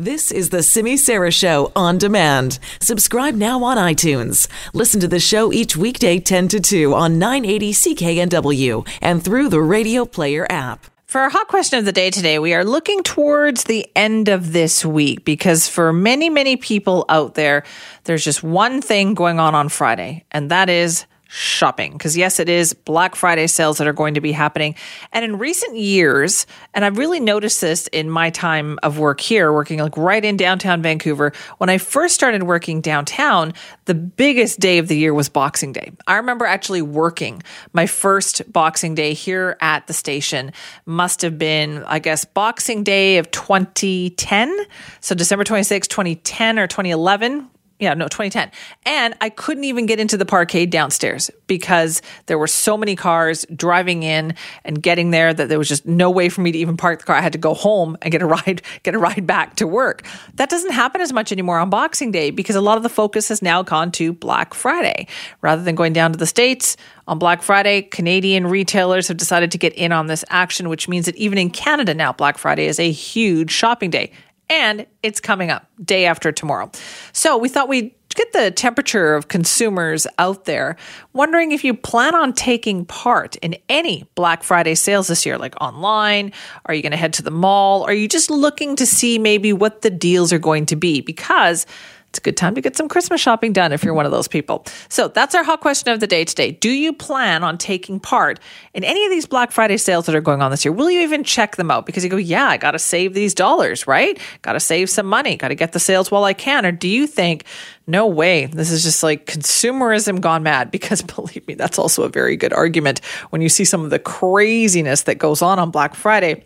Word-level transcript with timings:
This 0.00 0.30
is 0.30 0.50
the 0.50 0.62
Simi 0.62 0.96
Sara 0.96 1.32
Show 1.32 1.72
on 1.74 1.98
demand. 1.98 2.60
Subscribe 2.80 3.34
now 3.34 3.64
on 3.64 3.76
iTunes. 3.76 4.46
Listen 4.72 5.00
to 5.00 5.08
the 5.08 5.18
show 5.18 5.52
each 5.52 5.76
weekday 5.76 6.20
10 6.20 6.46
to 6.46 6.60
2 6.60 6.94
on 6.94 7.18
980 7.18 7.72
CKNW 7.72 8.88
and 9.02 9.24
through 9.24 9.48
the 9.48 9.60
Radio 9.60 10.04
Player 10.04 10.46
app. 10.48 10.86
For 11.06 11.20
our 11.20 11.30
hot 11.30 11.48
question 11.48 11.80
of 11.80 11.84
the 11.84 11.90
day 11.90 12.10
today, 12.10 12.38
we 12.38 12.54
are 12.54 12.64
looking 12.64 13.02
towards 13.02 13.64
the 13.64 13.90
end 13.96 14.28
of 14.28 14.52
this 14.52 14.84
week 14.84 15.24
because 15.24 15.66
for 15.66 15.92
many, 15.92 16.30
many 16.30 16.56
people 16.56 17.04
out 17.08 17.34
there, 17.34 17.64
there's 18.04 18.24
just 18.24 18.44
one 18.44 18.80
thing 18.80 19.14
going 19.14 19.40
on 19.40 19.56
on 19.56 19.68
Friday, 19.68 20.24
and 20.30 20.48
that 20.52 20.70
is 20.70 21.06
shopping. 21.28 21.92
Because, 21.92 22.16
yes, 22.16 22.40
it 22.40 22.48
is 22.48 22.72
Black 22.72 23.14
Friday 23.14 23.46
sales 23.46 23.78
that 23.78 23.86
are 23.86 23.92
going 23.92 24.14
to 24.14 24.20
be 24.20 24.32
happening. 24.32 24.74
And 25.12 25.24
in 25.24 25.38
recent 25.38 25.76
years, 25.76 26.46
and 26.74 26.84
I've 26.84 26.98
really 26.98 27.20
noticed 27.20 27.60
this 27.60 27.86
in 27.88 28.10
my 28.10 28.30
time 28.30 28.78
of 28.82 28.98
work 28.98 29.20
here, 29.20 29.52
working 29.52 29.78
like 29.78 29.96
right 29.96 30.24
in 30.24 30.36
downtown 30.36 30.82
Vancouver, 30.82 31.32
when 31.58 31.70
I 31.70 31.78
first 31.78 32.14
started 32.14 32.42
working 32.42 32.80
downtown, 32.80 33.52
the 33.84 33.94
biggest 33.94 34.58
day 34.58 34.78
of 34.78 34.88
the 34.88 34.96
year 34.96 35.14
was 35.14 35.28
Boxing 35.28 35.72
Day. 35.72 35.92
I 36.06 36.16
remember 36.16 36.46
actually 36.46 36.82
working 36.82 37.42
my 37.72 37.86
first 37.86 38.50
Boxing 38.50 38.94
Day 38.94 39.12
here 39.12 39.56
at 39.60 39.86
the 39.86 39.92
station, 39.92 40.52
must 40.86 41.22
have 41.22 41.38
been, 41.38 41.84
I 41.84 41.98
guess, 41.98 42.24
Boxing 42.24 42.82
Day 42.82 43.18
of 43.18 43.30
2010. 43.30 44.56
So 45.00 45.14
December 45.14 45.44
26, 45.44 45.88
2010 45.88 46.58
or 46.58 46.66
2011 46.66 47.50
yeah, 47.78 47.94
no, 47.94 48.06
2010. 48.06 48.50
And 48.84 49.14
I 49.20 49.30
couldn't 49.30 49.62
even 49.62 49.86
get 49.86 50.00
into 50.00 50.16
the 50.16 50.26
parkade 50.26 50.70
downstairs 50.70 51.30
because 51.46 52.02
there 52.26 52.36
were 52.36 52.48
so 52.48 52.76
many 52.76 52.96
cars 52.96 53.46
driving 53.54 54.02
in 54.02 54.34
and 54.64 54.82
getting 54.82 55.12
there 55.12 55.32
that 55.32 55.48
there 55.48 55.58
was 55.58 55.68
just 55.68 55.86
no 55.86 56.10
way 56.10 56.28
for 56.28 56.40
me 56.40 56.50
to 56.50 56.58
even 56.58 56.76
park 56.76 56.98
the 56.98 57.04
car. 57.04 57.14
I 57.14 57.20
had 57.20 57.32
to 57.32 57.38
go 57.38 57.54
home 57.54 57.96
and 58.02 58.10
get 58.10 58.20
a 58.20 58.26
ride, 58.26 58.62
get 58.82 58.94
a 58.94 58.98
ride 58.98 59.26
back 59.28 59.56
to 59.56 59.66
work. 59.66 60.04
That 60.34 60.50
doesn't 60.50 60.72
happen 60.72 61.00
as 61.00 61.12
much 61.12 61.30
anymore 61.30 61.58
on 61.58 61.70
Boxing 61.70 62.10
Day 62.10 62.30
because 62.30 62.56
a 62.56 62.60
lot 62.60 62.76
of 62.78 62.82
the 62.82 62.88
focus 62.88 63.28
has 63.28 63.42
now 63.42 63.62
gone 63.62 63.92
to 63.92 64.12
Black 64.12 64.54
Friday. 64.54 65.06
Rather 65.40 65.62
than 65.62 65.76
going 65.76 65.92
down 65.92 66.10
to 66.10 66.18
the 66.18 66.26
States 66.26 66.76
on 67.06 67.20
Black 67.20 67.42
Friday, 67.42 67.82
Canadian 67.82 68.48
retailers 68.48 69.06
have 69.06 69.16
decided 69.16 69.52
to 69.52 69.58
get 69.58 69.72
in 69.74 69.92
on 69.92 70.08
this 70.08 70.24
action, 70.30 70.68
which 70.68 70.88
means 70.88 71.06
that 71.06 71.16
even 71.16 71.38
in 71.38 71.48
Canada 71.48 71.94
now, 71.94 72.12
Black 72.12 72.38
Friday 72.38 72.66
is 72.66 72.80
a 72.80 72.90
huge 72.90 73.52
shopping 73.52 73.90
day 73.90 74.10
and 74.50 74.86
it's 75.02 75.20
coming 75.20 75.50
up 75.50 75.68
day 75.82 76.06
after 76.06 76.32
tomorrow. 76.32 76.70
So 77.12 77.36
we 77.36 77.48
thought 77.48 77.68
we'd 77.68 77.94
get 78.14 78.32
the 78.32 78.50
temperature 78.50 79.14
of 79.14 79.28
consumers 79.28 80.06
out 80.18 80.44
there, 80.44 80.76
wondering 81.12 81.52
if 81.52 81.62
you 81.62 81.72
plan 81.72 82.14
on 82.14 82.32
taking 82.32 82.84
part 82.84 83.36
in 83.36 83.56
any 83.68 84.08
Black 84.14 84.42
Friday 84.42 84.74
sales 84.74 85.06
this 85.06 85.24
year, 85.24 85.38
like 85.38 85.54
online. 85.60 86.32
Are 86.66 86.74
you 86.74 86.82
going 86.82 86.92
to 86.92 86.98
head 86.98 87.12
to 87.14 87.22
the 87.22 87.30
mall? 87.30 87.84
Are 87.84 87.92
you 87.92 88.08
just 88.08 88.30
looking 88.30 88.74
to 88.76 88.86
see 88.86 89.18
maybe 89.18 89.52
what 89.52 89.82
the 89.82 89.90
deals 89.90 90.32
are 90.32 90.38
going 90.38 90.66
to 90.66 90.76
be? 90.76 91.00
Because 91.00 91.64
it's 92.10 92.18
a 92.18 92.22
good 92.22 92.38
time 92.38 92.54
to 92.54 92.62
get 92.62 92.74
some 92.74 92.88
Christmas 92.88 93.20
shopping 93.20 93.52
done 93.52 93.70
if 93.70 93.84
you're 93.84 93.92
one 93.92 94.06
of 94.06 94.12
those 94.12 94.28
people. 94.28 94.64
So 94.88 95.08
that's 95.08 95.34
our 95.34 95.44
hot 95.44 95.60
question 95.60 95.92
of 95.92 96.00
the 96.00 96.06
day 96.06 96.24
today. 96.24 96.52
Do 96.52 96.70
you 96.70 96.94
plan 96.94 97.44
on 97.44 97.58
taking 97.58 98.00
part 98.00 98.40
in 98.72 98.82
any 98.82 99.04
of 99.04 99.10
these 99.10 99.26
Black 99.26 99.52
Friday 99.52 99.76
sales 99.76 100.06
that 100.06 100.14
are 100.14 100.22
going 100.22 100.40
on 100.40 100.50
this 100.50 100.64
year? 100.64 100.72
Will 100.72 100.90
you 100.90 101.00
even 101.02 101.22
check 101.22 101.56
them 101.56 101.70
out? 101.70 101.84
Because 101.84 102.02
you 102.02 102.08
go, 102.08 102.16
yeah, 102.16 102.46
I 102.46 102.56
got 102.56 102.70
to 102.70 102.78
save 102.78 103.12
these 103.12 103.34
dollars, 103.34 103.86
right? 103.86 104.18
Got 104.40 104.54
to 104.54 104.60
save 104.60 104.88
some 104.88 105.04
money, 105.04 105.36
got 105.36 105.48
to 105.48 105.54
get 105.54 105.72
the 105.72 105.80
sales 105.80 106.10
while 106.10 106.24
I 106.24 106.32
can. 106.32 106.64
Or 106.64 106.72
do 106.72 106.88
you 106.88 107.06
think, 107.06 107.44
no 107.86 108.06
way, 108.06 108.46
this 108.46 108.70
is 108.70 108.82
just 108.82 109.02
like 109.02 109.26
consumerism 109.26 110.20
gone 110.20 110.42
mad? 110.42 110.70
Because 110.78 111.02
believe 111.02 111.46
me, 111.46 111.54
that's 111.54 111.78
also 111.78 112.04
a 112.04 112.08
very 112.08 112.36
good 112.36 112.52
argument 112.52 113.00
when 113.30 113.42
you 113.42 113.48
see 113.48 113.64
some 113.64 113.84
of 113.84 113.90
the 113.90 113.98
craziness 113.98 115.02
that 115.02 115.16
goes 115.16 115.42
on 115.42 115.58
on 115.58 115.70
Black 115.70 115.94
Friday. 115.94 116.44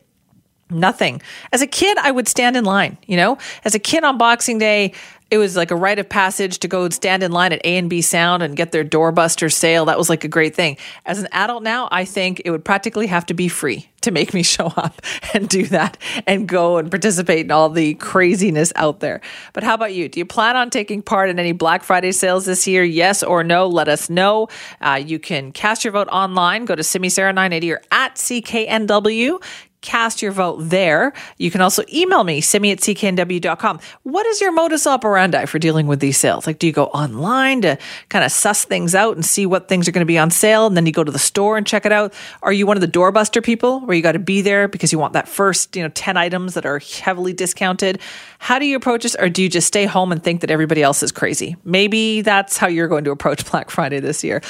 Nothing. 0.71 1.21
As 1.53 1.61
a 1.61 1.67
kid, 1.67 1.99
I 1.99 2.11
would 2.11 2.27
stand 2.27 2.57
in 2.57 2.65
line, 2.65 2.97
you 3.07 3.17
know? 3.17 3.39
As 3.65 3.75
a 3.75 3.79
kid 3.79 4.05
on 4.05 4.17
Boxing 4.17 4.59
Day, 4.59 4.95
it 5.33 5.39
was 5.39 5.57
like 5.57 5.71
a 5.71 5.75
rite 5.75 5.99
of 5.99 6.11
passage 6.11 6.59
to 6.59 6.69
go 6.69 6.87
stand 6.91 7.23
in 7.23 7.33
line 7.33 7.55
at 7.55 7.65
A 7.65 7.79
and 7.79 7.89
B 7.89 8.03
Sound 8.03 8.43
and 8.43 8.55
get 8.55 8.71
their 8.71 8.85
doorbuster 8.85 9.51
sale. 9.51 9.87
That 9.87 9.97
was 9.97 10.11
like 10.11 10.25
a 10.25 10.29
great 10.29 10.55
thing. 10.55 10.77
As 11.07 11.21
an 11.21 11.29
adult 11.33 11.63
now, 11.63 11.89
I 11.91 12.05
think 12.05 12.43
it 12.45 12.51
would 12.51 12.67
practically 12.67 13.07
have 13.07 13.25
to 13.27 13.35
be 13.35 13.49
free 13.49 13.89
to 14.03 14.11
make 14.11 14.35
me 14.35 14.43
show 14.57 14.67
up 14.77 15.01
and 15.33 15.49
do 15.49 15.65
that 15.69 15.97
and 16.27 16.47
go 16.47 16.77
and 16.77 16.91
participate 16.91 17.47
in 17.47 17.51
all 17.51 17.71
the 17.71 17.95
craziness 17.95 18.75
out 18.77 19.01
there. 19.01 19.23
But 19.55 19.65
how 19.65 19.73
about 19.73 19.95
you? 19.95 20.11
Do 20.11 20.21
you 20.21 20.27
plan 20.27 20.55
on 20.55 20.69
taking 20.69 21.01
part 21.01 21.31
in 21.31 21.39
any 21.39 21.53
Black 21.53 21.83
Friday 21.83 22.13
sales 22.13 22.45
this 22.45 22.67
year? 22.67 22.85
Yes 22.85 23.23
or 23.23 23.43
no? 23.43 23.67
Let 23.67 23.89
us 23.89 24.11
know. 24.11 24.49
Uh, 24.83 25.03
you 25.03 25.19
can 25.19 25.51
cast 25.51 25.83
your 25.83 25.95
vote 25.95 26.09
online. 26.13 26.67
Go 26.67 26.75
to 26.75 26.85
Simi 26.85 27.09
Sara 27.09 27.33
980 27.33 27.73
or 27.73 27.81
at 27.91 28.17
CKNW 28.17 29.43
cast 29.83 30.23
your 30.23 30.33
vote 30.33 30.59
there. 30.61 31.13
You 31.37 31.51
can 31.51 31.61
also 31.61 31.83
email 31.93 32.25
me, 32.25 32.41
simi 32.41 32.71
at 32.71 32.79
cknw.com. 32.79 33.81
What 34.05 34.27
is 34.27 34.41
your 34.41 34.53
modus 34.53 34.87
operandi 34.87 35.45
for 35.47 35.59
dealing 35.59 35.87
with 35.87 36.01
these 36.01 36.17
sales? 36.17 36.47
Like, 36.47 36.59
do 36.59 36.67
you 36.67 36.73
go 36.73 36.87
online 36.87 37.61
to 37.63 37.77
kind 38.09 38.25
of 38.25 38.33
suss 38.33 38.65
things 38.65 38.95
out 38.95 39.17
and 39.17 39.25
see 39.25 39.45
what 39.45 39.69
things 39.69 39.87
are 39.89 39.93
going 39.93 40.01
to 40.01 40.07
be 40.07 40.19
on 40.19 40.31
sale? 40.31 40.67
And 40.67 40.77
then 40.77 40.87
you 40.87 40.93
go 40.93 41.05
to 41.05 41.13
the 41.13 41.19
store 41.19 41.57
and 41.59 41.67
check 41.67 41.85
it 41.85 41.93
out? 41.93 42.15
Are 42.43 42.53
you 42.53 42.67
one 42.67 42.77
of 42.77 42.81
the 42.81 42.89
doorbuster 42.89 43.45
people 43.45 43.81
where 43.81 43.97
you 43.97 44.03
got 44.03 44.13
to 44.13 44.19
be 44.19 44.41
there 44.41 44.69
because 44.69 44.93
you 44.93 44.99
want 44.99 45.13
that 45.13 45.29
first, 45.29 45.77
you 45.77 45.83
know, 45.83 45.91
10 45.91 46.17
items 46.17 46.55
that 46.55 46.65
are 46.65 46.79
heavily 46.79 47.33
discounted? 47.33 48.01
How 48.39 48.59
do 48.59 48.67
you 48.67 48.77
approach 48.77 49.03
this? 49.03 49.17
Or 49.17 49.29
do 49.29 49.43
you 49.43 49.49
just 49.49 49.67
stay 49.67 49.85
home 49.85 50.13
and 50.13 50.23
think 50.23 50.41
that 50.41 50.51
everybody 50.51 50.83
else 50.83 51.03
is 51.03 51.13
crazy? 51.13 51.57
Maybe 51.65 52.23
that's 52.23 52.57
how 52.57 52.69
you're 52.69 52.89
going 52.89 53.05
to 53.05 53.11
approach 53.11 53.45
Black 53.51 53.71
Friday 53.71 54.01
this 54.01 54.23
year. 54.23 54.43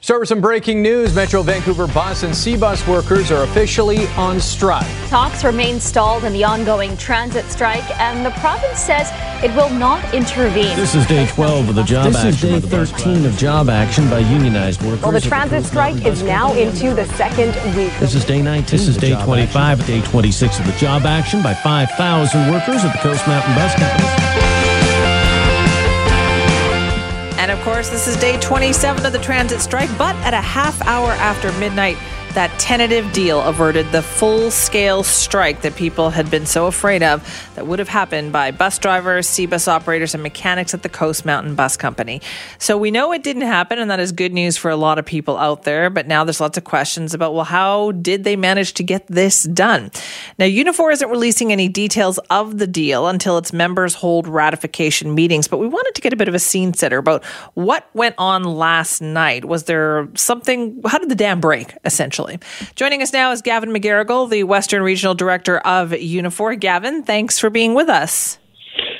Start 0.00 0.20
with 0.20 0.28
some 0.28 0.40
breaking 0.40 0.82
news. 0.82 1.14
Metro 1.14 1.42
Vancouver 1.42 1.86
bus 1.88 2.22
and 2.22 2.32
SeaBus 2.32 2.88
workers 2.88 3.30
are 3.30 3.44
officially 3.44 4.06
on 4.08 4.40
strike. 4.40 4.77
Talks 5.08 5.44
remain 5.44 5.80
stalled 5.80 6.24
in 6.24 6.32
the 6.32 6.44
ongoing 6.44 6.96
transit 6.96 7.44
strike, 7.46 7.88
and 8.00 8.24
the 8.24 8.30
province 8.40 8.78
says 8.78 9.10
it 9.42 9.54
will 9.54 9.70
not 9.70 10.02
intervene. 10.12 10.76
This 10.76 10.94
is 10.94 11.06
day 11.06 11.26
12 11.26 11.68
of 11.70 11.74
the 11.74 11.82
job 11.82 12.06
this 12.06 12.16
action. 12.16 12.50
This 12.50 12.64
is 12.64 12.70
day 12.70 12.86
13 13.14 13.26
of 13.26 13.36
job 13.36 13.68
action 13.68 14.08
by 14.10 14.18
unionized 14.18 14.82
workers. 14.82 15.02
Well, 15.02 15.12
the 15.12 15.20
transit 15.20 15.64
strike 15.64 16.04
is 16.04 16.22
now 16.22 16.52
into 16.54 16.94
the 16.94 17.06
second 17.14 17.54
week. 17.76 17.92
This 18.00 18.14
is 18.14 18.24
day 18.24 18.42
19. 18.42 18.66
This 18.66 18.88
is 18.88 18.96
day 18.96 19.14
25, 19.24 19.80
action. 19.80 20.00
day 20.00 20.06
26 20.06 20.60
of 20.60 20.66
the 20.66 20.72
job 20.72 21.02
action 21.06 21.42
by 21.42 21.54
5,000 21.54 22.50
workers 22.50 22.84
at 22.84 22.92
the 22.92 22.98
Coast 22.98 23.26
Mountain 23.26 23.54
Bus 23.54 23.74
Company. 23.74 24.68
And 27.38 27.52
of 27.52 27.60
course, 27.60 27.88
this 27.88 28.08
is 28.08 28.16
day 28.16 28.38
27 28.40 29.06
of 29.06 29.12
the 29.12 29.18
transit 29.20 29.60
strike, 29.60 29.88
but 29.96 30.16
at 30.16 30.34
a 30.34 30.40
half 30.40 30.82
hour 30.82 31.12
after 31.12 31.52
midnight, 31.60 31.96
that 32.34 32.56
tentative 32.60 33.12
deal 33.12 33.40
averted 33.40 33.90
the 33.90 34.02
full 34.02 34.50
scale 34.50 35.02
strike 35.02 35.62
that 35.62 35.74
people 35.76 36.10
had 36.10 36.30
been 36.30 36.46
so 36.46 36.66
afraid 36.66 37.02
of 37.02 37.50
that 37.54 37.66
would 37.66 37.78
have 37.78 37.88
happened 37.88 38.32
by 38.32 38.50
bus 38.50 38.78
drivers, 38.78 39.26
SeaBus 39.26 39.66
operators, 39.66 40.14
and 40.14 40.22
mechanics 40.22 40.74
at 40.74 40.82
the 40.82 40.88
Coast 40.88 41.24
Mountain 41.24 41.54
Bus 41.54 41.76
Company. 41.76 42.20
So 42.58 42.76
we 42.76 42.90
know 42.90 43.12
it 43.12 43.22
didn't 43.22 43.42
happen, 43.42 43.78
and 43.78 43.90
that 43.90 43.98
is 43.98 44.12
good 44.12 44.32
news 44.32 44.56
for 44.56 44.70
a 44.70 44.76
lot 44.76 44.98
of 44.98 45.06
people 45.06 45.38
out 45.38 45.64
there. 45.64 45.90
But 45.90 46.06
now 46.06 46.24
there's 46.24 46.40
lots 46.40 46.58
of 46.58 46.64
questions 46.64 47.14
about, 47.14 47.34
well, 47.34 47.44
how 47.44 47.92
did 47.92 48.24
they 48.24 48.36
manage 48.36 48.74
to 48.74 48.82
get 48.82 49.06
this 49.06 49.44
done? 49.44 49.90
Now, 50.38 50.46
Unifor 50.46 50.92
isn't 50.92 51.08
releasing 51.08 51.50
any 51.50 51.68
details 51.68 52.18
of 52.30 52.58
the 52.58 52.66
deal 52.66 53.08
until 53.08 53.38
its 53.38 53.52
members 53.52 53.94
hold 53.94 54.28
ratification 54.28 55.14
meetings, 55.14 55.48
but 55.48 55.58
we 55.58 55.66
wanted 55.66 55.94
to 55.94 56.00
get 56.00 56.12
a 56.12 56.16
bit 56.16 56.28
of 56.28 56.34
a 56.34 56.38
scene 56.38 56.74
setter 56.74 56.98
about 56.98 57.24
what 57.54 57.88
went 57.94 58.14
on 58.18 58.44
last 58.44 59.00
night. 59.00 59.44
Was 59.44 59.64
there 59.64 60.08
something, 60.14 60.80
how 60.86 60.98
did 60.98 61.08
the 61.08 61.14
dam 61.14 61.40
break, 61.40 61.74
essentially? 61.84 62.17
Joining 62.74 63.02
us 63.02 63.12
now 63.12 63.30
is 63.32 63.42
Gavin 63.42 63.70
McGarrigle, 63.70 64.28
the 64.28 64.44
Western 64.44 64.82
Regional 64.82 65.14
Director 65.14 65.58
of 65.58 65.90
Unifor. 65.90 66.58
Gavin, 66.58 67.02
thanks 67.02 67.38
for 67.38 67.50
being 67.50 67.74
with 67.74 67.88
us. 67.88 68.38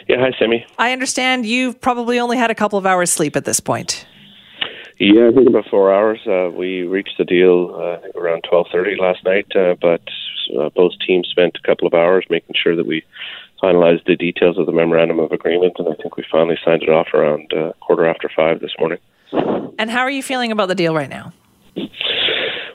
Yeah, 0.08 0.16
hi, 0.20 0.32
Simi. 0.38 0.64
I 0.78 0.92
understand 0.92 1.46
you've 1.46 1.80
probably 1.80 2.18
only 2.18 2.36
had 2.36 2.50
a 2.50 2.54
couple 2.54 2.78
of 2.78 2.86
hours 2.86 3.10
sleep 3.10 3.36
at 3.36 3.44
this 3.44 3.60
point. 3.60 4.06
Yeah, 4.98 5.28
I 5.28 5.32
think 5.32 5.48
about 5.48 5.66
four 5.70 5.94
hours. 5.94 6.18
Uh, 6.26 6.50
we 6.50 6.82
reached 6.82 7.18
the 7.18 7.24
deal 7.24 7.74
uh, 7.74 7.92
I 7.92 7.96
think 8.02 8.16
around 8.16 8.44
twelve 8.48 8.66
thirty 8.72 8.96
last 8.98 9.24
night, 9.24 9.46
uh, 9.54 9.76
but 9.80 10.02
uh, 10.58 10.70
both 10.70 10.92
teams 11.06 11.28
spent 11.28 11.56
a 11.62 11.66
couple 11.66 11.86
of 11.86 11.94
hours 11.94 12.24
making 12.30 12.56
sure 12.60 12.74
that 12.74 12.86
we 12.86 13.04
finalized 13.62 14.06
the 14.06 14.16
details 14.16 14.58
of 14.58 14.66
the 14.66 14.72
memorandum 14.72 15.20
of 15.20 15.30
agreement, 15.30 15.74
and 15.78 15.88
I 15.88 15.94
think 16.02 16.16
we 16.16 16.24
finally 16.30 16.58
signed 16.64 16.82
it 16.82 16.88
off 16.88 17.08
around 17.14 17.52
uh, 17.52 17.72
quarter 17.80 18.06
after 18.06 18.30
five 18.34 18.60
this 18.60 18.72
morning. 18.78 18.98
And 19.78 19.90
how 19.90 20.00
are 20.00 20.10
you 20.10 20.22
feeling 20.22 20.50
about 20.50 20.68
the 20.68 20.74
deal 20.74 20.94
right 20.94 21.08
now? 21.08 21.32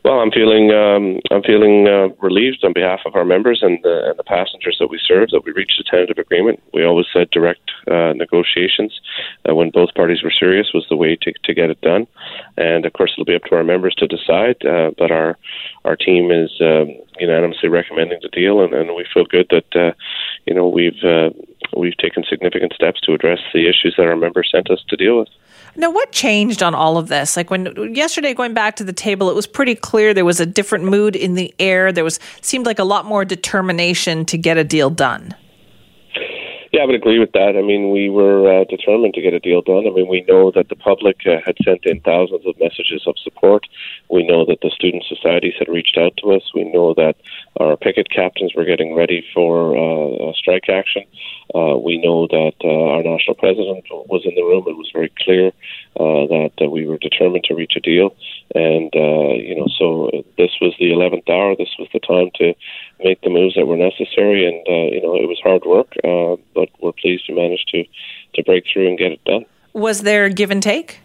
Well, 0.03 0.19
I'm 0.19 0.31
feeling 0.31 0.69
um, 0.71 1.19
I'm 1.31 1.43
feeling 1.43 1.87
uh, 1.87 2.09
relieved 2.21 2.65
on 2.65 2.73
behalf 2.73 2.99
of 3.05 3.15
our 3.15 3.23
members 3.23 3.59
and 3.61 3.79
the, 3.83 4.09
and 4.09 4.19
the 4.19 4.23
passengers 4.23 4.75
that 4.81 4.89
we 4.89 4.99
serve 5.01 5.29
that 5.29 5.45
we 5.45 5.53
reached 5.53 5.79
a 5.79 5.83
tentative 5.89 6.17
agreement. 6.17 6.61
We 6.73 6.83
always 6.83 7.05
said 7.13 7.29
direct 7.31 7.71
uh, 7.89 8.11
negotiations 8.11 8.99
uh, 9.47 9.55
when 9.55 9.69
both 9.69 9.93
parties 9.95 10.21
were 10.21 10.31
serious 10.37 10.71
was 10.73 10.85
the 10.89 10.97
way 10.97 11.15
to 11.21 11.31
to 11.45 11.53
get 11.53 11.69
it 11.69 11.79
done, 11.79 12.05
and 12.57 12.85
of 12.85 12.91
course 12.91 13.13
it'll 13.13 13.23
be 13.23 13.35
up 13.35 13.43
to 13.43 13.55
our 13.55 13.63
members 13.63 13.95
to 13.95 14.07
decide. 14.07 14.57
Uh, 14.65 14.91
but 14.97 15.09
our 15.09 15.37
our 15.85 15.95
team 15.95 16.31
is 16.31 16.51
um, 16.59 16.89
unanimously 17.19 17.69
recommending 17.69 18.19
the 18.21 18.29
deal, 18.29 18.61
and, 18.61 18.73
and 18.73 18.95
we 18.95 19.05
feel 19.13 19.25
good 19.25 19.47
that 19.49 19.75
uh, 19.75 19.93
you 20.45 20.53
know 20.53 20.67
we've 20.67 21.03
uh, 21.03 21.29
we've 21.75 21.97
taken 21.97 22.23
significant 22.23 22.73
steps 22.73 23.01
to 23.01 23.13
address 23.13 23.39
the 23.53 23.67
issues 23.67 23.95
that 23.97 24.07
our 24.07 24.15
members 24.15 24.49
sent 24.51 24.69
us 24.69 24.83
to 24.89 24.95
deal 24.95 25.19
with. 25.19 25.29
Now, 25.75 25.89
what 25.89 26.11
changed 26.11 26.61
on 26.61 26.75
all 26.75 26.97
of 26.97 27.07
this? 27.07 27.35
Like 27.35 27.49
when 27.49 27.95
yesterday, 27.95 28.33
going 28.33 28.53
back 28.53 28.75
to 28.75 28.83
the 28.83 28.93
table, 28.93 29.29
it 29.29 29.35
was 29.35 29.47
pretty 29.47 29.73
clear 29.73 30.13
there 30.13 30.25
was 30.25 30.39
a 30.39 30.45
different 30.45 30.85
mood 30.85 31.15
in 31.15 31.33
the 31.33 31.53
air. 31.57 31.91
There 31.91 32.03
was 32.03 32.19
seemed 32.41 32.65
like 32.65 32.79
a 32.79 32.83
lot 32.83 33.05
more 33.05 33.25
determination 33.25 34.25
to 34.25 34.37
get 34.37 34.57
a 34.57 34.63
deal 34.63 34.89
done. 34.89 35.35
Yeah, 36.73 36.81
I 36.81 36.85
would 36.85 36.95
agree 36.95 37.19
with 37.19 37.33
that. 37.33 37.53
I 37.55 37.61
mean, 37.61 37.91
we 37.91 38.09
were 38.09 38.49
uh, 38.49 38.63
determined 38.63 39.13
to 39.13 39.21
get 39.21 39.35
a 39.35 39.39
deal 39.39 39.61
done. 39.61 39.85
I 39.85 39.91
mean, 39.91 40.07
we 40.07 40.25
know 40.27 40.49
that 40.55 40.69
the 40.69 40.75
public 40.75 41.17
uh, 41.23 41.37
had 41.45 41.55
sent 41.63 41.85
in 41.85 41.99
thousands 42.01 42.47
of 42.47 42.59
messages 42.59 43.03
of 43.05 43.13
support. 43.23 43.67
We 44.09 44.25
know 44.25 44.43
that 44.45 44.61
the 44.63 44.71
student 44.71 45.03
societies 45.07 45.53
had 45.59 45.67
reached 45.69 45.99
out 45.99 46.17
to 46.17 46.31
us. 46.33 46.41
We 46.55 46.63
know 46.63 46.95
that 46.95 47.13
our 47.59 47.77
picket 47.77 48.09
captains 48.09 48.53
were 48.55 48.65
getting 48.65 48.95
ready 48.95 49.23
for 49.35 49.77
uh, 49.77 50.33
strike 50.33 50.67
action. 50.67 51.03
Uh, 51.53 51.77
we 51.77 52.01
know 52.01 52.25
that 52.25 52.57
uh, 52.63 52.97
our 52.97 53.03
national 53.03 53.35
president 53.35 53.85
was 54.09 54.25
in 54.25 54.33
the 54.33 54.41
room 54.41 54.65
and 54.65 54.75
was 54.75 54.89
very 54.91 55.13
clear 55.19 55.51
uh, 55.99 56.27
that 56.59 56.69
we 56.71 56.85
were 56.85 56.97
determined 56.97 57.43
to 57.45 57.55
reach 57.55 57.73
a 57.75 57.79
deal. 57.79 58.15
And, 58.55 58.91
you 58.93 59.55
know, 59.55 59.67
so 59.77 60.09
this 60.37 60.51
was 60.61 60.73
the 60.79 60.91
11th 60.91 61.29
hour. 61.29 61.55
This 61.55 61.73
was 61.79 61.87
the 61.93 61.99
time 61.99 62.29
to 62.35 62.53
make 63.03 63.21
the 63.21 63.29
moves 63.29 63.55
that 63.55 63.65
were 63.65 63.77
necessary. 63.77 64.47
And, 64.47 64.93
you 64.93 65.01
know, 65.01 65.15
it 65.15 65.27
was 65.27 65.39
hard 65.43 65.63
work, 65.65 65.93
but 66.53 66.69
we're 66.81 66.93
pleased 66.93 67.25
to 67.27 67.35
manage 67.35 67.65
to, 67.69 67.83
to 68.35 68.43
break 68.43 68.65
through 68.71 68.87
and 68.87 68.97
get 68.97 69.11
it 69.11 69.23
done. 69.23 69.45
Was 69.73 70.01
there 70.01 70.29
give 70.29 70.51
and 70.51 70.61
take? 70.61 70.99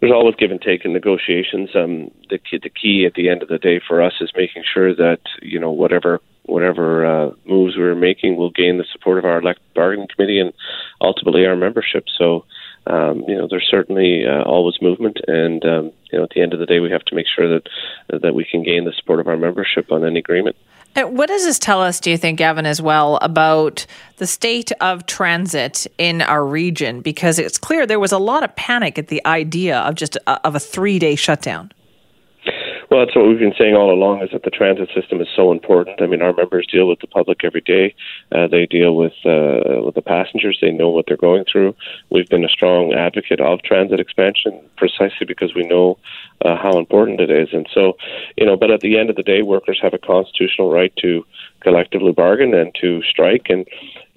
there's 0.00 0.12
always 0.12 0.36
give 0.36 0.50
and 0.50 0.60
take 0.60 0.84
in 0.84 0.92
negotiations. 0.92 1.70
Um, 1.74 2.10
the 2.30 2.38
key, 2.38 2.58
the 2.62 2.70
key 2.70 3.04
at 3.06 3.14
the 3.14 3.28
end 3.28 3.42
of 3.42 3.48
the 3.48 3.58
day 3.58 3.80
for 3.86 4.02
us 4.02 4.14
is 4.20 4.30
making 4.36 4.62
sure 4.72 4.94
that 4.94 5.20
you 5.42 5.58
know 5.58 5.70
whatever 5.70 6.20
whatever 6.44 7.04
uh, 7.04 7.30
moves 7.46 7.76
we're 7.76 7.94
making 7.94 8.36
will 8.36 8.50
gain 8.50 8.78
the 8.78 8.84
support 8.92 9.18
of 9.18 9.24
our 9.24 9.40
elected 9.40 9.64
bargaining 9.74 10.08
committee 10.14 10.40
and 10.40 10.52
ultimately 11.00 11.46
our 11.46 11.56
membership. 11.56 12.04
So. 12.16 12.44
Um, 12.88 13.24
you 13.28 13.36
know, 13.36 13.46
there's 13.48 13.68
certainly 13.70 14.24
uh, 14.26 14.42
always 14.42 14.80
movement, 14.80 15.18
and 15.26 15.64
um, 15.64 15.92
you 16.10 16.18
know, 16.18 16.24
at 16.24 16.30
the 16.34 16.40
end 16.40 16.54
of 16.54 16.58
the 16.58 16.66
day, 16.66 16.80
we 16.80 16.90
have 16.90 17.04
to 17.06 17.14
make 17.14 17.26
sure 17.34 17.48
that 17.48 17.68
that 18.22 18.34
we 18.34 18.46
can 18.50 18.62
gain 18.62 18.84
the 18.84 18.92
support 18.92 19.20
of 19.20 19.28
our 19.28 19.36
membership 19.36 19.92
on 19.92 20.04
any 20.04 20.18
agreement. 20.18 20.56
What 20.96 21.28
does 21.28 21.44
this 21.44 21.58
tell 21.60 21.80
us, 21.80 22.00
do 22.00 22.10
you 22.10 22.16
think, 22.16 22.38
Gavin, 22.38 22.66
as 22.66 22.82
well, 22.82 23.18
about 23.18 23.86
the 24.16 24.26
state 24.26 24.72
of 24.80 25.06
transit 25.06 25.86
in 25.96 26.22
our 26.22 26.44
region? 26.44 27.02
Because 27.02 27.38
it's 27.38 27.58
clear 27.58 27.86
there 27.86 28.00
was 28.00 28.10
a 28.10 28.18
lot 28.18 28.42
of 28.42 28.56
panic 28.56 28.98
at 28.98 29.06
the 29.08 29.24
idea 29.24 29.78
of 29.78 29.94
just 29.94 30.16
a, 30.16 30.44
of 30.44 30.56
a 30.56 30.60
three 30.60 30.98
day 30.98 31.14
shutdown. 31.14 31.70
Well, 32.90 33.04
that's 33.04 33.14
what 33.14 33.28
we've 33.28 33.38
been 33.38 33.54
saying 33.58 33.74
all 33.74 33.92
along 33.92 34.22
is 34.22 34.30
that 34.32 34.44
the 34.44 34.50
transit 34.50 34.88
system 34.94 35.20
is 35.20 35.28
so 35.36 35.52
important. 35.52 36.00
I 36.00 36.06
mean, 36.06 36.22
our 36.22 36.32
members 36.32 36.66
deal 36.66 36.88
with 36.88 37.00
the 37.00 37.06
public 37.06 37.44
every 37.44 37.60
day. 37.60 37.94
Uh, 38.32 38.46
they 38.46 38.64
deal 38.64 38.96
with 38.96 39.12
uh, 39.26 39.84
with 39.84 39.94
the 39.94 40.02
passengers. 40.02 40.58
They 40.62 40.70
know 40.70 40.88
what 40.88 41.04
they're 41.06 41.18
going 41.18 41.44
through. 41.44 41.76
We've 42.08 42.28
been 42.28 42.46
a 42.46 42.48
strong 42.48 42.94
advocate 42.94 43.40
of 43.40 43.60
transit 43.62 44.00
expansion 44.00 44.62
precisely 44.78 45.26
because 45.26 45.54
we 45.54 45.66
know 45.66 45.98
uh, 46.42 46.56
how 46.56 46.78
important 46.78 47.20
it 47.20 47.30
is. 47.30 47.48
And 47.52 47.68
so, 47.74 47.98
you 48.38 48.46
know, 48.46 48.56
but 48.56 48.70
at 48.70 48.80
the 48.80 48.98
end 48.98 49.10
of 49.10 49.16
the 49.16 49.22
day, 49.22 49.42
workers 49.42 49.78
have 49.82 49.92
a 49.92 49.98
constitutional 49.98 50.72
right 50.72 50.94
to 51.02 51.26
collectively 51.60 52.12
bargain 52.12 52.54
and 52.54 52.74
to 52.80 53.02
strike. 53.02 53.46
And 53.48 53.66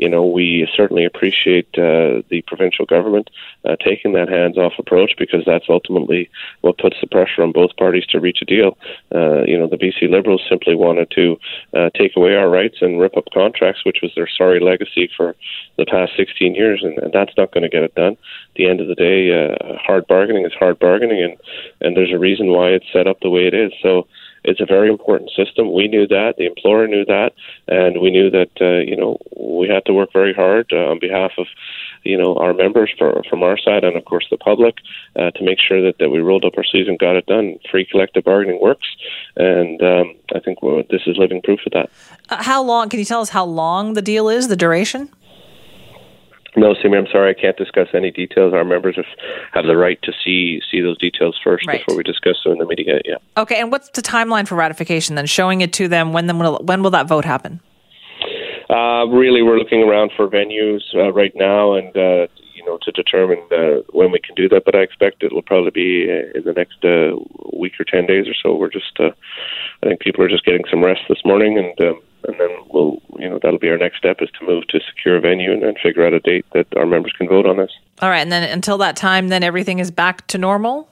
you 0.01 0.09
know, 0.09 0.25
we 0.25 0.67
certainly 0.75 1.05
appreciate 1.05 1.67
uh, 1.77 2.25
the 2.29 2.43
provincial 2.47 2.85
government 2.85 3.29
uh, 3.63 3.75
taking 3.85 4.13
that 4.13 4.29
hands-off 4.29 4.73
approach 4.79 5.11
because 5.17 5.43
that's 5.45 5.65
ultimately 5.69 6.27
what 6.61 6.79
puts 6.79 6.97
the 6.99 7.07
pressure 7.07 7.43
on 7.43 7.51
both 7.51 7.77
parties 7.77 8.07
to 8.07 8.19
reach 8.19 8.39
a 8.41 8.45
deal. 8.45 8.77
Uh, 9.13 9.43
you 9.43 9.55
know, 9.55 9.67
the 9.67 9.77
BC 9.77 10.09
Liberals 10.09 10.41
simply 10.49 10.73
wanted 10.73 11.11
to 11.11 11.37
uh, 11.75 11.91
take 11.95 12.15
away 12.15 12.35
our 12.35 12.49
rights 12.49 12.77
and 12.81 12.99
rip 12.99 13.15
up 13.15 13.25
contracts, 13.31 13.85
which 13.85 13.99
was 14.01 14.11
their 14.15 14.27
sorry 14.27 14.59
legacy 14.59 15.07
for 15.15 15.35
the 15.77 15.85
past 15.85 16.13
16 16.17 16.55
years, 16.55 16.81
and, 16.83 16.97
and 16.97 17.13
that's 17.13 17.37
not 17.37 17.51
going 17.51 17.63
to 17.63 17.69
get 17.69 17.83
it 17.83 17.93
done. 17.93 18.13
At 18.13 18.55
the 18.55 18.67
end 18.67 18.81
of 18.81 18.87
the 18.87 18.95
day, 18.95 19.29
uh, 19.31 19.77
hard 19.77 20.07
bargaining 20.07 20.45
is 20.45 20.53
hard 20.53 20.79
bargaining, 20.79 21.21
and 21.21 21.37
and 21.79 21.95
there's 21.95 22.11
a 22.11 22.17
reason 22.17 22.47
why 22.47 22.69
it's 22.69 22.91
set 22.91 23.05
up 23.05 23.19
the 23.19 23.29
way 23.29 23.45
it 23.45 23.53
is. 23.53 23.71
So 23.83 24.07
it's 24.43 24.59
a 24.59 24.65
very 24.65 24.89
important 24.89 25.31
system. 25.35 25.73
We 25.73 25.87
knew 25.87 26.07
that. 26.07 26.35
The 26.37 26.45
employer 26.45 26.87
knew 26.87 27.05
that, 27.05 27.33
and 27.67 28.01
we 28.01 28.09
knew 28.09 28.29
that 28.31 28.51
uh, 28.59 28.79
you 28.79 28.95
know 28.95 29.17
we 29.37 29.67
had 29.67 29.85
to 29.85 29.93
work 29.93 30.11
very 30.13 30.33
hard 30.33 30.71
uh, 30.71 30.89
on 30.91 30.99
behalf 30.99 31.31
of 31.37 31.47
you 32.03 32.17
know 32.17 32.35
our 32.35 32.53
members 32.53 32.91
for, 32.97 33.21
from 33.29 33.43
our 33.43 33.57
side 33.57 33.83
and 33.83 33.95
of 33.95 34.05
course 34.05 34.25
the 34.31 34.37
public 34.37 34.75
uh, 35.15 35.31
to 35.31 35.43
make 35.43 35.59
sure 35.59 35.81
that, 35.81 35.99
that 35.99 36.09
we 36.09 36.19
rolled 36.19 36.45
up 36.45 36.53
our 36.57 36.63
sleeves 36.63 36.89
and 36.89 36.97
got 36.97 37.15
it 37.15 37.25
done. 37.25 37.57
Free 37.69 37.85
collective 37.85 38.23
bargaining 38.23 38.59
works, 38.61 38.87
and 39.35 39.81
um, 39.81 40.15
I 40.35 40.39
think 40.39 40.59
this 40.89 41.01
is 41.05 41.17
living 41.17 41.41
proof 41.41 41.59
of 41.65 41.73
that. 41.73 41.89
Uh, 42.29 42.41
how 42.41 42.63
long? 42.63 42.89
Can 42.89 42.99
you 42.99 43.05
tell 43.05 43.21
us 43.21 43.29
how 43.29 43.45
long 43.45 43.93
the 43.93 44.01
deal 44.01 44.29
is? 44.29 44.47
The 44.47 44.55
duration? 44.55 45.09
No, 46.57 46.75
Simi, 46.81 46.97
I'm 46.97 47.07
sorry, 47.07 47.29
I 47.29 47.39
can't 47.39 47.55
discuss 47.55 47.87
any 47.93 48.11
details. 48.11 48.53
Our 48.53 48.65
members 48.65 48.97
have, 48.97 49.05
have 49.53 49.65
the 49.65 49.77
right 49.77 50.01
to 50.03 50.11
see 50.23 50.61
see 50.69 50.81
those 50.81 50.97
details 50.97 51.39
first 51.41 51.65
right. 51.65 51.79
before 51.79 51.95
we 51.95 52.03
discuss 52.03 52.35
them 52.43 52.53
in 52.53 52.59
the 52.59 52.65
meeting. 52.65 52.87
Yeah. 53.05 53.15
Okay, 53.37 53.59
and 53.59 53.71
what's 53.71 53.89
the 53.89 54.01
timeline 54.01 54.47
for 54.47 54.55
ratification? 54.55 55.15
Then 55.15 55.27
showing 55.27 55.61
it 55.61 55.71
to 55.73 55.87
them. 55.87 56.11
When 56.11 56.27
then 56.27 56.39
will, 56.39 56.59
when 56.63 56.83
will 56.83 56.91
that 56.91 57.07
vote 57.07 57.23
happen? 57.23 57.61
Uh, 58.69 59.05
really, 59.05 59.41
we're 59.41 59.57
looking 59.57 59.81
around 59.81 60.11
for 60.15 60.27
venues 60.27 60.81
uh, 60.95 61.11
right 61.13 61.33
now, 61.35 61.73
and 61.73 61.95
uh, 61.95 62.27
you 62.53 62.65
know 62.65 62.77
to 62.81 62.91
determine 62.91 63.39
uh, 63.51 63.81
when 63.91 64.11
we 64.11 64.19
can 64.19 64.35
do 64.35 64.49
that. 64.49 64.63
But 64.65 64.75
I 64.75 64.79
expect 64.79 65.23
it 65.23 65.33
will 65.33 65.41
probably 65.41 65.71
be 65.71 66.07
uh, 66.09 66.37
in 66.37 66.43
the 66.43 66.53
next 66.53 66.83
uh, 66.83 67.15
week 67.57 67.73
or 67.79 67.85
ten 67.85 68.05
days 68.05 68.27
or 68.27 68.35
so. 68.43 68.55
We're 68.55 68.69
just, 68.69 68.97
I 68.99 69.13
think 69.83 70.01
people 70.01 70.23
are 70.23 70.29
just 70.29 70.45
getting 70.45 70.65
some 70.69 70.83
rest 70.83 71.01
this 71.07 71.23
morning, 71.23 71.57
and 71.57 71.89
um, 71.89 72.01
and 72.27 72.39
then 72.39 72.49
we'll, 72.69 73.01
you 73.17 73.29
know, 73.29 73.39
that'll 73.41 73.59
be 73.59 73.69
our 73.69 73.77
next 73.77 73.97
step 73.97 74.17
is 74.21 74.29
to 74.39 74.45
move 74.45 74.67
to 74.67 74.79
secure 74.79 75.17
a 75.17 75.21
venue 75.21 75.51
and 75.51 75.63
then 75.63 75.73
figure 75.81 76.05
out 76.05 76.13
a 76.13 76.19
date 76.19 76.45
that 76.53 76.67
our 76.75 76.85
members 76.85 77.13
can 77.17 77.27
vote 77.27 77.45
on 77.45 77.57
this. 77.57 77.71
All 78.01 78.09
right, 78.09 78.19
and 78.19 78.31
then 78.31 78.43
until 78.43 78.77
that 78.79 78.95
time, 78.95 79.29
then 79.29 79.43
everything 79.43 79.79
is 79.79 79.91
back 79.91 80.27
to 80.27 80.37
normal. 80.37 80.87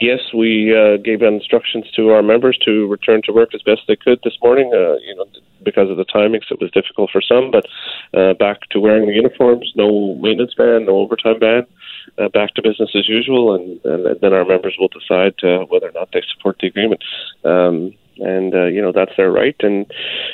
Yes, 0.00 0.20
we 0.34 0.74
uh, 0.74 0.96
gave 0.96 1.22
instructions 1.22 1.90
to 1.96 2.10
our 2.10 2.22
members 2.22 2.58
to 2.64 2.88
return 2.88 3.20
to 3.26 3.32
work 3.32 3.54
as 3.54 3.62
best 3.62 3.82
they 3.86 3.96
could 3.96 4.20
this 4.24 4.36
morning. 4.42 4.72
Uh, 4.74 4.96
you 5.06 5.14
know, 5.14 5.26
because 5.62 5.90
of 5.90 5.96
the 5.96 6.04
timings, 6.04 6.50
it 6.50 6.60
was 6.60 6.70
difficult 6.70 7.10
for 7.10 7.20
some, 7.20 7.50
but 7.50 7.66
uh, 8.18 8.34
back 8.34 8.68
to 8.70 8.80
wearing 8.80 9.06
the 9.06 9.14
uniforms, 9.14 9.72
no 9.76 10.14
maintenance 10.16 10.54
ban, 10.54 10.86
no 10.86 10.96
overtime 10.96 11.38
ban, 11.38 11.66
uh, 12.18 12.28
back 12.28 12.54
to 12.54 12.62
business 12.62 12.90
as 12.96 13.08
usual, 13.08 13.54
and, 13.54 13.80
and 13.84 14.20
then 14.20 14.32
our 14.32 14.44
members 14.44 14.76
will 14.78 14.88
decide 14.88 15.34
uh, 15.44 15.64
whether 15.66 15.88
or 15.88 15.92
not 15.92 16.10
they 16.12 16.22
support 16.34 16.56
the 16.60 16.66
agreement. 16.66 17.02
Um, 17.44 17.94
and 18.18 18.54
uh, 18.54 18.64
you 18.64 18.80
know 18.80 18.92
that's 18.92 19.16
their 19.16 19.30
right. 19.30 19.56
And 19.60 19.86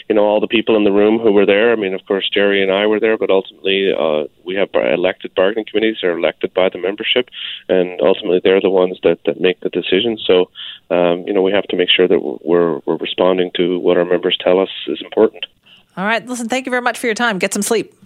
you 0.08 0.14
know 0.14 0.22
all 0.22 0.40
the 0.40 0.46
people 0.46 0.76
in 0.76 0.84
the 0.84 0.92
room 0.92 1.18
who 1.18 1.32
were 1.32 1.46
there. 1.46 1.72
I 1.72 1.76
mean, 1.76 1.94
of 1.94 2.04
course, 2.06 2.28
Jerry 2.32 2.62
and 2.62 2.72
I 2.72 2.86
were 2.86 3.00
there, 3.00 3.18
but 3.18 3.30
ultimately 3.30 3.92
uh, 3.92 4.24
we 4.44 4.54
have 4.54 4.70
elected 4.74 5.34
bargaining 5.34 5.66
committees. 5.66 5.98
They're 6.00 6.18
elected 6.18 6.54
by 6.54 6.68
the 6.68 6.78
membership, 6.78 7.28
and 7.68 8.00
ultimately 8.00 8.40
they're 8.42 8.60
the 8.60 8.70
ones 8.70 8.98
that 9.02 9.18
that 9.26 9.40
make 9.40 9.60
the 9.60 9.70
decision. 9.70 10.18
So 10.18 10.50
um, 10.90 11.24
you 11.26 11.32
know 11.32 11.42
we 11.42 11.52
have 11.52 11.66
to 11.68 11.76
make 11.76 11.90
sure 11.90 12.08
that 12.08 12.40
we're 12.44 12.80
we're 12.86 12.96
responding 12.96 13.50
to 13.56 13.78
what 13.78 13.96
our 13.96 14.04
members 14.04 14.38
tell 14.42 14.60
us 14.60 14.70
is 14.86 15.00
important. 15.02 15.46
All 15.96 16.04
right, 16.04 16.24
listen. 16.24 16.48
Thank 16.48 16.66
you 16.66 16.70
very 16.70 16.82
much 16.82 16.98
for 16.98 17.06
your 17.06 17.14
time. 17.14 17.38
Get 17.38 17.52
some 17.52 17.62
sleep. 17.62 17.97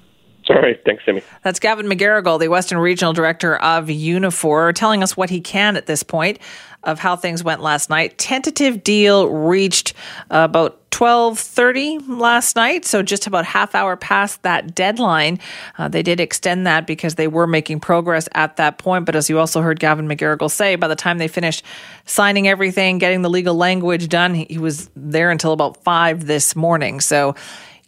All 0.53 0.61
right. 0.61 0.79
Thanks, 0.85 1.03
Timmy. 1.05 1.23
That's 1.43 1.59
Gavin 1.59 1.87
McGarrigle, 1.87 2.39
the 2.39 2.49
Western 2.49 2.79
Regional 2.79 3.15
Director 3.15 3.56
of 3.56 3.87
Unifor, 3.87 4.75
telling 4.75 5.03
us 5.03 5.17
what 5.17 5.31
he 5.31 5.41
can 5.41 5.77
at 5.77 5.87
this 5.87 6.03
point 6.03 6.39
of 6.82 6.99
how 6.99 7.17
things 7.17 7.43
went 7.43 7.63
last 7.63 7.89
night. 7.89 8.19
Tentative 8.19 8.85
deal 8.85 9.29
reached 9.29 9.94
about 10.31 10.79
12:30 10.91 12.01
last 12.06 12.55
night, 12.55 12.85
so 12.85 13.03
just 13.03 13.27
about 13.27 13.47
half 13.47 13.75
hour 13.75 13.97
past 13.97 14.43
that 14.43 14.75
deadline. 14.75 15.39
Uh, 15.79 15.89
they 15.89 16.03
did 16.03 16.21
extend 16.21 16.67
that 16.67 16.87
because 16.87 17.15
they 17.15 17.29
were 17.29 17.47
making 17.47 17.81
progress 17.81 18.29
at 18.35 18.56
that 18.56 18.77
point. 18.77 19.06
But 19.06 19.17
as 19.17 19.31
you 19.31 19.39
also 19.39 19.63
heard 19.63 19.81
Gavin 19.81 20.06
McGarrigle 20.06 20.51
say, 20.51 20.77
by 20.77 20.89
the 20.89 20.97
time 20.97 21.17
they 21.17 21.29
finished 21.29 21.65
signing 22.05 22.47
everything, 22.47 22.99
getting 22.99 23.23
the 23.23 23.31
legal 23.31 23.55
language 23.55 24.11
done, 24.11 24.35
he 24.35 24.59
was 24.59 24.91
there 24.94 25.31
until 25.31 25.53
about 25.53 25.82
five 25.82 26.27
this 26.27 26.55
morning. 26.55 27.01
So 27.01 27.37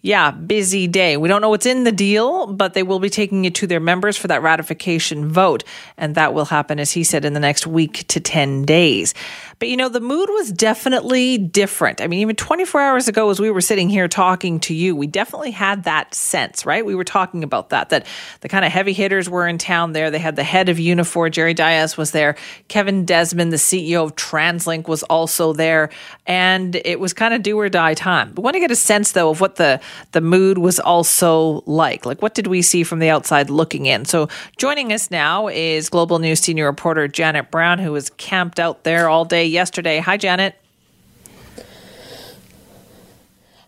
yeah, 0.05 0.33
busy 0.33 0.87
day. 0.87 1.17
We 1.17 1.31
don't 1.31 1.41
know 1.41 1.49
what's 1.49 1.65
in 1.65 1.85
the 1.85 1.91
deal, 1.91 2.47
but 2.47 2.75
they 2.75 2.83
will 2.83 2.99
be 2.99 3.09
taking 3.09 3.47
it 3.47 3.55
to 3.55 3.67
their 3.67 3.81
members 3.81 4.19
for 4.19 4.29
that 4.29 4.43
ratification 4.43 5.31
vote. 5.31 5.65
And 5.97 6.15
that 6.17 6.35
will 6.35 6.45
happen, 6.45 6.79
as 6.79 6.93
he 6.93 7.05
said, 7.05 7.25
in 7.25 7.33
the 7.33 7.41
next 7.41 7.67
week 7.67 8.07
to 8.09 8.21
10 8.21 8.67
days. 8.67 9.15
But 9.59 9.71
you 9.71 9.79
know, 9.79 9.89
the 9.89 10.01
mood 10.01 10.29
was 10.29 10.53
definitely 10.53 11.39
different. 11.39 12.03
I 12.03 12.07
mean, 12.07 12.21
even 12.21 12.37
24 12.37 12.83
hours 12.83 13.09
ago, 13.09 13.31
as 13.31 13.41
we 13.41 13.51
were 13.51 13.63
sitting 13.63 13.89
here 13.89 14.07
talking 14.07 14.61
to 14.61 14.75
you, 14.75 14.95
we 14.95 15.07
definitely 15.07 15.53
had 15.53 15.85
that 15.85 16.15
sense, 16.15 16.67
right? 16.67 16.85
We 16.85 16.95
were 16.95 17.05
talking 17.05 17.43
about 17.43 17.71
that, 17.71 17.89
that 17.89 18.07
the 18.43 18.51
kind 18.51 18.67
of 18.67 18.73
heavy 18.73 18.93
hitters 18.93 19.31
were 19.31 19.49
in 19.49 19.57
town 19.57 19.93
there. 19.93 20.11
They 20.11 20.19
had 20.19 20.37
the 20.37 20.45
head 20.45 20.69
of 20.69 20.77
Unifor, 20.77 21.31
Jerry 21.31 21.55
Dias 21.55 21.97
was 21.97 22.11
there. 22.11 22.37
Kevin 22.69 23.07
Desmond, 23.07 23.55
the 23.55 23.57
CEO 23.57 24.05
of 24.05 24.17
TransLink, 24.17 24.87
was 24.87 25.03
also 25.05 25.55
there. 25.55 25.89
And 26.27 26.77
it 26.77 27.01
was 27.01 27.15
kind 27.15 27.33
of 27.33 27.43
do 27.43 27.59
or 27.59 27.71
die 27.71 27.95
time. 27.95 28.33
But 28.35 28.43
want 28.43 28.53
to 28.53 28.61
get 28.61 28.71
a 28.71 28.77
sense, 28.77 29.13
though, 29.13 29.31
of 29.31 29.41
what 29.41 29.57
the, 29.57 29.81
the 30.13 30.21
mood 30.21 30.59
was 30.59 30.79
also 30.79 31.63
like. 31.67 32.07
Like, 32.07 32.23
what 32.23 32.35
did 32.35 32.47
we 32.47 32.63
see 32.63 32.83
from 32.83 32.99
the 32.99 33.11
outside 33.11 33.51
looking 33.51 33.87
in? 33.87 34.05
So, 34.05 34.29
joining 34.57 34.93
us 34.93 35.11
now 35.11 35.49
is 35.49 35.89
Global 35.89 36.19
News 36.19 36.41
senior 36.41 36.67
reporter 36.67 37.09
Janet 37.09 37.51
Brown, 37.51 37.79
who 37.79 37.93
was 37.93 38.11
camped 38.11 38.59
out 38.59 38.85
there 38.85 39.09
all 39.09 39.25
day 39.25 39.47
yesterday. 39.47 39.99
Hi, 39.99 40.17
Janet. 40.17 40.57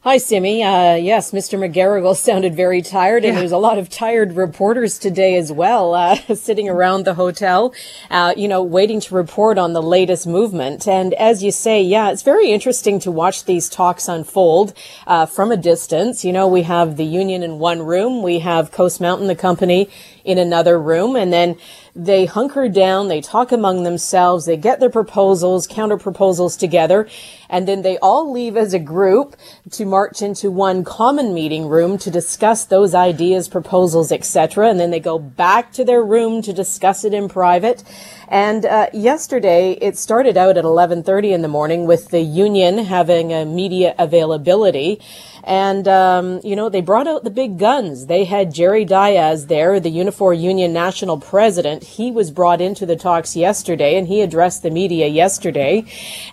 Hi, 0.07 0.19
Simi. 0.19 0.63
Uh, 0.63 0.95
yes, 0.95 1.33
Mr. 1.33 1.59
McGarrigle 1.59 2.15
sounded 2.17 2.55
very 2.55 2.81
tired, 2.81 3.25
and 3.25 3.35
yeah. 3.35 3.41
there's 3.41 3.51
a 3.51 3.59
lot 3.59 3.77
of 3.77 3.89
tired 3.89 4.35
reporters 4.35 5.01
today 5.01 5.37
as 5.37 5.51
well, 5.51 5.95
uh, 5.95 6.15
sitting 6.37 6.69
around 6.69 7.05
the 7.05 7.15
hotel, 7.15 7.75
uh, 8.09 8.33
you 8.37 8.47
know, 8.47 8.63
waiting 8.63 9.01
to 9.01 9.17
report 9.17 9.59
on 9.59 9.73
the 9.73 9.83
latest 9.83 10.25
movement. 10.25 10.87
And 10.87 11.13
as 11.15 11.43
you 11.43 11.51
say, 11.51 11.83
yeah, 11.83 12.13
it's 12.13 12.23
very 12.23 12.53
interesting 12.53 13.01
to 13.01 13.11
watch 13.11 13.47
these 13.47 13.69
talks 13.69 14.07
unfold 14.07 14.75
uh, 15.09 15.27
from 15.27 15.51
a 15.51 15.57
distance. 15.57 16.25
You 16.25 16.33
know, 16.33 16.47
we 16.47 16.63
have 16.63 16.97
the 16.97 17.05
union 17.05 17.43
in 17.43 17.59
one 17.59 17.83
room, 17.83 18.23
we 18.23 18.39
have 18.39 18.71
Coast 18.71 19.01
Mountain, 19.01 19.27
the 19.27 19.35
company, 19.35 19.91
in 20.27 20.39
another 20.39 20.79
room, 20.79 21.15
and 21.17 21.33
then 21.33 21.57
they 21.95 22.27
hunker 22.27 22.69
down, 22.69 23.09
they 23.09 23.21
talk 23.21 23.53
among 23.53 23.85
themselves, 23.85 24.45
they 24.45 24.57
get 24.57 24.81
their 24.81 24.91
proposals, 24.91 25.67
counter 25.67 25.97
proposals 25.97 26.57
together, 26.57 27.09
and 27.49 27.67
then 27.67 27.83
they 27.83 27.97
all 27.99 28.31
leave 28.31 28.57
as 28.57 28.75
a 28.75 28.79
group 28.79 29.37
to 29.71 29.87
march 29.87 30.21
into 30.21 30.51
one 30.51 30.85
common 30.85 31.33
meeting 31.33 31.69
room 31.69 31.97
to 31.97 32.11
discuss 32.11 32.65
those 32.65 32.95
ideas, 32.95 33.49
proposals, 33.49 34.11
etc. 34.11 34.69
And 34.69 34.81
then 34.81 34.91
they 34.91 35.01
go 35.01 35.19
back 35.19 35.73
to 35.73 35.85
their 35.85 36.05
room 36.05 36.43
to 36.43 36.53
discuss 36.53 37.05
it 37.05 37.15
in 37.15 37.29
private. 37.29 37.85
And 38.29 38.65
uh, 38.65 38.89
yesterday, 38.93 39.73
it 39.81 39.97
started 39.97 40.37
out 40.37 40.57
at 40.57 40.65
11:30 40.65 41.33
in 41.33 41.43
the 41.43 41.49
morning 41.49 41.87
with 41.87 42.09
the 42.09 42.21
union 42.21 42.79
having 42.79 43.33
a 43.33 43.45
media 43.45 43.95
availability. 43.99 45.01
And, 45.47 45.87
um, 45.87 46.41
you 46.43 46.57
know, 46.57 46.69
they 46.69 46.81
brought 46.81 47.07
out 47.07 47.23
the 47.23 47.31
big 47.31 47.57
guns. 47.57 48.07
They 48.07 48.25
had 48.25 48.53
Jerry 48.53 48.85
Dias 48.85 49.45
there, 49.45 49.79
the 49.79 49.97
Unifor 49.97 50.37
Union 50.37 50.73
national 50.73 51.21
president. 51.21 51.85
He 51.85 52.11
was 52.11 52.33
brought 52.33 52.61
into 52.61 52.85
the 52.85 52.97
talks 52.97 53.37
yesterday 53.37 53.97
and 53.97 54.09
he 54.09 54.23
addressed 54.23 54.65
the 54.65 54.73
media 54.73 55.07
yesterday. 55.07 55.85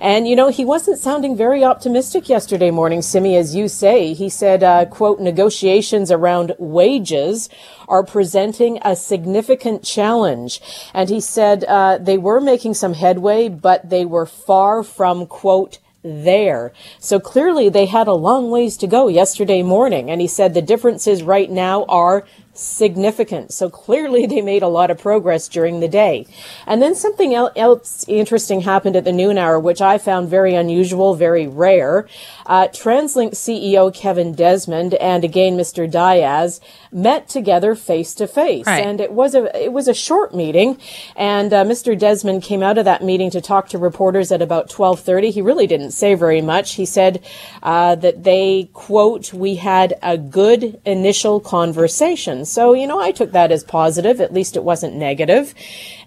And, 0.01 0.27
you 0.27 0.35
know, 0.35 0.49
he 0.49 0.65
wasn't 0.65 0.97
sounding 0.97 1.37
very 1.37 1.63
optimistic 1.63 2.27
yesterday 2.27 2.71
morning, 2.71 3.03
Simi, 3.03 3.37
as 3.37 3.55
you 3.55 3.67
say. 3.67 4.13
He 4.13 4.29
said, 4.29 4.63
uh, 4.63 4.85
quote, 4.85 5.19
negotiations 5.19 6.09
around 6.11 6.55
wages 6.57 7.49
are 7.87 8.03
presenting 8.03 8.79
a 8.81 8.95
significant 8.95 9.83
challenge. 9.83 10.59
And 10.93 11.09
he 11.09 11.19
said 11.19 11.63
uh, 11.65 11.82
Uh, 11.83 11.97
they 11.97 12.17
were 12.17 12.39
making 12.39 12.73
some 12.73 12.93
headway, 12.93 13.49
but 13.49 13.89
they 13.89 14.05
were 14.05 14.25
far 14.25 14.83
from, 14.83 15.25
quote, 15.27 15.79
there. 16.01 16.71
So 16.97 17.19
clearly 17.19 17.67
they 17.67 17.87
had 17.87 18.07
a 18.07 18.13
long 18.13 18.49
ways 18.49 18.77
to 18.77 18.87
go 18.87 19.09
yesterday 19.09 19.63
morning. 19.63 20.09
And 20.09 20.21
he 20.21 20.27
said 20.27 20.53
the 20.53 20.61
differences 20.61 21.23
right 21.23 21.51
now 21.51 21.83
are 21.89 22.23
significant. 22.53 23.51
So 23.51 23.69
clearly 23.69 24.25
they 24.25 24.41
made 24.41 24.63
a 24.63 24.67
lot 24.67 24.91
of 24.91 24.97
progress 24.99 25.47
during 25.47 25.79
the 25.79 25.87
day. 25.87 26.27
And 26.65 26.81
then 26.81 26.95
something 26.95 27.33
else 27.33 28.05
interesting 28.07 28.61
happened 28.61 28.95
at 28.95 29.03
the 29.03 29.11
noon 29.11 29.37
hour, 29.37 29.59
which 29.59 29.81
I 29.81 29.97
found 29.97 30.29
very 30.29 30.55
unusual, 30.55 31.15
very 31.15 31.47
rare. 31.47 32.07
Uh, 32.45 32.67
TransLink 32.67 33.31
CEO 33.31 33.93
Kevin 33.93 34.33
Desmond 34.33 34.93
and 34.95 35.23
again 35.23 35.57
Mr. 35.57 35.89
Dias 35.89 36.59
met 36.93 37.27
together 37.27 37.75
face 37.75 38.13
to 38.13 38.27
face, 38.27 38.67
and 38.67 39.01
it 39.01 39.11
was 39.11 39.33
a 39.33 39.63
it 39.63 39.73
was 39.73 39.87
a 39.87 39.93
short 39.93 40.33
meeting. 40.35 40.79
And 41.15 41.51
uh, 41.51 41.63
Mr. 41.65 41.97
Desmond 41.97 42.43
came 42.43 42.61
out 42.61 42.77
of 42.77 42.85
that 42.85 43.03
meeting 43.03 43.31
to 43.31 43.41
talk 43.41 43.69
to 43.69 43.77
reporters 43.77 44.31
at 44.31 44.41
about 44.41 44.69
twelve 44.69 44.99
thirty. 44.99 45.31
He 45.31 45.41
really 45.41 45.67
didn't 45.67 45.91
say 45.91 46.13
very 46.13 46.41
much. 46.41 46.75
He 46.75 46.85
said 46.85 47.23
uh, 47.63 47.95
that 47.95 48.23
they 48.23 48.69
quote 48.73 49.33
we 49.33 49.55
had 49.55 49.95
a 50.01 50.17
good 50.17 50.79
initial 50.85 51.39
conversation. 51.39 52.42
So 52.45 52.73
you 52.73 52.87
know 52.87 52.99
I 52.99 53.11
took 53.11 53.31
that 53.31 53.51
as 53.51 53.63
positive. 53.63 54.21
At 54.21 54.33
least 54.33 54.55
it 54.55 54.63
wasn't 54.63 54.95
negative. 54.95 55.53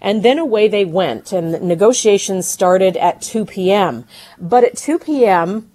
And 0.01 0.23
then 0.23 0.39
away 0.39 0.67
they 0.67 0.85
went, 0.85 1.31
and 1.31 1.61
negotiations 1.61 2.47
started 2.47 2.97
at 2.97 3.21
two 3.21 3.45
p.m. 3.45 4.05
But 4.39 4.63
at 4.63 4.77
two 4.77 4.99
p.m 4.99 5.69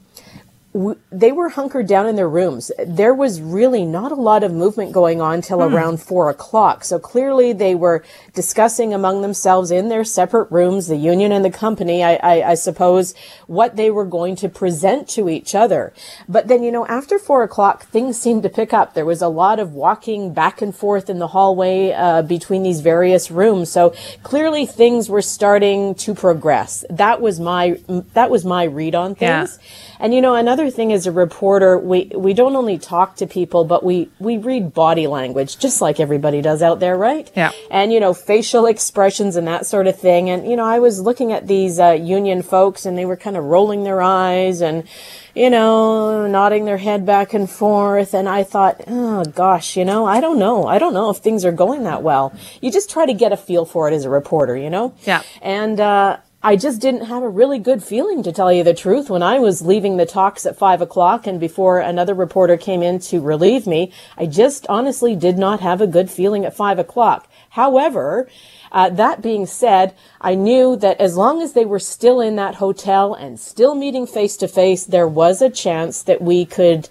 they 1.11 1.33
were 1.33 1.51
hunkered 1.51 1.87
down 1.87 2.07
in 2.07 2.17
their 2.17 2.29
rooms. 2.29 2.73
There 2.87 3.13
was 3.13 3.43
really 3.43 3.85
not 3.85 4.11
a 4.11 4.15
lot 4.15 4.43
of 4.43 4.55
movement 4.55 4.93
going 4.93 5.21
on 5.21 5.43
till 5.43 5.59
hmm. 5.59 5.75
around 5.75 6.01
four 6.01 6.31
o'clock. 6.31 6.85
So 6.85 6.99
clearly 6.99 7.53
they 7.53 7.75
were 7.75 8.03
discussing 8.33 8.95
among 8.95 9.21
themselves 9.21 9.71
in 9.71 9.91
their 9.91 10.03
separate 10.03 10.51
rooms, 10.51 10.89
the 10.89 10.97
union 10.97 11.31
and 11.31 11.45
the 11.45 11.51
company, 11.51 12.03
I, 12.03 12.15
I, 12.15 12.51
I, 12.53 12.55
suppose, 12.55 13.15
what 13.47 13.77
they 13.77 13.91
were 13.91 14.07
going 14.07 14.35
to 14.37 14.49
present 14.49 15.09
to 15.11 15.29
each 15.29 15.55
other. 15.55 15.93
But 16.27 16.49
then, 16.49 16.63
you 16.63 16.73
know, 16.73 16.87
after 16.87 17.19
four 17.19 17.43
o'clock, 17.43 17.85
things 17.85 18.19
seemed 18.19 18.43
to 18.45 18.49
pick 18.49 18.73
up. 18.73 18.95
There 18.95 19.05
was 19.05 19.21
a 19.21 19.29
lot 19.29 19.61
of 19.61 19.75
walking 19.75 20.33
back 20.33 20.63
and 20.63 20.75
forth 20.75 21.11
in 21.11 21.19
the 21.19 21.29
hallway 21.29 21.93
uh, 21.93 22.23
between 22.23 22.63
these 22.63 22.81
various 22.81 23.31
rooms. 23.31 23.71
So 23.71 23.95
clearly 24.23 24.65
things 24.65 25.11
were 25.11 25.23
starting 25.23 25.95
to 25.97 26.15
progress. 26.15 26.83
That 26.89 27.21
was 27.21 27.39
my, 27.39 27.79
that 28.15 28.31
was 28.31 28.47
my 28.47 28.65
read 28.65 28.95
on 28.95 29.15
things. 29.15 29.59
Yeah. 29.61 29.69
And 30.03 30.13
you 30.13 30.21
know, 30.21 30.35
another 30.35 30.69
thing 30.69 30.93
as 30.93 31.07
a 31.07 31.13
reporter, 31.13 31.79
we, 31.79 32.11
we 32.13 32.35
don't 32.35 32.57
only 32.57 32.77
talk 32.77 33.15
to 33.17 33.27
people, 33.29 33.65
but 33.65 33.85
we, 33.85 34.11
we 34.19 34.37
read 34.37 34.75
body 34.75 35.07
language 35.07 35.61
just 35.61 35.81
like 35.81 36.01
everybody 36.01 36.43
does 36.43 36.61
out 36.61 36.81
there, 36.81 36.97
right? 36.97 37.31
Yeah. 37.37 37.53
And 37.71 37.93
you 37.93 38.01
know, 38.01 38.13
facial 38.13 38.67
expressions 38.67 39.37
and 39.37 39.47
that 39.47 39.65
sort 39.65 39.87
of 39.87 39.97
thing. 39.97 40.29
And 40.29 40.45
you 40.51 40.57
know, 40.57 40.65
I 40.65 40.81
was 40.81 41.01
looking 41.01 41.31
at 41.31 41.47
these 41.47 41.79
uh, 41.79 41.93
union 41.93 42.43
folks 42.43 42.85
and 42.85 42.99
they 42.99 43.07
were 43.07 43.17
kind 43.17 43.37
of 43.37 43.45
rolling 43.45 43.85
their 43.85 44.03
eyes 44.03 44.61
and, 44.61 44.89
you 45.37 45.51
know, 45.51 46.27
nodding 46.27 46.65
their 46.65 46.79
head 46.79 47.07
back 47.07 47.33
and 47.33 47.49
forth. 47.49 48.13
And 48.13 48.29
I 48.29 48.43
thought, 48.43 48.83
oh 48.89 49.25
gosh, 49.25 49.77
you 49.77 49.85
know, 49.85 50.05
I 50.05 50.21
don't 50.21 50.41
know. 50.41 50.67
I 50.67 50.81
don't 50.81 50.95
know 50.95 51.11
if 51.11 51.19
things 51.19 51.45
are 51.45 51.53
going 51.53 51.85
that 51.85 52.03
well. 52.03 52.35
You 52.61 52.73
just 52.73 52.91
try 52.91 53.07
to 53.07 53.15
get 53.15 53.31
a 53.31 53.37
feel 53.37 53.65
for 53.65 53.89
it 53.89 53.95
as 53.95 54.05
a 54.05 54.11
reporter, 54.11 54.57
you 54.57 54.69
know? 54.69 54.97
Yeah. 55.05 55.23
And, 55.41 55.79
uh, 55.79 56.17
I 56.45 56.57
just 56.57 56.81
didn't 56.81 57.05
have 57.05 57.23
a 57.23 57.29
really 57.29 57.61
good 57.61 57.85
feeling 57.85 58.25
to 58.25 58.33
tell 58.33 58.53
you 58.53 58.65
the 58.65 58.75
truth 58.75 59.09
when 59.09 59.23
I 59.23 59.39
was 59.39 59.63
leaving 59.63 59.97
the 59.97 60.07
talks 60.07 60.45
at 60.45 60.59
five 60.59 60.83
o'clock 60.83 61.25
and 61.25 61.39
before 61.39 61.79
another 61.79 62.15
reporter 62.15 62.57
came 62.57 62.83
in 62.83 62.99
to 63.01 63.21
relieve 63.21 63.65
me. 63.65 63.93
I 64.19 64.27
just 64.27 64.67
honestly 64.69 65.15
did 65.15 65.39
not 65.39 65.61
have 65.61 65.81
a 65.81 65.87
good 65.87 66.11
feeling 66.11 66.45
at 66.45 66.57
five 66.57 66.81
o'clock. 66.81 67.31
However, 67.51 68.29
uh, 68.73 68.89
that 68.91 69.23
being 69.23 69.47
said, 69.47 69.95
I 70.21 70.35
knew 70.35 70.75
that 70.79 71.01
as 71.01 71.17
long 71.17 71.43
as 71.43 71.53
they 71.53 71.65
were 71.65 71.79
still 71.79 72.21
in 72.21 72.35
that 72.37 72.57
hotel 72.57 73.15
and 73.15 73.39
still 73.39 73.77
meeting 73.77 74.09
face 74.09 74.37
to 74.39 74.49
face, 74.49 74.85
there 74.85 75.07
was 75.07 75.43
a 75.43 75.51
chance 75.51 76.03
that 76.03 76.21
we 76.21 76.45
could 76.45 76.89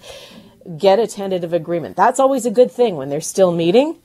get 0.78 0.98
a 0.98 1.06
tentative 1.06 1.52
agreement. 1.52 1.94
That's 1.94 2.20
always 2.20 2.46
a 2.46 2.50
good 2.50 2.70
thing 2.70 2.96
when 2.96 3.10
they're 3.10 3.20
still 3.20 3.52
meeting. 3.52 3.98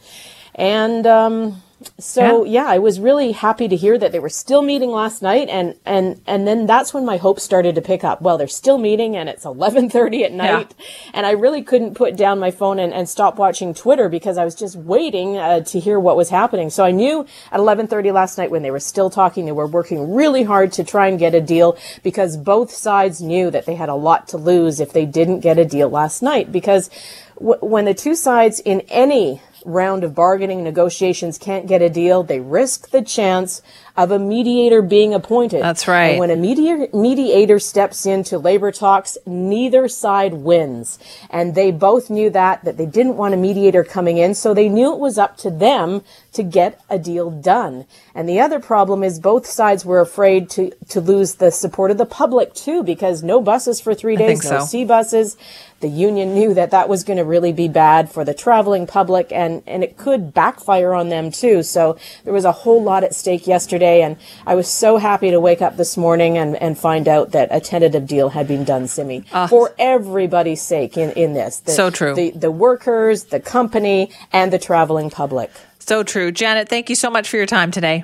And, 0.55 1.07
um, 1.07 1.63
so 1.99 2.43
yeah. 2.43 2.63
yeah. 2.63 2.69
I 2.69 2.79
was 2.79 2.99
really 2.99 3.33
happy 3.33 3.67
to 3.67 3.75
hear 3.75 3.97
that 3.99 4.11
they 4.11 4.19
were 4.19 4.29
still 4.29 4.63
meeting 4.63 4.89
last 4.89 5.21
night, 5.21 5.47
and 5.47 5.75
and 5.85 6.19
and 6.25 6.47
then 6.47 6.65
that's 6.65 6.93
when 6.93 7.05
my 7.05 7.17
hopes 7.17 7.43
started 7.43 7.75
to 7.75 7.81
pick 7.81 8.03
up. 8.03 8.21
Well, 8.21 8.37
they're 8.37 8.47
still 8.47 8.79
meeting, 8.79 9.15
and 9.15 9.29
it's 9.29 9.45
eleven 9.55 9.89
thirty 9.89 10.23
at 10.23 10.31
night, 10.31 10.73
yeah. 10.77 11.11
and 11.13 11.25
I 11.25 11.31
really 11.31 11.61
couldn't 11.61 11.93
put 11.93 12.15
down 12.15 12.39
my 12.39 12.49
phone 12.49 12.79
and, 12.79 12.93
and 12.93 13.07
stop 13.07 13.37
watching 13.37 13.73
Twitter 13.75 14.09
because 14.09 14.37
I 14.37 14.45
was 14.45 14.55
just 14.55 14.75
waiting 14.75 15.37
uh, 15.37 15.61
to 15.61 15.79
hear 15.79 15.99
what 15.99 16.17
was 16.17 16.29
happening. 16.29 16.71
So 16.71 16.83
I 16.83 16.91
knew 16.91 17.27
at 17.51 17.59
eleven 17.59 17.85
thirty 17.85 18.11
last 18.11 18.39
night 18.39 18.49
when 18.49 18.63
they 18.63 18.71
were 18.71 18.79
still 18.79 19.11
talking, 19.11 19.45
they 19.45 19.51
were 19.51 19.67
working 19.67 20.13
really 20.15 20.43
hard 20.43 20.71
to 20.73 20.83
try 20.83 21.07
and 21.07 21.19
get 21.19 21.35
a 21.35 21.41
deal 21.41 21.77
because 22.01 22.37
both 22.37 22.71
sides 22.71 23.21
knew 23.21 23.51
that 23.51 23.67
they 23.67 23.75
had 23.75 23.89
a 23.89 23.95
lot 23.95 24.27
to 24.29 24.37
lose 24.37 24.79
if 24.79 24.93
they 24.93 25.05
didn't 25.05 25.41
get 25.41 25.59
a 25.59 25.65
deal 25.65 25.89
last 25.89 26.23
night 26.23 26.51
because 26.51 26.89
w- 27.35 27.59
when 27.61 27.85
the 27.85 27.93
two 27.93 28.15
sides 28.15 28.59
in 28.59 28.81
any 28.89 29.41
round 29.67 30.03
of 30.03 30.15
bargaining 30.15 30.63
negotiations 30.63 31.37
can't 31.37 31.67
get 31.67 31.81
a 31.81 31.89
deal, 31.89 32.23
they 32.23 32.39
risk 32.39 32.89
the 32.89 33.01
chance 33.01 33.61
of 33.97 34.11
a 34.11 34.19
mediator 34.19 34.83
being 34.83 35.13
appointed. 35.13 35.63
That's 35.63 35.87
right. 35.87 36.11
And 36.11 36.19
when 36.19 36.29
a 36.29 36.35
mediator, 36.35 36.87
mediator 36.95 37.57
steps 37.59 38.05
into 38.05 38.37
labor 38.37 38.71
talks, 38.71 39.17
neither 39.25 39.87
side 39.87 40.35
wins. 40.35 40.99
And 41.31 41.55
they 41.55 41.71
both 41.71 42.09
knew 42.11 42.29
that, 42.29 42.63
that 42.63 42.77
they 42.77 42.85
didn't 42.85 43.17
want 43.17 43.33
a 43.33 43.37
mediator 43.37 43.83
coming 43.83 44.19
in, 44.19 44.35
so 44.35 44.53
they 44.53 44.69
knew 44.69 44.93
it 44.93 44.99
was 44.99 45.17
up 45.17 45.35
to 45.37 45.49
them 45.49 46.03
to 46.33 46.43
get 46.43 46.79
a 46.89 46.99
deal 46.99 47.31
done. 47.31 47.85
And 48.13 48.29
the 48.29 48.39
other 48.39 48.59
problem 48.59 49.03
is 49.03 49.19
both 49.19 49.47
sides 49.47 49.83
were 49.83 49.99
afraid 49.99 50.49
to, 50.51 50.71
to 50.89 51.01
lose 51.01 51.35
the 51.35 51.49
support 51.49 51.89
of 51.89 51.97
the 51.97 52.05
public 52.05 52.53
too, 52.53 52.83
because 52.83 53.23
no 53.23 53.41
buses 53.41 53.81
for 53.81 53.95
three 53.95 54.15
days, 54.15 54.43
no 54.43 54.59
so. 54.59 54.77
SeaBuses. 54.77 55.37
The 55.79 55.87
union 55.87 56.33
knew 56.33 56.55
that 56.55 56.71
that 56.71 56.89
was 56.89 57.03
going 57.03 57.17
to 57.17 57.23
really 57.23 57.53
be 57.53 57.67
bad 57.67 58.11
for 58.11 58.25
the 58.25 58.33
traveling 58.33 58.87
public 58.87 59.31
and, 59.31 59.61
and 59.67 59.83
it 59.83 59.95
could 59.95 60.33
backfire 60.33 60.91
on 60.91 61.09
them 61.09 61.29
too. 61.29 61.61
So 61.61 61.99
there 62.23 62.33
was 62.33 62.45
a 62.45 62.51
whole 62.51 62.81
lot 62.81 63.03
at 63.03 63.13
stake 63.13 63.45
yesterday. 63.45 63.86
And 63.87 64.17
I 64.45 64.55
was 64.55 64.67
so 64.67 64.97
happy 64.97 65.31
to 65.31 65.39
wake 65.39 65.61
up 65.61 65.77
this 65.77 65.97
morning 65.97 66.37
and, 66.37 66.55
and 66.55 66.77
find 66.77 67.07
out 67.07 67.31
that 67.31 67.49
a 67.51 67.59
tentative 67.59 68.07
deal 68.07 68.29
had 68.29 68.47
been 68.47 68.63
done, 68.63 68.87
Simi, 68.87 69.23
uh, 69.31 69.47
for 69.47 69.73
everybody's 69.79 70.61
sake 70.61 70.97
in, 70.97 71.11
in 71.11 71.33
this. 71.33 71.59
The, 71.59 71.71
so 71.71 71.89
true. 71.89 72.15
The, 72.15 72.31
the 72.31 72.51
workers, 72.51 73.25
the 73.25 73.39
company, 73.39 74.11
and 74.31 74.51
the 74.51 74.59
traveling 74.59 75.09
public. 75.09 75.51
So 75.79 76.03
true. 76.03 76.31
Janet, 76.31 76.69
thank 76.69 76.89
you 76.89 76.95
so 76.95 77.09
much 77.09 77.29
for 77.29 77.37
your 77.37 77.45
time 77.45 77.71
today. 77.71 78.03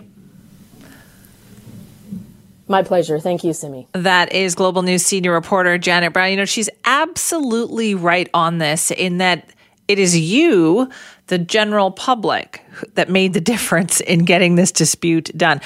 My 2.67 2.81
pleasure. 2.81 3.19
Thank 3.19 3.43
you, 3.43 3.53
Simi. 3.53 3.87
That 3.91 4.31
is 4.31 4.55
Global 4.55 4.83
News 4.83 5.05
senior 5.05 5.33
reporter 5.33 5.77
Janet 5.77 6.13
Brown. 6.13 6.31
You 6.31 6.37
know, 6.37 6.45
she's 6.45 6.69
absolutely 6.85 7.93
right 7.93 8.29
on 8.33 8.57
this 8.57 8.89
in 8.89 9.17
that 9.17 9.52
it 9.87 9.99
is 9.99 10.17
you, 10.17 10.89
the 11.27 11.37
general 11.37 11.91
public, 11.91 12.65
that 12.95 13.09
made 13.09 13.33
the 13.33 13.41
difference 13.53 13.99
in 14.01 14.25
getting 14.25 14.55
this 14.55 14.71
dispute 14.71 15.31
done. 15.37 15.61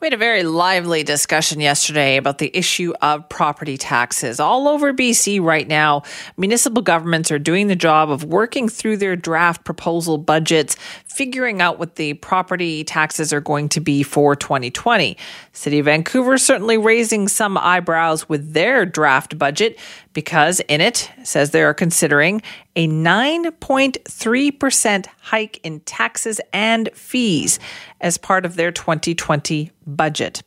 We 0.00 0.06
had 0.06 0.14
a 0.14 0.16
very 0.16 0.44
lively 0.44 1.02
discussion 1.02 1.58
yesterday 1.58 2.18
about 2.18 2.38
the 2.38 2.56
issue 2.56 2.92
of 3.02 3.28
property 3.28 3.76
taxes. 3.76 4.38
All 4.38 4.68
over 4.68 4.92
BC 4.92 5.42
right 5.42 5.66
now, 5.66 6.04
municipal 6.36 6.82
governments 6.82 7.32
are 7.32 7.38
doing 7.40 7.66
the 7.66 7.74
job 7.74 8.08
of 8.08 8.22
working 8.22 8.68
through 8.68 8.98
their 8.98 9.16
draft 9.16 9.64
proposal 9.64 10.16
budgets, 10.16 10.76
figuring 11.04 11.60
out 11.60 11.80
what 11.80 11.96
the 11.96 12.14
property 12.14 12.84
taxes 12.84 13.32
are 13.32 13.40
going 13.40 13.68
to 13.70 13.80
be 13.80 14.04
for 14.04 14.36
2020. 14.36 15.16
City 15.58 15.80
of 15.80 15.86
Vancouver 15.86 16.38
certainly 16.38 16.78
raising 16.78 17.26
some 17.26 17.58
eyebrows 17.58 18.28
with 18.28 18.52
their 18.52 18.86
draft 18.86 19.36
budget 19.36 19.76
because 20.12 20.60
in 20.60 20.80
it 20.80 21.10
says 21.24 21.50
they 21.50 21.62
are 21.62 21.74
considering 21.74 22.40
a 22.76 22.86
9.3% 22.86 25.06
hike 25.20 25.58
in 25.64 25.80
taxes 25.80 26.40
and 26.52 26.88
fees 26.94 27.58
as 28.00 28.18
part 28.18 28.46
of 28.46 28.54
their 28.54 28.70
2020 28.70 29.72
budget. 29.84 30.44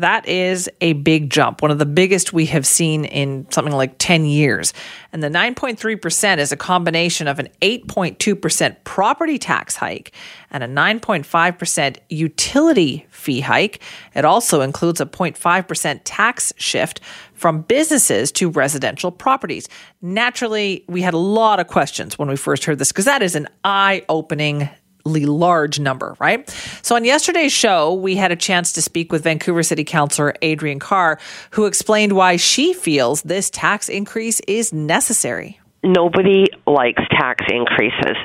That 0.00 0.26
is 0.26 0.68
a 0.80 0.94
big 0.94 1.30
jump, 1.30 1.60
one 1.62 1.70
of 1.70 1.78
the 1.78 1.86
biggest 1.86 2.32
we 2.32 2.46
have 2.46 2.66
seen 2.66 3.04
in 3.04 3.46
something 3.50 3.74
like 3.74 3.96
10 3.98 4.24
years. 4.24 4.72
And 5.12 5.22
the 5.22 5.28
9.3% 5.28 6.38
is 6.38 6.52
a 6.52 6.56
combination 6.56 7.28
of 7.28 7.38
an 7.38 7.48
8.2% 7.60 8.76
property 8.84 9.38
tax 9.38 9.76
hike 9.76 10.12
and 10.50 10.64
a 10.64 10.68
9.5% 10.68 11.96
utility 12.08 13.06
fee 13.10 13.40
hike. 13.40 13.80
It 14.14 14.24
also 14.24 14.62
includes 14.62 15.00
a 15.00 15.06
0.5% 15.06 16.00
tax 16.04 16.52
shift 16.56 17.00
from 17.34 17.62
businesses 17.62 18.32
to 18.32 18.50
residential 18.50 19.10
properties. 19.10 19.68
Naturally, 20.02 20.84
we 20.88 21.02
had 21.02 21.14
a 21.14 21.18
lot 21.18 21.60
of 21.60 21.66
questions 21.66 22.18
when 22.18 22.28
we 22.28 22.36
first 22.36 22.64
heard 22.64 22.78
this 22.78 22.92
because 22.92 23.04
that 23.04 23.22
is 23.22 23.34
an 23.34 23.48
eye 23.64 24.04
opening 24.08 24.68
large 25.14 25.78
number, 25.80 26.16
right? 26.20 26.48
So 26.82 26.96
on 26.96 27.04
yesterday's 27.04 27.52
show, 27.52 27.94
we 27.94 28.16
had 28.16 28.32
a 28.32 28.36
chance 28.36 28.72
to 28.72 28.82
speak 28.82 29.12
with 29.12 29.24
Vancouver 29.24 29.62
City 29.62 29.84
Councilor 29.84 30.34
Adriane 30.42 30.80
Carr, 30.80 31.18
who 31.50 31.66
explained 31.66 32.12
why 32.12 32.36
she 32.36 32.72
feels 32.72 33.22
this 33.22 33.50
tax 33.50 33.88
increase 33.88 34.40
is 34.40 34.72
necessary. 34.72 35.60
Nobody 35.82 36.46
likes 36.66 37.02
tax 37.10 37.44
increases. 37.50 38.16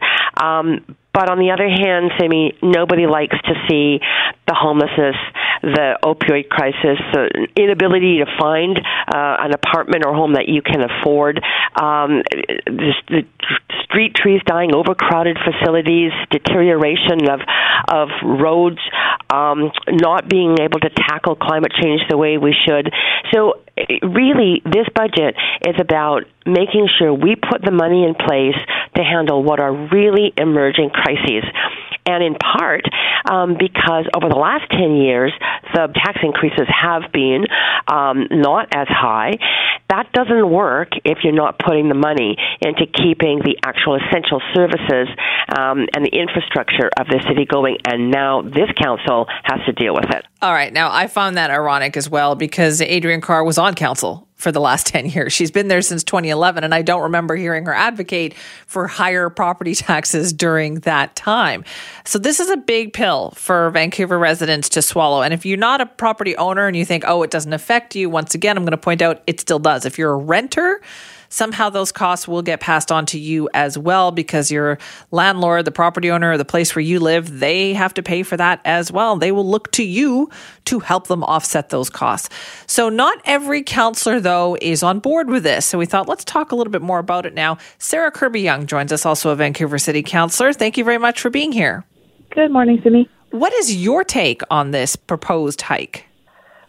Um, 0.42 0.96
but 1.16 1.32
on 1.32 1.40
the 1.40 1.52
other 1.52 1.70
hand, 1.70 2.12
Simi, 2.20 2.52
nobody 2.62 3.08
likes 3.08 3.38
to 3.48 3.54
see 3.70 4.04
the 4.48 4.54
homelessness, 4.54 5.16
the 5.64 5.98
opioid 6.04 6.50
crisis, 6.50 7.00
the 7.14 7.48
inability 7.56 8.20
to 8.20 8.26
find 8.38 8.78
uh, 8.78 9.48
an 9.48 9.54
apartment 9.54 10.06
or 10.06 10.14
home 10.14 10.34
that 10.34 10.50
you 10.50 10.62
can 10.62 10.84
afford, 10.84 11.40
um, 11.80 12.22
the, 12.68 12.94
the 13.08 13.24
street 13.84 14.14
trees 14.14 14.42
dying, 14.46 14.76
overcrowded 14.76 15.38
facilities, 15.40 16.12
deterioration 16.32 17.30
of 17.30 17.40
of 17.88 18.10
roads, 18.24 18.80
um, 19.30 19.72
not 19.88 20.28
being 20.28 20.58
able 20.60 20.80
to 20.80 20.90
tackle 20.90 21.36
climate 21.36 21.72
change 21.82 22.02
the 22.10 22.18
way 22.18 22.38
we 22.38 22.54
should. 22.68 22.92
So, 23.34 23.62
really, 24.04 24.62
this 24.66 24.88
budget 24.94 25.36
is 25.68 25.76
about 25.80 26.26
making 26.46 26.88
sure 26.98 27.14
we 27.14 27.36
put 27.36 27.62
the 27.64 27.72
money 27.72 28.04
in 28.04 28.16
place 28.16 28.58
to 28.96 29.04
handle 29.04 29.44
what 29.44 29.60
are 29.60 29.74
really 29.74 30.34
emerging 30.38 30.90
crises 30.90 31.44
and 32.06 32.24
in 32.24 32.36
part 32.36 32.84
um, 33.30 33.58
because 33.58 34.06
over 34.16 34.30
the 34.30 34.38
last 34.38 34.70
10 34.70 34.96
years, 34.96 35.34
the 35.74 35.90
tax 35.96 36.20
increases 36.22 36.68
have 36.70 37.12
been 37.12 37.46
um, 37.88 38.28
not 38.30 38.70
as 38.76 38.88
high. 38.88 39.34
That 39.90 40.12
doesn't 40.14 40.50
work 40.50 40.90
if 41.04 41.20
you're 41.24 41.34
not 41.34 41.60
putting 41.60 41.90
the 41.90 41.96
money 41.96 42.38
into 42.62 42.86
keeping 42.86 43.40
the 43.40 43.58
actual 43.64 43.96
essential 43.96 44.42
services 44.54 45.10
um, 45.58 45.88
and 45.94 46.06
the 46.06 46.14
infrastructure 46.14 46.90
of 46.98 47.08
the 47.08 47.24
city 47.28 47.46
going, 47.46 47.78
and 47.86 48.12
now 48.12 48.42
this 48.42 48.70
council 48.78 49.26
has 49.44 49.60
to 49.66 49.74
deal 49.74 49.94
with 49.94 50.10
it. 50.10 50.26
All 50.42 50.54
right. 50.54 50.72
Now, 50.72 50.92
I 50.92 51.08
found 51.08 51.38
that 51.38 51.50
ironic 51.50 51.98
as 51.98 52.10
well 52.10 52.36
because 52.36 52.82
Adriane 52.82 53.22
Carr 53.22 53.44
was 53.44 53.58
on 53.58 53.74
council 53.74 54.25
for 54.36 54.52
the 54.52 54.60
last 54.60 54.88
10 54.88 55.08
years. 55.08 55.34
She's 55.34 55.52
been 55.52 55.68
there 55.68 55.82
since 55.82 56.04
2011, 56.04 56.64
and 56.64 56.74
I 56.74 56.82
don't 56.82 57.04
remember 57.04 57.36
hearing 57.36 57.66
her 57.66 57.74
advocate 57.74 58.34
for 58.68 58.88
higher 58.88 59.30
property 59.30 59.76
taxes 59.76 60.34
during 60.34 60.76
that 60.82 61.16
time. 61.16 61.64
So, 62.06 62.20
this 62.20 62.40
is 62.40 62.50
a 62.50 62.58
big 62.58 62.94
pill 62.94 63.32
for 63.32 63.70
Vancouver 63.72 64.20
residents 64.20 64.70
to 64.70 64.82
swallow. 64.82 65.22
And 65.22 65.34
if 65.34 65.46
you're 65.46 65.58
not 65.58 65.82
a 65.82 65.86
property 65.86 66.36
owner 66.38 66.68
and 66.68 66.76
you 66.76 66.86
think, 66.86 67.04
oh, 67.08 67.24
it 67.24 67.32
doesn't 67.32 67.54
affect 67.54 67.96
you, 67.96 68.10
once 68.10 68.36
again, 68.36 68.58
I'm 68.58 68.64
going 68.64 68.72
to 68.72 68.78
point 68.78 69.02
out 69.02 69.24
it 69.28 69.40
still 69.40 69.60
does. 69.60 69.86
If 69.86 69.98
you're 69.98 70.14
a 70.14 70.18
renter, 70.18 70.82
somehow 71.36 71.70
those 71.70 71.92
costs 71.92 72.28
will 72.28 72.42
get 72.42 72.62
passed 72.62 72.92
on 72.92 73.06
to 73.08 73.20
you 73.20 73.50
as 73.54 73.78
well 73.78 74.12
because 74.12 74.50
your 74.50 74.78
landlord, 75.12 75.66
the 75.66 75.72
property 75.72 76.10
owner, 76.10 76.38
the 76.38 76.46
place 76.46 76.74
where 76.76 76.82
you 76.82 77.00
live, 77.00 77.40
they 77.40 77.74
have 77.74 77.94
to 77.94 78.02
pay 78.02 78.24
for 78.24 78.38
that 78.38 78.62
as 78.64 78.92
well. 78.92 79.18
They 79.18 79.34
will 79.34 79.48
look 79.48 79.72
to 79.74 79.84
you 79.84 80.30
to 80.66 80.80
help 80.80 81.08
them 81.08 81.24
offset 81.24 81.70
those 81.70 81.90
costs. 81.90 82.30
So, 82.68 82.88
not 82.88 83.22
every 83.26 83.64
counselor, 83.64 84.20
though, 84.20 84.58
is 84.62 84.82
on 84.82 85.00
board 85.00 85.30
with 85.30 85.44
this. 85.44 85.66
So, 85.66 85.78
we 85.78 85.86
thought 85.86 86.08
let's 86.08 86.24
talk 86.24 86.54
a 86.54 86.56
little 86.56 86.72
bit 86.72 86.82
more 86.82 87.00
about 87.00 87.26
it 87.26 87.34
now. 87.34 87.58
Sarah 87.80 88.12
Kirby-Yung 88.12 88.66
joins 88.66 88.94
us, 88.94 89.06
also 89.06 89.30
a 89.32 89.36
Vancouver 89.36 89.78
City 89.78 90.02
Councilor. 90.02 90.54
Thank 90.54 90.78
you 90.78 90.86
very 90.86 90.98
much 90.98 91.20
for 91.20 91.30
being 91.30 91.52
here. 91.52 91.84
Good 92.32 92.52
morning, 92.52 92.80
Simi. 92.82 93.10
What 93.32 93.54
is 93.54 93.76
your 93.76 94.06
take 94.06 94.42
on 94.50 94.72
this 94.72 94.96
proposed 94.96 95.62
hike? 95.62 96.06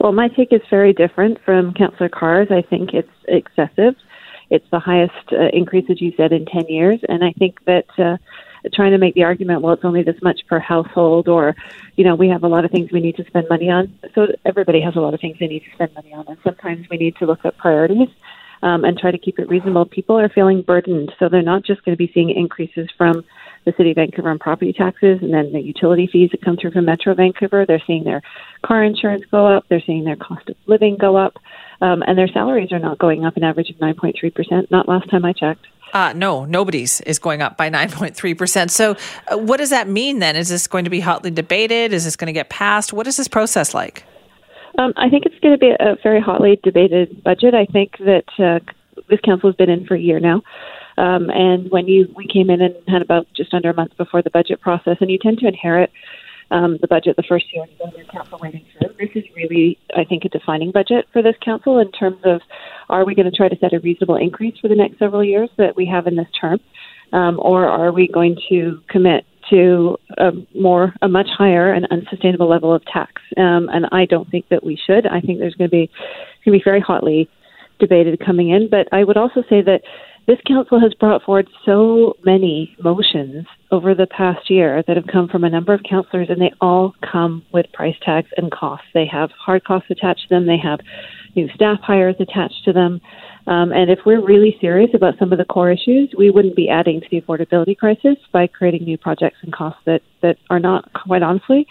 Well, 0.00 0.12
my 0.12 0.28
take 0.28 0.52
is 0.52 0.60
very 0.68 0.92
different 0.92 1.38
from 1.44 1.72
Councillor 1.72 2.08
Carr's. 2.08 2.48
I 2.50 2.62
think 2.62 2.92
it's 2.92 3.08
excessive. 3.28 3.94
It's 4.50 4.66
the 4.70 4.78
highest 4.78 5.32
uh, 5.32 5.48
increase, 5.52 5.86
as 5.90 6.00
you 6.00 6.12
said, 6.16 6.32
in 6.32 6.46
10 6.46 6.66
years. 6.68 7.00
And 7.08 7.24
I 7.24 7.32
think 7.32 7.64
that 7.64 7.86
uh, 7.98 8.16
trying 8.74 8.92
to 8.92 8.98
make 8.98 9.14
the 9.14 9.24
argument, 9.24 9.62
well, 9.62 9.74
it's 9.74 9.84
only 9.84 10.02
this 10.02 10.20
much 10.22 10.40
per 10.48 10.58
household, 10.58 11.28
or, 11.28 11.54
you 11.96 12.04
know, 12.04 12.14
we 12.14 12.28
have 12.28 12.42
a 12.44 12.48
lot 12.48 12.64
of 12.64 12.70
things 12.70 12.90
we 12.92 13.00
need 13.00 13.16
to 13.16 13.24
spend 13.26 13.48
money 13.48 13.70
on. 13.70 13.98
So 14.14 14.28
everybody 14.44 14.80
has 14.80 14.96
a 14.96 15.00
lot 15.00 15.14
of 15.14 15.20
things 15.20 15.36
they 15.38 15.46
need 15.46 15.64
to 15.64 15.74
spend 15.74 15.94
money 15.94 16.12
on. 16.12 16.26
And 16.28 16.38
sometimes 16.44 16.86
we 16.90 16.96
need 16.96 17.16
to 17.16 17.26
look 17.26 17.44
at 17.44 17.56
priorities. 17.58 18.08
Um, 18.62 18.86
and 18.86 18.98
try 18.98 19.10
to 19.10 19.18
keep 19.18 19.38
it 19.38 19.50
reasonable. 19.50 19.84
People 19.84 20.18
are 20.18 20.30
feeling 20.30 20.62
burdened, 20.62 21.12
so 21.18 21.28
they're 21.28 21.42
not 21.42 21.62
just 21.62 21.84
going 21.84 21.94
to 21.94 21.98
be 21.98 22.10
seeing 22.14 22.30
increases 22.30 22.88
from 22.96 23.22
the 23.66 23.74
city 23.76 23.90
of 23.90 23.96
Vancouver 23.96 24.30
on 24.30 24.38
property 24.38 24.72
taxes 24.72 25.18
and 25.20 25.34
then 25.34 25.52
the 25.52 25.60
utility 25.60 26.08
fees 26.10 26.30
that 26.30 26.42
come 26.42 26.56
through 26.56 26.70
from 26.70 26.86
Metro 26.86 27.14
Vancouver. 27.14 27.66
They're 27.66 27.82
seeing 27.86 28.04
their 28.04 28.22
car 28.64 28.82
insurance 28.82 29.24
go 29.30 29.46
up. 29.46 29.66
They're 29.68 29.82
seeing 29.84 30.04
their 30.04 30.16
cost 30.16 30.48
of 30.48 30.56
living 30.66 30.96
go 30.96 31.16
up. 31.16 31.36
Um, 31.80 32.02
and 32.06 32.16
their 32.16 32.28
salaries 32.28 32.72
are 32.72 32.78
not 32.78 32.98
going 32.98 33.24
up 33.24 33.36
an 33.36 33.44
average 33.44 33.70
of 33.70 33.76
9.3%, 33.76 34.70
not 34.70 34.88
last 34.88 35.10
time 35.10 35.24
I 35.24 35.32
checked. 35.32 35.66
Uh, 35.92 36.12
no, 36.14 36.44
nobody's 36.44 37.00
is 37.02 37.18
going 37.18 37.42
up 37.42 37.56
by 37.56 37.70
9.3%. 37.70 38.70
So, 38.70 38.96
uh, 39.28 39.38
what 39.38 39.58
does 39.58 39.70
that 39.70 39.88
mean 39.88 40.18
then? 40.18 40.36
Is 40.36 40.48
this 40.48 40.66
going 40.66 40.84
to 40.84 40.90
be 40.90 41.00
hotly 41.00 41.30
debated? 41.30 41.92
Is 41.92 42.04
this 42.04 42.16
going 42.16 42.26
to 42.26 42.32
get 42.32 42.50
passed? 42.50 42.92
What 42.92 43.06
is 43.06 43.16
this 43.16 43.28
process 43.28 43.74
like? 43.74 44.04
Um, 44.78 44.92
I 44.96 45.08
think 45.08 45.24
it's 45.24 45.38
going 45.40 45.54
to 45.54 45.58
be 45.58 45.70
a 45.70 45.96
very 46.02 46.20
hotly 46.20 46.60
debated 46.62 47.22
budget. 47.22 47.54
I 47.54 47.64
think 47.66 47.96
that 47.98 48.24
uh, 48.38 48.60
this 49.08 49.20
council 49.20 49.48
has 49.48 49.56
been 49.56 49.70
in 49.70 49.86
for 49.86 49.94
a 49.94 50.00
year 50.00 50.20
now. 50.20 50.42
Um, 50.98 51.30
and 51.30 51.70
when 51.70 51.86
you 51.86 52.12
we 52.16 52.26
came 52.26 52.48
in 52.50 52.62
and 52.62 52.74
had 52.88 53.02
about 53.02 53.26
just 53.36 53.52
under 53.52 53.70
a 53.70 53.74
month 53.74 53.96
before 53.96 54.22
the 54.22 54.30
budget 54.30 54.60
process, 54.60 54.96
and 55.00 55.10
you 55.10 55.18
tend 55.18 55.38
to 55.38 55.46
inherit 55.46 55.90
um, 56.50 56.78
the 56.80 56.86
budget 56.86 57.16
the 57.16 57.24
first 57.28 57.46
year 57.52 57.64
and 57.64 57.92
go 57.92 58.02
council 58.12 58.38
waiting 58.40 58.64
through. 58.72 58.94
This 58.98 59.10
is 59.14 59.24
really, 59.34 59.78
I 59.96 60.04
think, 60.04 60.24
a 60.24 60.28
defining 60.28 60.70
budget 60.70 61.06
for 61.12 61.22
this 61.22 61.34
council 61.44 61.78
in 61.78 61.90
terms 61.92 62.18
of 62.24 62.40
are 62.88 63.04
we 63.04 63.14
going 63.14 63.30
to 63.30 63.36
try 63.36 63.48
to 63.48 63.58
set 63.58 63.72
a 63.72 63.80
reasonable 63.80 64.16
increase 64.16 64.58
for 64.60 64.68
the 64.68 64.76
next 64.76 64.98
several 64.98 65.24
years 65.24 65.50
that 65.58 65.76
we 65.76 65.86
have 65.86 66.06
in 66.06 66.16
this 66.16 66.28
term, 66.40 66.60
um, 67.12 67.38
or 67.40 67.66
are 67.66 67.92
we 67.92 68.08
going 68.08 68.36
to 68.48 68.80
commit 68.88 69.24
to 69.50 69.96
a 70.18 70.32
more 70.54 70.92
a 71.02 71.08
much 71.08 71.28
higher 71.36 71.72
and 71.72 71.86
unsustainable 71.90 72.48
level 72.48 72.74
of 72.74 72.84
tax? 72.86 73.22
Um, 73.36 73.68
and 73.72 73.86
I 73.92 74.06
don't 74.06 74.30
think 74.30 74.48
that 74.48 74.64
we 74.64 74.78
should. 74.86 75.06
I 75.06 75.20
think 75.20 75.38
there's 75.38 75.54
going 75.54 75.70
to 75.70 75.76
be 75.76 75.90
going 76.44 76.58
to 76.58 76.58
be 76.58 76.64
very 76.64 76.80
hotly 76.80 77.28
debated 77.78 78.24
coming 78.24 78.50
in. 78.50 78.68
But 78.70 78.88
I 78.92 79.04
would 79.04 79.16
also 79.16 79.42
say 79.48 79.62
that 79.62 79.82
this 80.26 80.38
council 80.46 80.80
has 80.80 80.92
brought 80.94 81.22
forward 81.22 81.48
so 81.64 82.14
many 82.24 82.76
motions 82.82 83.46
over 83.70 83.94
the 83.94 84.06
past 84.06 84.50
year 84.50 84.82
that 84.86 84.96
have 84.96 85.06
come 85.06 85.28
from 85.28 85.44
a 85.44 85.50
number 85.50 85.72
of 85.72 85.80
councillors, 85.88 86.28
and 86.30 86.40
they 86.40 86.52
all 86.60 86.94
come 87.10 87.44
with 87.52 87.66
price 87.72 87.94
tags 88.04 88.28
and 88.36 88.50
costs. 88.50 88.86
They 88.92 89.06
have 89.06 89.30
hard 89.32 89.64
costs 89.64 89.90
attached 89.90 90.22
to 90.28 90.34
them, 90.34 90.46
they 90.46 90.58
have 90.58 90.80
new 91.36 91.48
staff 91.54 91.78
hires 91.82 92.16
attached 92.18 92.64
to 92.64 92.72
them. 92.72 93.00
Um, 93.46 93.70
and 93.70 93.90
if 93.90 94.00
we're 94.04 94.24
really 94.24 94.56
serious 94.60 94.90
about 94.94 95.14
some 95.18 95.30
of 95.30 95.38
the 95.38 95.44
core 95.44 95.70
issues, 95.70 96.12
we 96.18 96.30
wouldn't 96.30 96.56
be 96.56 96.68
adding 96.68 97.00
to 97.00 97.06
the 97.10 97.20
affordability 97.20 97.76
crisis 97.76 98.16
by 98.32 98.48
creating 98.48 98.82
new 98.82 98.98
projects 98.98 99.36
and 99.42 99.52
costs 99.52 99.80
that, 99.86 100.02
that 100.22 100.38
are 100.50 100.58
not, 100.58 100.92
quite 100.94 101.22
honestly, 101.22 101.66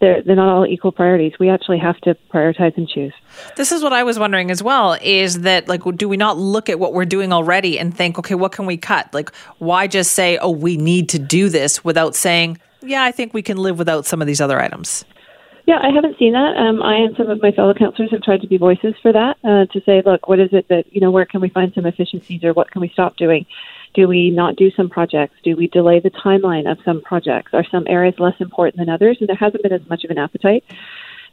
they're, 0.00 0.22
they're 0.22 0.36
not 0.36 0.48
all 0.48 0.66
equal 0.66 0.92
priorities. 0.92 1.32
We 1.38 1.48
actually 1.48 1.78
have 1.78 1.98
to 2.00 2.16
prioritize 2.32 2.76
and 2.76 2.88
choose. 2.88 3.12
This 3.56 3.70
is 3.70 3.82
what 3.82 3.92
I 3.92 4.02
was 4.02 4.18
wondering 4.18 4.50
as 4.50 4.62
well 4.62 4.98
is 5.02 5.40
that, 5.40 5.68
like, 5.68 5.82
do 5.96 6.08
we 6.08 6.16
not 6.16 6.38
look 6.38 6.68
at 6.68 6.78
what 6.78 6.92
we're 6.92 7.04
doing 7.04 7.32
already 7.32 7.78
and 7.78 7.96
think, 7.96 8.18
okay, 8.18 8.34
what 8.34 8.52
can 8.52 8.66
we 8.66 8.76
cut? 8.76 9.12
Like, 9.12 9.34
why 9.58 9.86
just 9.86 10.12
say, 10.12 10.38
oh, 10.38 10.50
we 10.50 10.76
need 10.76 11.08
to 11.10 11.18
do 11.18 11.48
this 11.48 11.84
without 11.84 12.14
saying, 12.14 12.58
yeah, 12.82 13.04
I 13.04 13.12
think 13.12 13.34
we 13.34 13.42
can 13.42 13.58
live 13.58 13.78
without 13.78 14.06
some 14.06 14.20
of 14.20 14.26
these 14.26 14.40
other 14.40 14.60
items? 14.60 15.04
Yeah, 15.66 15.78
I 15.82 15.90
haven't 15.94 16.18
seen 16.18 16.32
that. 16.32 16.56
Um, 16.56 16.82
I 16.82 16.96
and 16.96 17.16
some 17.16 17.28
of 17.28 17.40
my 17.42 17.52
fellow 17.52 17.74
councillors 17.74 18.10
have 18.10 18.22
tried 18.22 18.40
to 18.40 18.48
be 18.48 18.56
voices 18.56 18.94
for 19.02 19.12
that 19.12 19.36
uh, 19.44 19.66
to 19.66 19.80
say, 19.82 20.02
look, 20.04 20.26
what 20.26 20.40
is 20.40 20.48
it 20.52 20.66
that, 20.68 20.92
you 20.92 21.00
know, 21.00 21.10
where 21.10 21.26
can 21.26 21.40
we 21.40 21.48
find 21.48 21.72
some 21.74 21.86
efficiencies 21.86 22.42
or 22.42 22.52
what 22.54 22.70
can 22.70 22.80
we 22.80 22.88
stop 22.88 23.16
doing? 23.16 23.46
Do 23.94 24.06
we 24.08 24.30
not 24.30 24.56
do 24.56 24.70
some 24.70 24.88
projects? 24.88 25.34
Do 25.42 25.56
we 25.56 25.66
delay 25.66 26.00
the 26.00 26.10
timeline 26.10 26.70
of 26.70 26.78
some 26.84 27.00
projects? 27.02 27.52
Are 27.54 27.64
some 27.70 27.84
areas 27.88 28.14
less 28.18 28.40
important 28.40 28.76
than 28.76 28.88
others? 28.88 29.18
And 29.20 29.28
there 29.28 29.36
hasn't 29.36 29.62
been 29.62 29.72
as 29.72 29.88
much 29.88 30.04
of 30.04 30.10
an 30.10 30.18
appetite. 30.18 30.64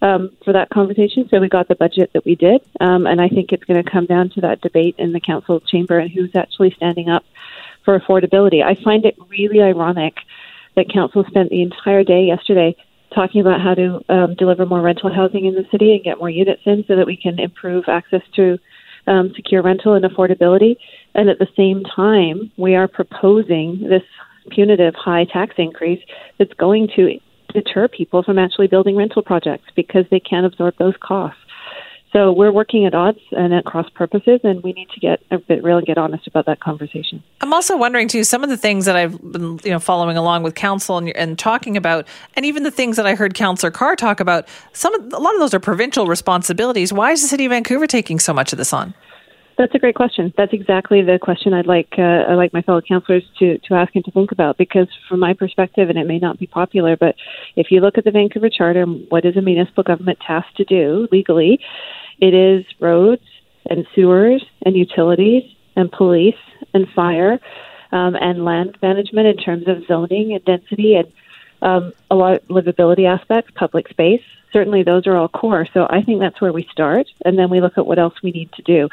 um, 0.01 0.31
for 0.43 0.53
that 0.53 0.69
conversation. 0.69 1.27
So 1.29 1.39
we 1.39 1.49
got 1.49 1.67
the 1.67 1.75
budget 1.75 2.11
that 2.13 2.25
we 2.25 2.35
did, 2.35 2.61
um, 2.79 3.07
and 3.07 3.19
I 3.19 3.29
think 3.29 3.51
it's 3.51 3.63
going 3.63 3.83
to 3.83 3.89
come 3.89 4.05
down 4.05 4.29
to 4.31 4.41
that 4.41 4.61
debate 4.61 4.95
in 4.97 5.11
the 5.13 5.19
council 5.19 5.59
chamber 5.59 5.99
and 5.99 6.11
who's 6.11 6.35
actually 6.35 6.71
standing 6.71 7.09
up 7.09 7.25
for 7.83 7.99
affordability. 7.99 8.63
I 8.63 8.75
find 8.75 9.05
it 9.05 9.17
really 9.29 9.61
ironic 9.61 10.15
that 10.75 10.91
council 10.91 11.23
spent 11.27 11.49
the 11.49 11.61
entire 11.61 12.03
day 12.03 12.25
yesterday 12.25 12.75
talking 13.15 13.41
about 13.41 13.61
how 13.61 13.73
to 13.73 14.03
um, 14.09 14.35
deliver 14.35 14.65
more 14.65 14.81
rental 14.81 15.11
housing 15.11 15.45
in 15.45 15.55
the 15.55 15.65
city 15.71 15.93
and 15.93 16.03
get 16.03 16.19
more 16.19 16.29
units 16.29 16.61
in 16.65 16.85
so 16.87 16.95
that 16.97 17.07
we 17.07 17.17
can 17.17 17.39
improve 17.39 17.85
access 17.87 18.21
to 18.35 18.59
um, 19.07 19.33
secure 19.35 19.61
rental 19.61 19.93
and 19.93 20.05
affordability. 20.05 20.75
And 21.15 21.29
at 21.29 21.39
the 21.39 21.47
same 21.55 21.83
time, 21.83 22.51
we 22.57 22.75
are 22.75 22.87
proposing 22.87 23.87
this 23.89 24.03
punitive 24.51 24.95
high 24.95 25.25
tax 25.25 25.55
increase 25.57 26.03
that's 26.37 26.53
going 26.53 26.89
to 26.95 27.19
deter 27.53 27.87
people 27.87 28.23
from 28.23 28.37
actually 28.37 28.67
building 28.67 28.95
rental 28.95 29.21
projects 29.21 29.65
because 29.75 30.05
they 30.11 30.19
can't 30.19 30.45
absorb 30.45 30.75
those 30.77 30.95
costs. 31.01 31.39
So 32.13 32.31
we're 32.31 32.51
working 32.51 32.85
at 32.85 32.93
odds 32.93 33.19
and 33.31 33.53
at 33.53 33.65
cross 33.65 33.89
purposes, 33.89 34.39
and 34.43 34.63
we 34.63 34.71
need 34.73 34.89
to 34.91 34.99
get 34.99 35.21
a 35.29 35.37
bit 35.39 35.63
real 35.63 35.77
and 35.77 35.85
get 35.85 35.97
honest 35.97 36.25
about 36.25 36.45
that 36.45 36.59
conversation. 36.61 37.21
I'm 37.41 37.53
also 37.53 37.75
wondering 37.77 38.07
too 38.07 38.23
some 38.23 38.43
of 38.43 38.49
the 38.49 38.57
things 38.57 38.85
that 38.85 38.95
I've 38.95 39.19
been 39.31 39.59
you 39.63 39.71
know 39.71 39.79
following 39.79 40.15
along 40.15 40.43
with 40.43 40.55
council 40.55 40.97
and, 40.97 41.15
and 41.15 41.37
talking 41.37 41.75
about, 41.75 42.07
and 42.35 42.45
even 42.45 42.63
the 42.63 42.71
things 42.71 42.95
that 42.95 43.05
I 43.05 43.15
heard 43.15 43.33
Councillor 43.33 43.71
Carr 43.71 43.95
talk 43.95 44.19
about. 44.19 44.47
Some 44.73 44.93
of, 44.95 45.13
a 45.13 45.19
lot 45.19 45.33
of 45.33 45.39
those 45.39 45.53
are 45.53 45.59
provincial 45.59 46.07
responsibilities. 46.07 46.93
Why 46.93 47.11
is 47.11 47.21
the 47.21 47.27
city 47.27 47.45
of 47.45 47.49
Vancouver 47.49 47.87
taking 47.87 48.19
so 48.19 48.33
much 48.33 48.53
of 48.53 48.57
this 48.57 48.71
on? 48.71 48.93
That's 49.57 49.73
a 49.73 49.79
great 49.79 49.95
question. 49.95 50.31
That's 50.37 50.53
exactly 50.53 51.01
the 51.01 51.17
question 51.19 51.51
I'd 51.51 51.65
like 51.65 51.95
uh, 51.97 52.25
I'd 52.29 52.35
like 52.35 52.53
my 52.53 52.61
fellow 52.61 52.81
councillors 52.81 53.23
to 53.39 53.57
to 53.57 53.73
ask 53.73 53.95
and 53.95 54.05
to 54.05 54.11
think 54.11 54.31
about. 54.31 54.57
Because 54.57 54.87
from 55.09 55.19
my 55.19 55.33
perspective, 55.33 55.89
and 55.89 55.97
it 55.97 56.05
may 56.05 56.19
not 56.19 56.37
be 56.37 56.45
popular, 56.45 56.95
but 56.95 57.15
if 57.55 57.71
you 57.71 57.81
look 57.81 57.97
at 57.97 58.03
the 58.03 58.11
Vancouver 58.11 58.49
Charter, 58.49 58.85
what 58.85 59.25
is 59.25 59.35
a 59.35 59.41
municipal 59.41 59.83
government 59.83 60.19
tasked 60.25 60.57
to 60.57 60.63
do 60.63 61.07
legally? 61.11 61.59
It 62.19 62.35
is 62.35 62.65
roads 62.79 63.23
and 63.67 63.87
sewers 63.95 64.45
and 64.63 64.75
utilities 64.75 65.43
and 65.75 65.91
police 65.91 66.35
and 66.75 66.87
fire 66.89 67.39
um, 67.91 68.15
and 68.15 68.45
land 68.45 68.77
management 68.83 69.27
in 69.27 69.37
terms 69.37 69.67
of 69.67 69.85
zoning 69.87 70.33
and 70.33 70.45
density 70.45 70.95
and 70.95 71.11
um, 71.63 71.93
a 72.11 72.15
lot 72.15 72.33
of 72.33 72.47
livability 72.47 73.07
aspects, 73.07 73.51
public 73.55 73.87
space. 73.87 74.21
Certainly, 74.53 74.83
those 74.83 75.07
are 75.07 75.17
all 75.17 75.27
core. 75.27 75.67
So 75.73 75.87
I 75.89 76.03
think 76.03 76.19
that's 76.19 76.39
where 76.39 76.53
we 76.53 76.67
start, 76.71 77.07
and 77.25 77.37
then 77.37 77.49
we 77.49 77.59
look 77.59 77.77
at 77.77 77.85
what 77.85 77.99
else 77.99 78.13
we 78.23 78.31
need 78.31 78.51
to 78.53 78.61
do. 78.61 78.87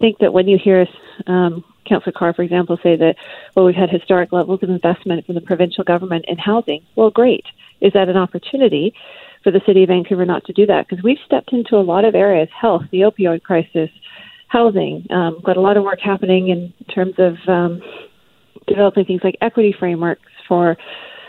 Think 0.00 0.18
that 0.18 0.32
when 0.32 0.46
you 0.46 0.58
hear 0.62 0.86
um, 1.26 1.64
Councillor 1.88 2.12
Carr, 2.12 2.34
for 2.34 2.42
example, 2.42 2.78
say 2.82 2.96
that, 2.96 3.16
well, 3.54 3.64
we've 3.64 3.74
had 3.74 3.90
historic 3.90 4.32
levels 4.32 4.62
of 4.62 4.68
investment 4.68 5.24
from 5.24 5.34
the 5.34 5.40
provincial 5.40 5.84
government 5.84 6.26
in 6.28 6.36
housing. 6.38 6.84
Well, 6.96 7.10
great. 7.10 7.44
Is 7.80 7.92
that 7.94 8.08
an 8.08 8.16
opportunity 8.16 8.94
for 9.42 9.50
the 9.50 9.60
City 9.66 9.84
of 9.84 9.88
Vancouver 9.88 10.24
not 10.24 10.44
to 10.44 10.52
do 10.52 10.66
that? 10.66 10.88
Because 10.88 11.02
we've 11.02 11.18
stepped 11.24 11.52
into 11.52 11.76
a 11.76 11.82
lot 11.82 12.04
of 12.04 12.14
areas 12.14 12.48
health, 12.58 12.82
the 12.90 13.00
opioid 13.00 13.42
crisis, 13.42 13.90
housing. 14.48 15.06
Um, 15.10 15.40
got 15.44 15.56
a 15.56 15.60
lot 15.60 15.76
of 15.76 15.84
work 15.84 16.00
happening 16.00 16.48
in 16.48 16.72
terms 16.94 17.14
of 17.18 17.36
um, 17.48 17.82
developing 18.66 19.04
things 19.04 19.22
like 19.24 19.36
equity 19.40 19.74
frameworks 19.78 20.22
for 20.48 20.76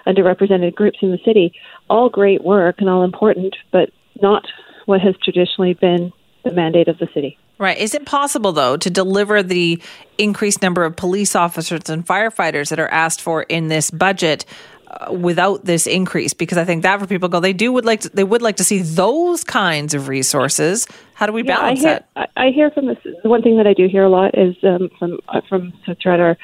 underrepresented 0.05 0.75
groups 0.75 0.99
in 1.01 1.11
the 1.11 1.19
city. 1.25 1.53
All 1.89 2.09
great 2.09 2.43
work 2.43 2.75
and 2.79 2.89
all 2.89 3.03
important, 3.03 3.55
but 3.71 3.89
not 4.21 4.45
what 4.85 5.01
has 5.01 5.15
traditionally 5.23 5.73
been 5.73 6.11
the 6.43 6.51
mandate 6.51 6.87
of 6.87 6.97
the 6.97 7.07
city. 7.13 7.37
Right. 7.59 7.77
Is 7.77 7.95
it 7.95 8.05
possible, 8.05 8.51
though, 8.51 8.77
to 8.77 8.89
deliver 8.89 9.41
the 9.41 9.81
increased 10.17 10.61
number 10.61 10.85
of 10.85 10.95
police 10.95 11.35
officers 11.35 11.89
and 11.89 12.05
firefighters 12.05 12.69
that 12.69 12.79
are 12.79 12.89
asked 12.89 13.21
for 13.21 13.43
in 13.43 13.67
this 13.67 13.89
budget 13.89 14.45
uh, 14.87 15.11
without 15.11 15.65
this 15.65 15.87
increase? 15.87 16.33
Because 16.33 16.59
I 16.59 16.65
think 16.65 16.83
that 16.83 16.99
for 16.99 17.07
people 17.07 17.29
go, 17.29 17.39
they 17.39 17.53
do 17.53 17.73
would 17.73 17.85
like 17.85 18.01
to, 18.01 18.09
they 18.09 18.23
would 18.23 18.43
like 18.43 18.57
to 18.57 18.63
see 18.63 18.79
those 18.79 19.43
kinds 19.43 19.95
of 19.95 20.07
resources. 20.07 20.87
How 21.15 21.25
do 21.25 21.33
we 21.33 21.43
yeah, 21.43 21.57
balance 21.57 21.79
I 21.79 21.81
hear, 21.81 21.99
that? 22.15 22.31
I 22.37 22.49
hear 22.51 22.69
from 22.69 22.85
this. 22.87 22.97
The 23.23 23.29
one 23.29 23.41
thing 23.41 23.57
that 23.57 23.65
I 23.65 23.73
do 23.73 23.87
hear 23.87 24.03
a 24.03 24.09
lot 24.09 24.37
is 24.37 24.55
um, 24.63 24.89
from 24.99 25.17
uh, 25.27 25.41
from 25.49 25.73
throughout 26.01 26.19
our 26.19 26.37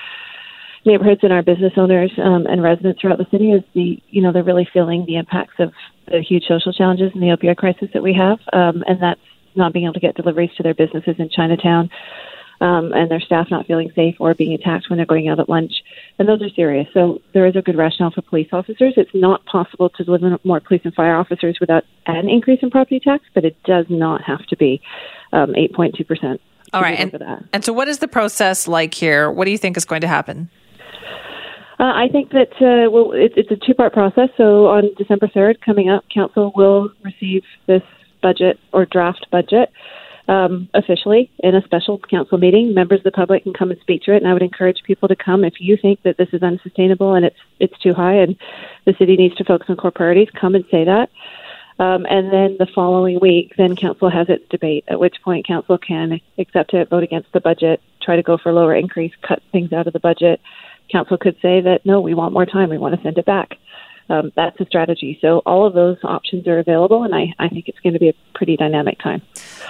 neighborhoods 0.85 1.21
and 1.23 1.31
our 1.31 1.43
business 1.43 1.73
owners 1.77 2.11
um, 2.17 2.47
and 2.47 2.61
residents 2.61 2.99
throughout 2.99 3.19
the 3.19 3.27
city 3.29 3.51
is 3.51 3.63
the 3.75 4.01
you 4.09 4.21
know 4.21 4.31
they're 4.31 4.43
really 4.43 4.67
feeling 4.73 5.05
the 5.05 5.17
impacts 5.17 5.53
of 5.59 5.71
the 6.07 6.21
huge 6.21 6.43
social 6.47 6.73
challenges 6.73 7.11
and 7.13 7.21
the 7.21 7.27
opioid 7.27 7.57
crisis 7.57 7.89
that 7.93 8.01
we 8.01 8.13
have, 8.13 8.39
um, 8.51 8.83
and 8.87 8.99
that's 8.99 9.21
not 9.55 9.73
being 9.73 9.85
able 9.85 9.93
to 9.93 9.99
get 9.99 10.15
deliveries 10.15 10.51
to 10.57 10.63
their 10.63 10.73
businesses 10.73 11.15
in 11.17 11.29
Chinatown, 11.29 11.89
um, 12.61 12.93
and 12.93 13.11
their 13.11 13.19
staff 13.19 13.47
not 13.51 13.67
feeling 13.67 13.91
safe 13.95 14.15
or 14.19 14.33
being 14.33 14.53
attacked 14.53 14.89
when 14.89 14.97
they're 14.97 15.05
going 15.05 15.27
out 15.27 15.39
at 15.39 15.49
lunch. 15.49 15.73
And 16.17 16.27
those 16.27 16.41
are 16.41 16.49
serious. 16.49 16.87
So 16.93 17.21
there 17.33 17.45
is 17.45 17.55
a 17.55 17.61
good 17.61 17.77
rationale 17.77 18.11
for 18.11 18.21
police 18.21 18.49
officers. 18.53 18.93
It's 18.95 19.11
not 19.13 19.45
possible 19.45 19.89
to 19.89 20.03
deliver 20.03 20.37
more 20.43 20.59
police 20.59 20.81
and 20.83 20.93
fire 20.93 21.15
officers 21.15 21.57
without 21.59 21.83
an 22.05 22.29
increase 22.29 22.59
in 22.61 22.69
property 22.69 22.99
tax, 22.99 23.25
but 23.33 23.43
it 23.43 23.61
does 23.63 23.85
not 23.89 24.21
have 24.23 24.45
to 24.47 24.55
be 24.55 24.81
um, 25.33 25.53
8.2%. 25.53 26.39
All 26.71 26.81
right. 26.81 26.99
And, 26.99 27.47
and 27.53 27.65
so, 27.65 27.71
what 27.71 27.87
is 27.87 27.99
the 27.99 28.07
process 28.07 28.67
like 28.67 28.93
here? 28.95 29.29
What 29.29 29.45
do 29.45 29.51
you 29.51 29.59
think 29.59 29.77
is 29.77 29.85
going 29.85 30.01
to 30.01 30.07
happen? 30.07 30.49
Uh, 31.79 31.91
I 31.95 32.07
think 32.11 32.31
that 32.31 32.53
uh, 32.61 32.89
well, 32.89 33.11
it, 33.11 33.33
it's 33.35 33.51
a 33.51 33.57
two-part 33.57 33.93
process. 33.93 34.29
So 34.37 34.67
on 34.67 34.89
December 34.97 35.27
third, 35.27 35.59
coming 35.61 35.89
up, 35.89 36.05
council 36.13 36.51
will 36.55 36.91
receive 37.03 37.43
this 37.67 37.81
budget 38.23 38.59
or 38.71 38.85
draft 38.85 39.27
budget 39.31 39.71
um, 40.27 40.69
officially 40.73 41.29
in 41.39 41.55
a 41.55 41.61
special 41.63 41.99
council 41.99 42.37
meeting. 42.37 42.73
Members 42.73 42.99
of 42.99 43.03
the 43.03 43.11
public 43.11 43.43
can 43.43 43.53
come 43.53 43.71
and 43.71 43.79
speak 43.81 44.03
to 44.03 44.13
it, 44.13 44.17
and 44.17 44.27
I 44.27 44.33
would 44.33 44.41
encourage 44.41 44.81
people 44.83 45.07
to 45.09 45.15
come 45.15 45.43
if 45.43 45.55
you 45.59 45.77
think 45.77 46.01
that 46.03 46.17
this 46.17 46.29
is 46.33 46.41
unsustainable 46.41 47.13
and 47.13 47.25
it's 47.25 47.39
it's 47.59 47.77
too 47.79 47.93
high 47.93 48.15
and 48.15 48.35
the 48.85 48.95
city 48.97 49.15
needs 49.15 49.35
to 49.35 49.43
focus 49.43 49.69
on 49.69 49.77
core 49.77 49.91
priorities. 49.91 50.29
Come 50.39 50.55
and 50.55 50.65
say 50.71 50.85
that. 50.85 51.09
Um, 51.79 52.05
and 52.07 52.31
then 52.31 52.55
the 52.59 52.67
following 52.73 53.19
week, 53.19 53.53
then 53.57 53.75
council 53.75 54.09
has 54.09 54.29
its 54.29 54.47
debate, 54.49 54.85
at 54.87 54.99
which 54.99 55.15
point 55.23 55.47
council 55.47 55.77
can 55.77 56.21
accept 56.37 56.73
it, 56.73 56.89
vote 56.89 57.03
against 57.03 57.31
the 57.33 57.41
budget, 57.41 57.81
try 58.01 58.15
to 58.15 58.21
go 58.21 58.37
for 58.37 58.49
a 58.49 58.53
lower 58.53 58.75
increase, 58.75 59.11
cut 59.27 59.41
things 59.51 59.73
out 59.73 59.87
of 59.87 59.93
the 59.93 59.99
budget. 59.99 60.39
Council 60.91 61.17
could 61.17 61.35
say 61.41 61.61
that 61.61 61.83
no, 61.83 61.99
we 61.99 62.13
want 62.13 62.33
more 62.33 62.45
time, 62.45 62.69
we 62.69 62.77
want 62.77 62.95
to 62.95 63.01
send 63.01 63.17
it 63.17 63.25
back 63.25 63.57
um, 64.09 64.31
that's 64.35 64.59
a 64.59 64.65
strategy. 64.65 65.17
So 65.21 65.41
all 65.45 65.65
of 65.65 65.73
those 65.73 65.97
options 66.03 66.47
are 66.47 66.59
available, 66.59 67.03
and 67.03 67.15
I, 67.15 67.33
I 67.39 67.49
think 67.49 67.67
it's 67.67 67.79
going 67.79 67.93
to 67.93 67.99
be 67.99 68.09
a 68.09 68.13
pretty 68.35 68.57
dynamic 68.57 68.99
time. 68.99 69.21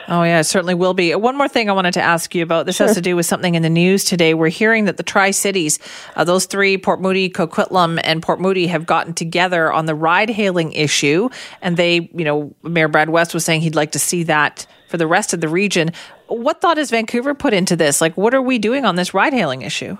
Oh, 0.08 0.24
yeah, 0.24 0.40
it 0.40 0.46
certainly 0.46 0.74
will 0.74 0.94
be. 0.94 1.14
One 1.16 1.38
more 1.38 1.48
thing 1.48 1.70
I 1.70 1.74
wanted 1.74 1.94
to 1.96 2.02
ask 2.02 2.34
you 2.34 2.44
about. 2.44 2.66
This 2.66 2.78
sure. 2.78 2.88
has 2.88 2.96
to 2.96 3.02
do 3.02 3.16
with 3.16 3.26
something 3.26 3.56
in 3.56 3.62
the 3.62 3.70
news 3.70 4.04
today. 4.04 4.34
We're 4.34 4.50
hearing 4.50 4.86
that 4.86 4.98
the 4.98 5.04
Tri 5.04 5.32
Cities, 5.32 5.80
uh, 6.16 6.24
those 6.24 6.46
three, 6.46 6.78
Port 6.78 7.00
Moody, 7.02 7.30
Coquitlam, 7.30 8.00
and 8.04 8.22
Port 8.22 8.42
Moody, 8.42 8.68
have 8.68 8.86
gotten 8.86 9.14
together 9.14 9.72
on 9.72 9.86
the 9.86 9.96
ride 9.96 10.30
hailing 10.30 10.72
issue. 10.74 11.30
And 11.62 11.78
they, 11.78 12.10
you 12.14 12.26
know, 12.26 12.54
Mayor 12.64 12.88
Brad 12.88 13.10
West 13.10 13.34
was 13.34 13.46
saying 13.46 13.62
he'd 13.62 13.76
like 13.76 13.92
to 13.92 14.00
see 14.00 14.24
that 14.24 14.66
for 14.90 14.98
the 14.98 15.08
rest 15.08 15.34
of 15.34 15.42
the 15.42 15.50
region. 15.50 15.92
What 16.28 16.62
thought 16.62 16.78
has 16.78 16.90
Vancouver 16.90 17.34
put 17.34 17.54
into 17.54 17.76
this? 17.76 18.02
Like, 18.02 18.18
what 18.18 18.34
are 18.34 18.42
we 18.42 18.60
doing 18.60 18.86
on 18.86 18.96
this 18.96 19.14
ride 19.14 19.34
hailing 19.34 19.62
issue? 19.62 19.98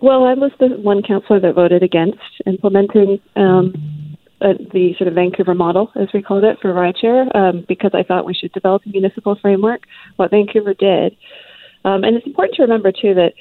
Well, 0.00 0.24
I 0.24 0.34
was 0.34 0.52
the 0.58 0.68
one 0.68 1.02
councillor 1.02 1.40
that 1.40 1.54
voted 1.54 1.82
against 1.82 2.18
implementing 2.46 3.20
um, 3.34 4.16
uh, 4.40 4.52
the 4.72 4.94
sort 4.98 5.08
of 5.08 5.14
Vancouver 5.14 5.54
model, 5.54 5.90
as 5.96 6.08
we 6.12 6.22
called 6.22 6.44
it, 6.44 6.58
for 6.60 6.72
rideshare, 6.72 7.34
um, 7.34 7.64
because 7.66 7.92
I 7.94 8.02
thought 8.02 8.26
we 8.26 8.34
should 8.34 8.52
develop 8.52 8.82
a 8.84 8.90
municipal 8.90 9.36
framework. 9.40 9.82
What 10.16 10.30
Vancouver 10.30 10.74
did, 10.74 11.16
um, 11.84 12.04
and 12.04 12.16
it's 12.16 12.26
important 12.26 12.56
to 12.56 12.62
remember 12.62 12.92
too 12.92 13.14
that 13.14 13.32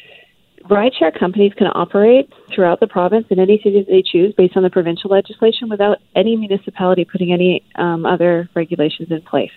rideshare 0.70 1.18
companies 1.18 1.52
can 1.58 1.68
operate 1.68 2.32
throughout 2.54 2.80
the 2.80 2.88
province 2.88 3.26
in 3.30 3.40
any 3.40 3.60
city 3.64 3.86
they 3.88 4.02
choose 4.02 4.34
based 4.36 4.56
on 4.56 4.64
the 4.64 4.70
provincial 4.70 5.12
legislation 5.12 5.70
without 5.70 5.98
any 6.16 6.36
municipality 6.36 7.06
putting 7.06 7.34
any 7.34 7.64
um, 7.76 8.06
other 8.06 8.50
regulations 8.56 9.10
in 9.12 9.22
place. 9.22 9.52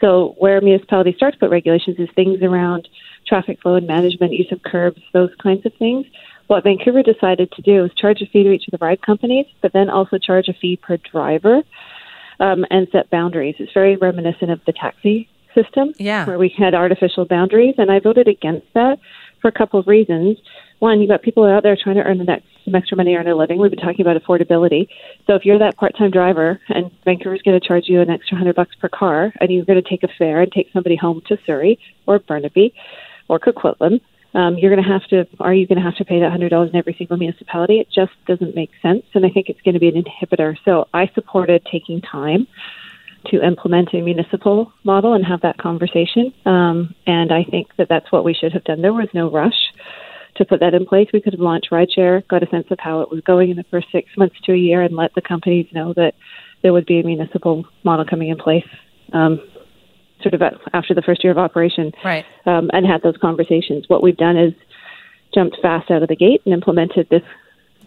So 0.00 0.34
where 0.38 0.60
municipalities 0.60 1.16
start 1.16 1.34
to 1.34 1.40
put 1.40 1.50
regulations 1.50 1.96
is 1.98 2.08
things 2.14 2.40
around 2.42 2.88
traffic 3.30 3.62
flow 3.62 3.76
and 3.76 3.86
management, 3.86 4.32
use 4.32 4.52
of 4.52 4.60
curbs, 4.62 5.00
those 5.14 5.30
kinds 5.42 5.64
of 5.64 5.72
things. 5.78 6.04
What 6.48 6.64
Vancouver 6.64 7.02
decided 7.02 7.52
to 7.52 7.62
do 7.62 7.84
is 7.84 7.92
charge 7.94 8.20
a 8.20 8.26
fee 8.26 8.42
to 8.42 8.50
each 8.50 8.66
of 8.66 8.72
the 8.72 8.84
ride 8.84 9.00
companies, 9.00 9.46
but 9.62 9.72
then 9.72 9.88
also 9.88 10.18
charge 10.18 10.48
a 10.48 10.52
fee 10.52 10.76
per 10.76 10.96
driver 11.12 11.62
um, 12.40 12.66
and 12.70 12.88
set 12.90 13.08
boundaries. 13.08 13.54
It's 13.60 13.72
very 13.72 13.96
reminiscent 13.96 14.50
of 14.50 14.60
the 14.66 14.72
taxi 14.72 15.28
system, 15.54 15.92
yeah. 15.98 16.26
where 16.26 16.38
we 16.38 16.52
had 16.56 16.74
artificial 16.74 17.24
boundaries, 17.24 17.76
and 17.78 17.90
I 17.90 18.00
voted 18.00 18.26
against 18.26 18.66
that 18.74 18.98
for 19.40 19.48
a 19.48 19.52
couple 19.52 19.78
of 19.78 19.86
reasons. 19.86 20.38
One, 20.80 21.00
you've 21.00 21.10
got 21.10 21.22
people 21.22 21.44
out 21.44 21.62
there 21.62 21.76
trying 21.80 21.96
to 21.96 22.02
earn 22.02 22.18
the 22.18 22.24
next, 22.24 22.46
some 22.64 22.74
extra 22.74 22.96
money, 22.96 23.14
earn 23.14 23.28
a 23.28 23.34
living. 23.34 23.60
We've 23.60 23.70
been 23.70 23.78
talking 23.78 24.00
about 24.00 24.20
affordability. 24.20 24.88
So 25.26 25.34
if 25.34 25.44
you're 25.44 25.58
that 25.58 25.76
part-time 25.76 26.10
driver 26.10 26.60
and 26.68 26.90
Vancouver's 27.04 27.42
going 27.42 27.58
to 27.60 27.66
charge 27.66 27.84
you 27.86 28.00
an 28.00 28.10
extra 28.10 28.36
hundred 28.36 28.56
bucks 28.56 28.74
per 28.80 28.88
car, 28.88 29.32
and 29.40 29.50
you're 29.50 29.64
going 29.64 29.82
to 29.82 29.88
take 29.88 30.02
a 30.02 30.08
fare 30.18 30.40
and 30.40 30.50
take 30.50 30.68
somebody 30.72 30.96
home 30.96 31.20
to 31.28 31.38
Surrey 31.46 31.78
or 32.06 32.18
Burnaby, 32.18 32.74
or 33.30 33.38
Coquitlam, 33.38 34.00
um, 34.34 34.58
you're 34.58 34.74
going 34.74 34.82
to 34.82 34.90
have 34.90 35.06
to, 35.08 35.26
are 35.38 35.54
you 35.54 35.66
going 35.66 35.78
to 35.78 35.84
have 35.84 35.96
to 35.96 36.04
pay 36.04 36.20
that 36.20 36.32
$100 36.32 36.68
in 36.68 36.76
every 36.76 36.94
single 36.98 37.16
municipality? 37.16 37.78
It 37.78 37.88
just 37.94 38.12
doesn't 38.26 38.56
make 38.56 38.70
sense. 38.82 39.04
And 39.14 39.24
I 39.24 39.30
think 39.30 39.48
it's 39.48 39.60
going 39.62 39.74
to 39.74 39.80
be 39.80 39.88
an 39.88 40.02
inhibitor. 40.02 40.56
So 40.64 40.88
I 40.92 41.08
supported 41.14 41.64
taking 41.70 42.00
time 42.00 42.48
to 43.26 43.44
implement 43.44 43.94
a 43.94 44.00
municipal 44.00 44.72
model 44.82 45.14
and 45.14 45.24
have 45.24 45.42
that 45.42 45.58
conversation. 45.58 46.32
Um, 46.44 46.94
and 47.06 47.32
I 47.32 47.44
think 47.44 47.68
that 47.76 47.88
that's 47.88 48.10
what 48.10 48.24
we 48.24 48.34
should 48.34 48.52
have 48.52 48.64
done. 48.64 48.82
There 48.82 48.92
was 48.92 49.08
no 49.14 49.30
rush 49.30 49.72
to 50.36 50.44
put 50.44 50.60
that 50.60 50.74
in 50.74 50.86
place. 50.86 51.08
We 51.12 51.20
could 51.20 51.34
have 51.34 51.40
launched 51.40 51.70
rideshare, 51.70 52.26
got 52.26 52.42
a 52.42 52.48
sense 52.48 52.66
of 52.70 52.78
how 52.80 53.02
it 53.02 53.10
was 53.10 53.20
going 53.20 53.50
in 53.50 53.56
the 53.56 53.64
first 53.64 53.88
six 53.92 54.08
months 54.16 54.36
to 54.44 54.52
a 54.52 54.56
year, 54.56 54.80
and 54.82 54.96
let 54.96 55.14
the 55.14 55.20
companies 55.20 55.66
know 55.72 55.92
that 55.94 56.14
there 56.62 56.72
would 56.72 56.86
be 56.86 56.98
a 56.98 57.04
municipal 57.04 57.66
model 57.84 58.04
coming 58.04 58.28
in 58.28 58.38
place. 58.38 58.66
Um, 59.12 59.40
sort 60.22 60.34
of 60.34 60.42
after 60.72 60.94
the 60.94 61.02
first 61.02 61.24
year 61.24 61.30
of 61.30 61.38
operation, 61.38 61.92
right? 62.04 62.24
Um, 62.46 62.70
and 62.72 62.86
had 62.86 63.02
those 63.02 63.16
conversations. 63.16 63.88
What 63.88 64.02
we've 64.02 64.16
done 64.16 64.36
is 64.36 64.52
jumped 65.34 65.56
fast 65.62 65.90
out 65.90 66.02
of 66.02 66.08
the 66.08 66.16
gate 66.16 66.42
and 66.44 66.54
implemented 66.54 67.08
this 67.10 67.22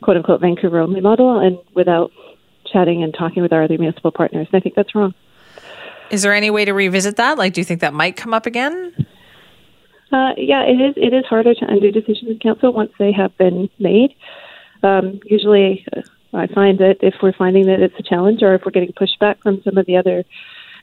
quote 0.02 0.18
unquote 0.18 0.42
Vancouver 0.42 0.80
only 0.80 1.02
model, 1.02 1.40
and 1.40 1.58
without 1.74 2.12
chatting 2.72 3.04
and 3.04 3.14
talking 3.14 3.42
with 3.42 3.54
our 3.54 3.64
other 3.64 3.78
municipal 3.78 4.12
partners. 4.12 4.48
And 4.52 4.60
I 4.60 4.62
think 4.62 4.76
that's 4.76 4.96
wrong. 4.96 5.14
Is 6.10 6.22
there 6.22 6.34
any 6.34 6.50
way 6.50 6.66
to 6.66 6.74
revisit 6.74 7.16
that? 7.18 7.38
Like, 7.38 7.54
do 7.54 7.62
you 7.62 7.66
think 7.66 7.82
that 7.82 7.94
might 7.94 8.16
come 8.16 8.34
up 8.34 8.46
again? 8.46 8.94
Uh, 10.12 10.34
yeah, 10.38 10.64
it 10.64 10.80
is. 10.80 10.94
It 10.96 11.14
is 11.14 11.26
harder 11.26 11.56
to 11.56 11.66
undo 11.68 11.92
decisions 11.92 12.30
in 12.30 12.40
council 12.40 12.72
once 12.72 12.92
they 13.00 13.12
have 13.12 13.36
been 13.38 13.70
made. 13.80 14.14
Um, 14.84 15.20
usually, 15.26 15.86
uh, 15.96 16.02
I 16.34 16.48
find 16.48 16.78
that 16.80 16.98
if 17.02 17.16
we're 17.24 17.34
finding 17.34 17.66
that 17.66 17.80
it's 17.80 17.96
a 17.98 18.04
challenge, 18.04 18.44
or 18.44 18.54
if 18.54 18.62
we're 18.64 18.72
getting 18.72 18.94
pushback 18.94 19.42
from 19.42 19.62
some 19.64 19.78
of 19.78 19.88
the 19.88 19.98
other 19.98 20.24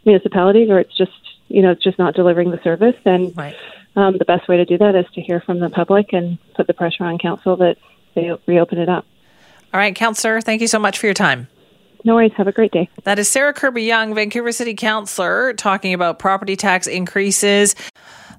municipalities, 0.05 0.69
or 0.69 0.81
it's 0.81 0.97
just 0.97 1.13
you 1.51 1.63
know 1.63 1.73
it's 1.73 1.83
just 1.83 1.99
not 1.99 2.15
delivering 2.15 2.51
the 2.51 2.61
service, 2.63 2.95
then 3.05 3.33
right. 3.35 3.57
um, 3.97 4.17
the 4.19 4.25
best 4.25 4.49
way 4.49 4.57
to 4.57 4.65
do 4.65 4.79
that 4.79 4.95
is 4.95 5.07
to 5.15 5.21
hear 5.21 5.41
from 5.41 5.61
the 5.61 5.69
public 5.69 6.13
and 6.13 6.39
put 6.55 6.67
the 6.67 6.75
pressure 6.75 7.05
on 7.05 7.19
council 7.19 7.57
that 7.57 7.77
they 8.15 8.31
reopen 8.47 8.79
it 8.79 8.89
up. 8.89 9.05
All 9.73 9.79
right, 9.79 9.95
councillor, 9.95 10.41
thank 10.41 10.61
you 10.61 10.69
so 10.69 10.79
much 10.79 10.99
for 10.99 11.07
your 11.07 11.15
time. 11.15 11.49
No 12.05 12.15
worries. 12.15 12.33
Have 12.37 12.49
a 12.49 12.53
great 12.53 12.73
day. 12.73 12.89
That 13.05 13.19
is 13.19 13.29
Sarah 13.29 13.53
Kirby-Yung, 13.53 14.15
Vancouver 14.15 14.53
City 14.53 14.75
Councillor, 14.75 15.53
talking 15.53 15.93
about 15.93 16.19
property 16.19 16.57
tax 16.57 16.87
increases. 16.87 17.75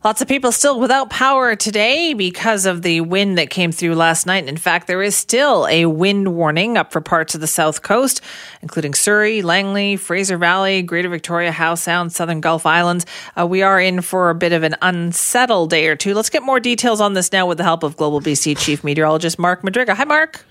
Lots 0.03 0.19
of 0.19 0.27
people 0.27 0.51
still 0.51 0.79
without 0.79 1.11
power 1.11 1.55
today 1.55 2.15
because 2.15 2.65
of 2.65 2.81
the 2.81 3.01
wind 3.01 3.37
that 3.37 3.51
came 3.51 3.71
through 3.71 3.93
last 3.93 4.25
night. 4.25 4.47
In 4.47 4.57
fact, 4.57 4.87
there 4.87 5.03
is 5.03 5.15
still 5.15 5.67
a 5.67 5.85
wind 5.85 6.33
warning 6.33 6.75
up 6.75 6.91
for 6.91 7.01
parts 7.01 7.35
of 7.35 7.41
the 7.41 7.45
south 7.45 7.83
coast, 7.83 8.19
including 8.63 8.95
Surrey, 8.95 9.43
Langley, 9.43 9.97
Fraser 9.97 10.39
Valley, 10.39 10.81
Greater 10.81 11.07
Victoria, 11.07 11.51
Howe 11.51 11.75
Sound, 11.75 12.11
Southern 12.11 12.41
Gulf 12.41 12.65
Islands. 12.65 13.05
Uh, 13.39 13.45
we 13.45 13.61
are 13.61 13.79
in 13.79 14.01
for 14.01 14.31
a 14.31 14.35
bit 14.35 14.53
of 14.53 14.63
an 14.63 14.75
unsettled 14.81 15.69
day 15.69 15.87
or 15.87 15.95
two. 15.95 16.15
Let's 16.15 16.31
get 16.31 16.41
more 16.41 16.59
details 16.59 16.99
on 16.99 17.13
this 17.13 17.31
now 17.31 17.45
with 17.45 17.59
the 17.59 17.63
help 17.63 17.83
of 17.83 17.95
Global 17.95 18.21
BC 18.21 18.57
Chief 18.57 18.83
Meteorologist 18.83 19.37
Mark 19.37 19.61
Madryga. 19.61 19.93
Hi, 19.93 20.05
Mark. 20.05 20.43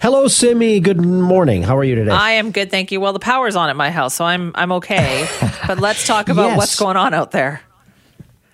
Hello, 0.00 0.26
Simi. 0.26 0.80
Good 0.80 1.00
morning. 1.00 1.62
How 1.62 1.76
are 1.76 1.84
you 1.84 1.94
today? 1.94 2.10
I 2.10 2.32
am 2.32 2.50
good, 2.50 2.72
thank 2.72 2.90
you. 2.90 3.00
Well, 3.00 3.12
the 3.12 3.20
power's 3.20 3.54
on 3.54 3.70
at 3.70 3.76
my 3.76 3.92
house, 3.92 4.16
so 4.16 4.24
I'm 4.24 4.50
I'm 4.56 4.72
okay. 4.72 5.28
but 5.68 5.78
let's 5.78 6.08
talk 6.08 6.28
about 6.28 6.46
yes. 6.46 6.56
what's 6.56 6.76
going 6.76 6.96
on 6.96 7.14
out 7.14 7.30
there. 7.30 7.60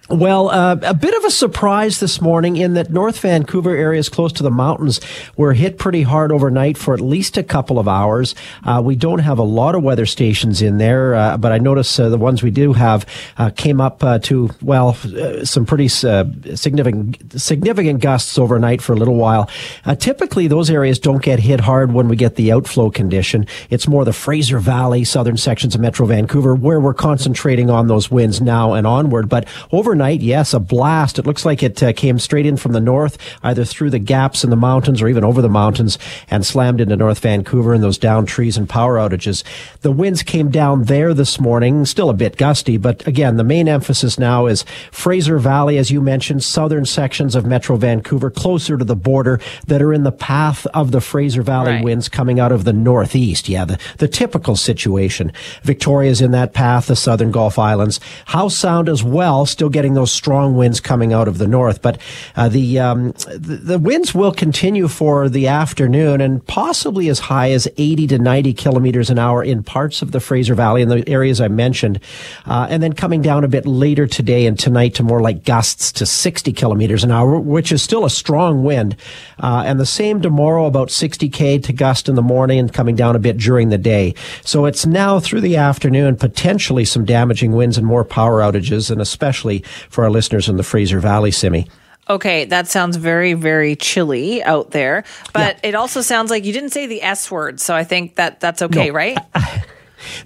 Well, 0.09 0.51
uh, 0.51 0.77
a 0.83 0.95
bit 0.95 1.17
of 1.17 1.25
a 1.25 1.33
surprise 1.33 1.99
this 1.99 2.21
morning 2.21 2.57
in 2.57 2.75
that 2.75 2.91
North 2.91 3.19
Vancouver 3.19 3.75
areas 3.75 4.09
close 4.09 4.33
to 4.35 4.45
the 4.45 4.53
mountains 4.53 5.01
were 5.37 5.53
hit 5.53 5.79
pretty 5.79 6.03
hard 6.03 6.31
overnight 6.31 6.79
for 6.79 6.95
at 6.95 7.01
least 7.01 7.37
a 7.37 7.43
couple 7.43 7.81
of 7.81 7.89
hours. 7.89 8.37
Uh, 8.63 8.81
we 8.85 8.95
don't 8.95 9.19
have 9.19 9.41
a 9.41 9.43
lot 9.43 9.75
of 9.75 9.83
weather 9.83 10.07
stations 10.07 10.63
in 10.63 10.79
there, 10.79 11.17
uh, 11.17 11.37
but 11.37 11.51
I 11.51 11.59
notice 11.59 11.99
uh, 11.99 12.09
the 12.09 12.19
ones 12.19 12.41
we 12.41 12.53
do 12.53 12.73
have 12.75 13.05
uh, 13.37 13.51
came 13.51 13.81
up 13.81 14.05
uh, 14.05 14.21
to 14.21 14.51
well 14.63 14.95
some 15.43 15.67
pretty 15.67 15.89
significant 15.89 17.41
significant 17.41 18.01
gusts 18.01 18.39
overnight 18.39 18.83
for 18.83 18.93
a 18.93 18.97
little 18.97 19.17
while. 19.17 19.51
typically, 19.99 20.47
those 20.47 20.71
areas 20.71 21.01
don't 21.01 21.23
get 21.23 21.41
hit 21.41 21.59
hard 21.59 21.93
when 21.93 22.07
we 22.07 22.15
get 22.15 22.37
the 22.37 22.53
outflow 22.53 22.91
condition. 22.91 23.45
It's 23.71 23.89
more 23.89 24.05
the 24.05 24.13
Fraser 24.13 24.61
Valley, 24.61 25.03
southern 25.03 25.37
sections 25.37 25.75
of 25.75 25.81
Metro 25.81 26.07
Vancouver, 26.07 26.55
where 26.55 26.79
we're 26.79 26.95
concentrating 26.95 27.71
on 27.71 27.89
those 27.89 28.09
winds 28.09 28.41
now 28.41 28.73
and 28.75 28.87
onward. 28.87 29.29
But 29.29 29.49
over 29.73 29.96
overnight, 29.97 30.21
yes, 30.21 30.53
a 30.53 30.61
blast. 30.61 31.19
It 31.19 31.25
looks 31.25 31.47
like 31.47 31.63
it 31.63 31.83
uh, 31.83 31.95
came 31.95 32.19
straight 32.19 32.45
in 32.45 32.59
from 32.59 32.73
the 32.73 32.81
north, 32.81 33.17
either 33.43 33.65
through 33.65 33.89
the 33.89 33.99
gaps 33.99 34.45
in 34.45 34.51
the 34.51 34.57
mountains 34.57 35.01
or 35.01 35.09
even 35.09 35.25
over 35.25 35.41
the 35.41 35.49
mountains 35.49 35.99
and 36.29 36.45
slammed 36.45 36.83
into 36.83 36.97
North 36.97 37.21
Vancouver 37.21 37.73
and 37.73 37.83
those 37.83 37.97
down 37.97 38.27
trees 38.27 38.59
and 38.59 38.69
power 38.69 38.97
outages. 38.97 39.43
The 39.81 39.91
winds 39.91 40.23
came 40.23 40.51
down 40.51 40.85
there 40.85 41.15
this 41.15 41.41
morning, 41.41 41.87
still 41.87 42.11
a 42.11 42.15
bit 42.15 42.37
gusty, 42.37 42.77
but 42.77 43.07
again, 43.07 43.39
the 43.39 43.45
main 43.45 43.69
emphasis 43.69 44.19
now 44.19 44.45
is 44.45 44.67
Fraser 44.93 45.39
Valley, 45.39 45.79
as 45.79 45.91
you 45.91 46.03
mentioned, 46.03 46.45
southern 46.45 46.85
sections 46.85 47.35
of 47.35 47.47
Metro 47.47 47.77
Vancouver, 47.77 48.31
closer 48.31 48.77
to 48.77 48.85
the 48.85 48.97
border 48.97 49.41
that 49.67 49.81
are 49.81 49.95
in 49.95 50.03
the 50.03 50.13
path 50.13 50.67
of 50.75 50.91
the 50.91 51.01
Fraser 51.01 51.41
Valley 51.41 51.73
right. 51.73 51.85
winds 51.85 52.11
coming 52.11 52.39
out 52.39 52.53
of 52.53 52.65
the 52.65 52.73
northeast. 52.75 53.49
Yeah, 53.49 53.65
the, 53.65 53.79
the 53.97 54.09
typical 54.09 54.57
situation. 54.57 55.33
Victoria's 55.63 56.21
in 56.21 56.33
that 56.33 56.53
path, 56.53 56.89
the 56.89 56.97
southern 56.97 57.31
Gulf 57.31 57.59
Islands. 57.59 57.99
Howe 58.27 58.49
Sound 58.49 58.91
as 58.91 59.03
well, 59.03 59.47
still 59.47 59.71
getting 59.71 59.86
getting 59.87 59.95
those 59.95 60.11
strong 60.11 60.57
winds 60.57 60.81
coming 60.81 61.13
out 61.13 61.29
of 61.29 61.39
the 61.39 61.47
north. 61.47 61.81
But 61.81 62.01
uh, 62.35 62.49
the, 62.49 62.81
um, 62.81 63.13
the, 63.29 63.61
the 63.63 63.79
winds 63.79 64.13
will 64.13 64.33
continue 64.33 64.89
for 64.89 65.29
the 65.29 65.47
afternoon 65.47 66.21
and 66.21 66.45
possibly 66.45 67.09
as 67.09 67.21
high 67.21 67.53
as 67.53 67.69
80 67.77 68.09
to 68.09 68.19
90 68.19 68.53
kilometers 68.55 69.11
an 69.11 69.21
hour 69.21 69.45
in 69.45 69.63
parts 69.63 70.03
of 70.03 70.11
the 70.11 70.19
Fraser 70.19 70.57
Valley 70.57 70.83
in 70.83 70.89
the 70.89 71.09
areas 71.09 71.41
I 71.41 71.47
mentioned, 71.47 72.01
uh, 72.47 72.67
and 72.69 72.83
then 72.83 72.95
coming 72.95 73.23
down 73.23 73.45
a 73.45 73.49
bit 73.49 73.65
later 73.65 74.09
today 74.09 74.47
and 74.47 74.59
tonight 74.59 74.97
to 74.97 75.05
more 75.05 75.21
like 75.21 75.45
gusts 75.45 75.93
to 75.93 76.07
60 76.07 76.53
kilometers 76.53 77.05
an 77.05 77.13
hour, 77.13 77.39
which 77.39 77.71
is 77.71 77.81
still 77.81 78.05
a 78.05 78.11
strong 78.11 78.65
wind. 78.65 78.97
Uh, 79.39 79.63
and 79.65 79.79
the 79.79 79.87
same 79.87 80.21
tomorrow, 80.21 80.67
about 80.67 80.89
60k 80.89 81.63
to 81.63 81.73
gust 81.73 82.09
in 82.09 82.17
the 82.17 82.23
morning 82.23 82.59
and 82.59 82.73
coming 82.73 82.97
down 82.97 83.15
a 83.15 83.21
bit 83.21 83.37
during 83.37 83.69
the 83.69 83.79
day. 83.79 84.15
So 84.43 84.65
it's 84.65 84.85
now 84.85 85.21
through 85.21 85.43
the 85.43 85.57
afternoon 85.57 86.17
potentially 86.17 86.85
some 86.85 87.05
damaging 87.05 87.53
winds 87.53 87.79
and 87.79 87.87
more 87.87 88.05
power 88.05 88.41
outages, 88.41 88.91
and 88.91 89.01
especially 89.01 89.63
for 89.89 90.05
our 90.05 90.11
listeners 90.11 90.49
in 90.49 90.57
the 90.57 90.63
Fraser 90.63 91.01
Valley, 91.01 91.31
Simi. 91.31 91.69
Okay, 92.09 92.45
that 92.45 92.69
sounds 92.69 92.97
very, 92.97 93.33
very 93.33 93.75
chilly 93.75 94.43
out 94.43 94.71
there. 94.71 95.05
But 95.33 95.59
yeah. 95.63 95.71
it 95.71 95.75
also 95.75 96.03
sounds 96.03 96.31
like 96.31 96.45
you 96.45 96.53
didn't 96.53 96.71
say 96.71 96.87
the 96.87 97.03
S 97.03 97.31
word, 97.31 97.59
so 97.61 97.75
I 97.75 97.83
think 97.83 98.15
that 98.15 98.39
that's 98.39 98.63
okay, 98.63 98.89
no. 98.89 98.95
right? 98.95 99.19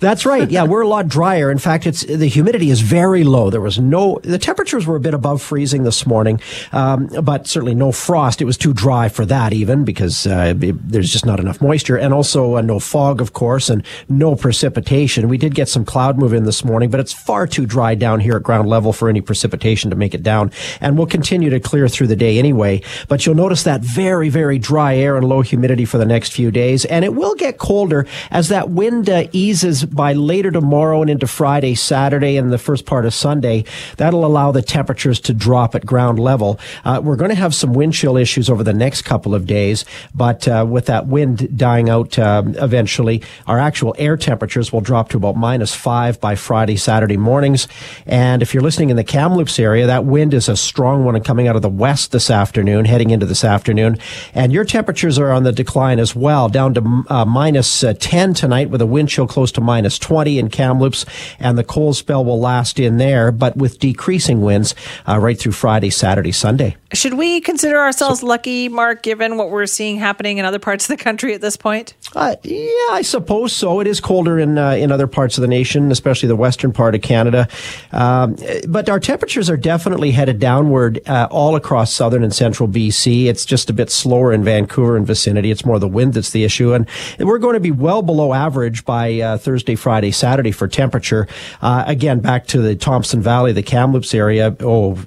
That's 0.00 0.26
right. 0.26 0.50
Yeah, 0.50 0.64
we're 0.64 0.82
a 0.82 0.88
lot 0.88 1.08
drier. 1.08 1.50
In 1.50 1.58
fact, 1.58 1.86
it's 1.86 2.04
the 2.04 2.26
humidity 2.26 2.70
is 2.70 2.80
very 2.80 3.24
low. 3.24 3.50
There 3.50 3.60
was 3.60 3.78
no 3.78 4.18
the 4.22 4.38
temperatures 4.38 4.86
were 4.86 4.96
a 4.96 5.00
bit 5.00 5.14
above 5.14 5.42
freezing 5.42 5.84
this 5.84 6.06
morning, 6.06 6.40
um, 6.72 7.06
but 7.22 7.46
certainly 7.46 7.74
no 7.74 7.92
frost. 7.92 8.42
It 8.42 8.46
was 8.46 8.56
too 8.56 8.72
dry 8.72 9.08
for 9.08 9.24
that 9.26 9.52
even 9.52 9.84
because 9.84 10.26
uh, 10.26 10.54
it, 10.60 10.90
there's 10.90 11.10
just 11.10 11.26
not 11.26 11.40
enough 11.40 11.60
moisture, 11.60 11.96
and 11.96 12.12
also 12.12 12.56
uh, 12.56 12.60
no 12.60 12.80
fog, 12.80 13.20
of 13.20 13.32
course, 13.32 13.70
and 13.70 13.84
no 14.08 14.34
precipitation. 14.34 15.28
We 15.28 15.38
did 15.38 15.54
get 15.54 15.68
some 15.68 15.84
cloud 15.84 16.18
move 16.18 16.32
in 16.32 16.44
this 16.44 16.64
morning, 16.64 16.90
but 16.90 17.00
it's 17.00 17.12
far 17.12 17.46
too 17.46 17.66
dry 17.66 17.94
down 17.94 18.20
here 18.20 18.36
at 18.36 18.42
ground 18.42 18.68
level 18.68 18.92
for 18.92 19.08
any 19.08 19.20
precipitation 19.20 19.90
to 19.90 19.96
make 19.96 20.14
it 20.14 20.22
down, 20.22 20.50
and 20.80 20.96
we'll 20.96 21.06
continue 21.06 21.50
to 21.50 21.60
clear 21.60 21.88
through 21.88 22.08
the 22.08 22.16
day 22.16 22.38
anyway. 22.38 22.82
But 23.08 23.24
you'll 23.24 23.36
notice 23.36 23.62
that 23.64 23.82
very 23.82 24.28
very 24.28 24.58
dry 24.58 24.96
air 24.96 25.16
and 25.16 25.28
low 25.28 25.42
humidity 25.42 25.84
for 25.84 25.98
the 25.98 26.06
next 26.06 26.32
few 26.32 26.50
days, 26.50 26.84
and 26.84 27.04
it 27.04 27.14
will 27.14 27.34
get 27.34 27.58
colder 27.58 28.06
as 28.30 28.48
that 28.48 28.70
wind 28.70 29.08
uh, 29.08 29.28
eases 29.32 29.59
by 29.94 30.12
later 30.12 30.50
tomorrow 30.50 31.00
and 31.00 31.10
into 31.10 31.26
Friday, 31.26 31.74
Saturday, 31.74 32.36
and 32.36 32.52
the 32.52 32.58
first 32.58 32.86
part 32.86 33.04
of 33.06 33.14
Sunday. 33.14 33.64
That'll 33.96 34.24
allow 34.24 34.52
the 34.52 34.62
temperatures 34.62 35.20
to 35.20 35.34
drop 35.34 35.74
at 35.74 35.86
ground 35.86 36.18
level. 36.18 36.58
Uh, 36.84 37.00
we're 37.02 37.16
going 37.16 37.30
to 37.30 37.34
have 37.34 37.54
some 37.54 37.72
wind 37.72 37.94
chill 37.94 38.16
issues 38.16 38.48
over 38.48 38.64
the 38.64 38.72
next 38.72 39.02
couple 39.02 39.34
of 39.34 39.46
days, 39.46 39.84
but 40.14 40.46
uh, 40.48 40.66
with 40.68 40.86
that 40.86 41.06
wind 41.06 41.56
dying 41.56 41.88
out 41.88 42.18
uh, 42.18 42.42
eventually, 42.46 43.22
our 43.46 43.58
actual 43.58 43.94
air 43.98 44.16
temperatures 44.16 44.72
will 44.72 44.80
drop 44.80 45.08
to 45.10 45.16
about 45.16 45.36
minus 45.36 45.74
five 45.74 46.20
by 46.20 46.34
Friday, 46.34 46.76
Saturday 46.76 47.16
mornings. 47.16 47.68
And 48.06 48.42
if 48.42 48.54
you're 48.54 48.62
listening 48.62 48.90
in 48.90 48.96
the 48.96 49.04
Kamloops 49.04 49.58
area, 49.58 49.86
that 49.86 50.04
wind 50.04 50.34
is 50.34 50.48
a 50.48 50.56
strong 50.56 51.04
one 51.04 51.20
coming 51.22 51.48
out 51.48 51.56
of 51.56 51.62
the 51.62 51.68
west 51.68 52.12
this 52.12 52.30
afternoon, 52.30 52.84
heading 52.84 53.10
into 53.10 53.26
this 53.26 53.44
afternoon. 53.44 53.98
And 54.34 54.52
your 54.52 54.64
temperatures 54.64 55.18
are 55.18 55.30
on 55.30 55.42
the 55.42 55.52
decline 55.52 55.98
as 55.98 56.16
well, 56.16 56.48
down 56.48 56.74
to 56.74 57.04
uh, 57.08 57.24
minus, 57.24 57.84
uh, 57.84 57.94
10 57.98 58.34
tonight 58.34 58.70
with 58.70 58.80
a 58.80 58.86
wind 58.86 59.08
chill 59.08 59.26
close 59.26 59.49
to 59.52 59.60
to 59.60 59.64
minus 59.64 59.98
20 59.98 60.38
in 60.38 60.48
Kamloops, 60.48 61.06
and 61.38 61.56
the 61.56 61.64
cold 61.64 61.96
spell 61.96 62.24
will 62.24 62.40
last 62.40 62.80
in 62.80 62.96
there, 62.96 63.30
but 63.30 63.56
with 63.56 63.78
decreasing 63.78 64.40
winds 64.40 64.74
uh, 65.06 65.18
right 65.18 65.38
through 65.38 65.52
Friday, 65.52 65.90
Saturday, 65.90 66.32
Sunday. 66.32 66.76
Should 66.92 67.14
we 67.14 67.40
consider 67.40 67.78
ourselves 67.78 68.20
so, 68.20 68.26
lucky, 68.26 68.68
Mark, 68.68 69.02
given 69.02 69.36
what 69.36 69.50
we're 69.50 69.66
seeing 69.66 69.98
happening 69.98 70.38
in 70.38 70.44
other 70.44 70.58
parts 70.58 70.90
of 70.90 70.98
the 70.98 71.02
country 71.02 71.34
at 71.34 71.40
this 71.40 71.56
point? 71.56 71.94
Uh, 72.16 72.34
yeah, 72.42 72.88
I 72.90 73.02
suppose 73.02 73.52
so. 73.52 73.78
It 73.78 73.86
is 73.86 74.00
colder 74.00 74.40
in 74.40 74.58
uh, 74.58 74.72
in 74.72 74.90
other 74.90 75.06
parts 75.06 75.38
of 75.38 75.42
the 75.42 75.48
nation, 75.48 75.92
especially 75.92 76.26
the 76.26 76.34
western 76.34 76.72
part 76.72 76.96
of 76.96 77.02
Canada. 77.02 77.46
Um, 77.92 78.36
but 78.68 78.88
our 78.88 78.98
temperatures 78.98 79.48
are 79.48 79.56
definitely 79.56 80.10
headed 80.10 80.40
downward 80.40 81.00
uh, 81.08 81.28
all 81.30 81.54
across 81.54 81.94
southern 81.94 82.24
and 82.24 82.34
central 82.34 82.68
BC. 82.68 83.26
It's 83.26 83.44
just 83.44 83.70
a 83.70 83.72
bit 83.72 83.90
slower 83.90 84.32
in 84.32 84.42
Vancouver 84.42 84.96
and 84.96 85.06
vicinity. 85.06 85.52
It's 85.52 85.64
more 85.64 85.78
the 85.78 85.86
wind 85.86 86.14
that's 86.14 86.30
the 86.30 86.42
issue, 86.42 86.72
and 86.72 86.88
we're 87.20 87.38
going 87.38 87.54
to 87.54 87.60
be 87.60 87.70
well 87.70 88.02
below 88.02 88.32
average 88.32 88.84
by 88.84 89.20
uh, 89.20 89.38
Thursday, 89.38 89.76
Friday, 89.76 90.10
Saturday 90.10 90.50
for 90.50 90.66
temperature. 90.66 91.28
Uh, 91.62 91.84
again, 91.86 92.18
back 92.18 92.48
to 92.48 92.60
the 92.60 92.74
Thompson 92.74 93.22
Valley, 93.22 93.52
the 93.52 93.62
Kamloops 93.62 94.12
area. 94.12 94.56
Oh, 94.58 94.98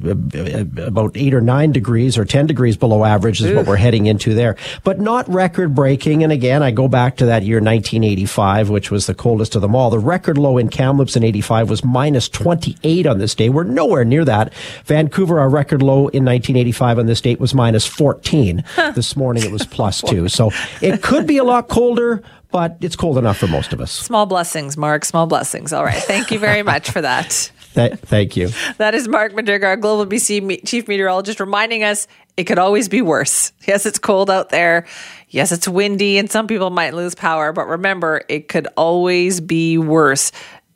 about 0.88 1.18
eight 1.18 1.34
or 1.34 1.42
nine 1.42 1.73
degrees 1.74 2.18
or 2.18 2.26
10 2.26 2.48
degrees 2.48 2.78
below 2.78 3.04
average 3.04 3.42
is 3.42 3.54
what 3.54 3.66
we're 3.68 3.76
heading 3.76 4.06
into 4.06 4.34
there, 4.34 4.56
but 4.84 5.00
not 5.00 5.28
record 5.28 5.76
breaking. 5.76 6.24
And 6.24 6.32
again, 6.32 6.64
I 6.64 6.72
go 6.72 6.88
back 6.88 7.18
to 7.18 7.26
that 7.26 7.44
year 7.44 7.58
1985, 7.58 8.70
which 8.70 8.90
was 8.92 9.08
the 9.08 9.14
coldest 9.14 9.56
of 9.56 9.62
them 9.62 9.76
all. 9.76 9.90
The 9.90 10.00
record 10.00 10.38
low 10.38 10.58
in 10.58 10.70
Kamloops 10.70 11.16
in 11.16 11.24
85 11.24 11.70
was 11.70 11.84
minus 11.84 12.30
28 12.30 13.06
on 13.06 13.18
this 13.18 13.36
day. 13.36 13.50
We're 13.50 13.64
nowhere 13.64 14.06
near 14.06 14.24
that. 14.26 14.54
Vancouver, 14.86 15.40
our 15.40 15.50
record 15.50 15.82
low 15.82 16.08
in 16.10 16.24
1985 16.24 17.00
on 17.00 17.06
this 17.08 17.22
date 17.22 17.40
was 17.40 17.54
minus 17.54 17.86
14. 17.86 18.64
This 18.94 19.16
morning 19.16 19.44
it 19.44 19.52
was 19.52 19.66
plus 19.66 20.02
two. 20.08 20.28
So 20.30 20.52
it 20.82 21.02
could 21.02 21.26
be 21.26 21.38
a 21.38 21.44
lot 21.44 21.68
colder, 21.68 22.22
but 22.52 22.78
it's 22.82 22.96
cold 22.96 23.18
enough 23.18 23.38
for 23.38 23.48
most 23.48 23.74
of 23.74 23.82
us. 23.82 23.92
Small 23.92 24.26
blessings, 24.28 24.78
Mark. 24.78 25.04
Small 25.06 25.26
blessings. 25.26 25.74
All 25.74 25.84
right. 25.84 26.02
Thank 26.04 26.30
you 26.32 26.38
very 26.38 26.62
much 26.62 26.92
for 26.92 27.02
that. 27.02 27.52
Th- 27.74 27.94
thank 27.94 28.38
you. 28.38 28.50
That 28.78 28.96
is 28.96 29.08
Mark 29.08 29.34
McDougall, 29.34 29.66
our 29.66 29.76
Global 29.78 30.06
BC 30.06 30.42
me- 30.44 30.58
chief 30.62 30.88
meteorologist, 30.88 31.40
reminding 31.40 31.84
us 31.84 32.08
it 32.38 32.46
could 32.46 32.60
always 32.60 32.90
be 32.90 33.02
worse. 33.02 33.52
Yes, 33.68 33.86
it's 33.86 34.00
cold 34.00 34.30
out 34.30 34.50
there. 34.50 34.86
Yes, 35.30 35.52
it's 35.52 35.68
windy, 35.68 36.18
and 36.18 36.30
some 36.30 36.48
people 36.48 36.70
might 36.70 36.94
lose 36.94 37.16
power, 37.16 37.54
but 37.54 37.68
remember, 37.68 38.24
it 38.30 38.48
could 38.48 38.68
always 38.78 39.40
be 39.42 39.78
worse 39.78 40.32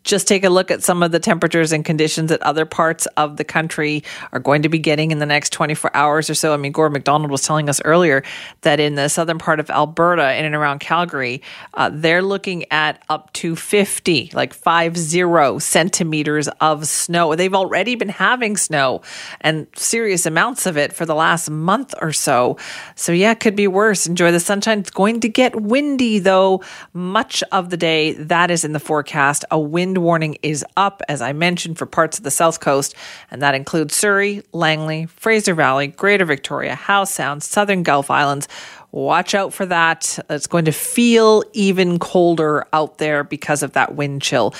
just 0.07 0.27
take 0.27 0.43
a 0.43 0.49
look 0.49 0.71
at 0.71 0.83
some 0.83 1.03
of 1.03 1.11
the 1.11 1.19
temperatures 1.19 1.71
and 1.71 1.83
conditions 1.85 2.29
that 2.29 2.41
other 2.41 2.65
parts 2.65 3.05
of 3.17 3.37
the 3.37 3.43
country 3.43 4.03
are 4.31 4.39
going 4.39 4.61
to 4.61 4.69
be 4.69 4.79
getting 4.79 5.11
in 5.11 5.19
the 5.19 5.25
next 5.25 5.51
24 5.51 5.95
hours 5.95 6.29
or 6.29 6.33
so. 6.33 6.53
I 6.53 6.57
mean, 6.57 6.71
Gord 6.71 6.93
McDonald 6.93 7.29
was 7.29 7.43
telling 7.43 7.69
us 7.69 7.81
earlier 7.83 8.23
that 8.61 8.79
in 8.79 8.95
the 8.95 9.09
southern 9.09 9.37
part 9.37 9.59
of 9.59 9.69
Alberta, 9.69 10.33
in 10.35 10.45
and 10.45 10.55
around 10.55 10.79
Calgary, 10.79 11.41
uh, 11.73 11.91
they're 11.93 12.21
looking 12.21 12.65
at 12.71 13.03
up 13.09 13.31
to 13.33 13.55
50, 13.55 14.31
like 14.33 14.53
five 14.53 14.97
zero 14.97 15.59
centimeters 15.59 16.47
of 16.61 16.87
snow. 16.87 17.35
They've 17.35 17.53
already 17.53 17.95
been 17.95 18.09
having 18.09 18.57
snow 18.57 19.01
and 19.41 19.67
serious 19.75 20.25
amounts 20.25 20.65
of 20.65 20.77
it 20.77 20.93
for 20.93 21.05
the 21.05 21.15
last 21.15 21.49
month 21.49 21.93
or 22.01 22.13
so. 22.13 22.57
So, 22.95 23.11
yeah, 23.11 23.31
it 23.31 23.41
could 23.41 23.55
be 23.55 23.67
worse. 23.67 24.07
Enjoy 24.07 24.31
the 24.31 24.39
sunshine. 24.39 24.79
It's 24.79 24.89
going 24.89 25.19
to 25.19 25.29
get 25.29 25.55
windy, 25.61 26.19
though, 26.19 26.63
much 26.93 27.43
of 27.51 27.69
the 27.69 27.77
day. 27.77 28.13
That 28.13 28.49
is 28.49 28.63
in 28.63 28.71
the 28.71 28.79
forecast. 28.79 29.43
A 29.51 29.59
wind 29.59 29.96
warning 29.97 30.37
is 30.41 30.65
up, 30.75 31.01
as 31.09 31.21
I 31.21 31.33
mentioned, 31.33 31.77
for 31.77 31.85
parts 31.85 32.17
of 32.17 32.23
the 32.23 32.31
South 32.31 32.59
Coast, 32.59 32.95
and 33.31 33.41
that 33.41 33.55
includes 33.55 33.95
Surrey, 33.95 34.43
Langley, 34.53 35.05
Fraser 35.07 35.53
Valley, 35.53 35.87
Greater 35.87 36.25
Victoria, 36.25 36.75
Howe 36.75 37.03
Sound, 37.03 37.43
Southern 37.43 37.83
Gulf 37.83 38.09
Islands. 38.09 38.47
Watch 38.91 39.35
out 39.35 39.53
for 39.53 39.65
that. 39.65 40.17
It's 40.29 40.47
going 40.47 40.65
to 40.65 40.71
feel 40.71 41.43
even 41.53 41.99
colder 41.99 42.65
out 42.71 42.97
there 42.97 43.23
because 43.23 43.63
of 43.63 43.73
that 43.73 43.95
wind 43.95 44.21
chill 44.21 44.53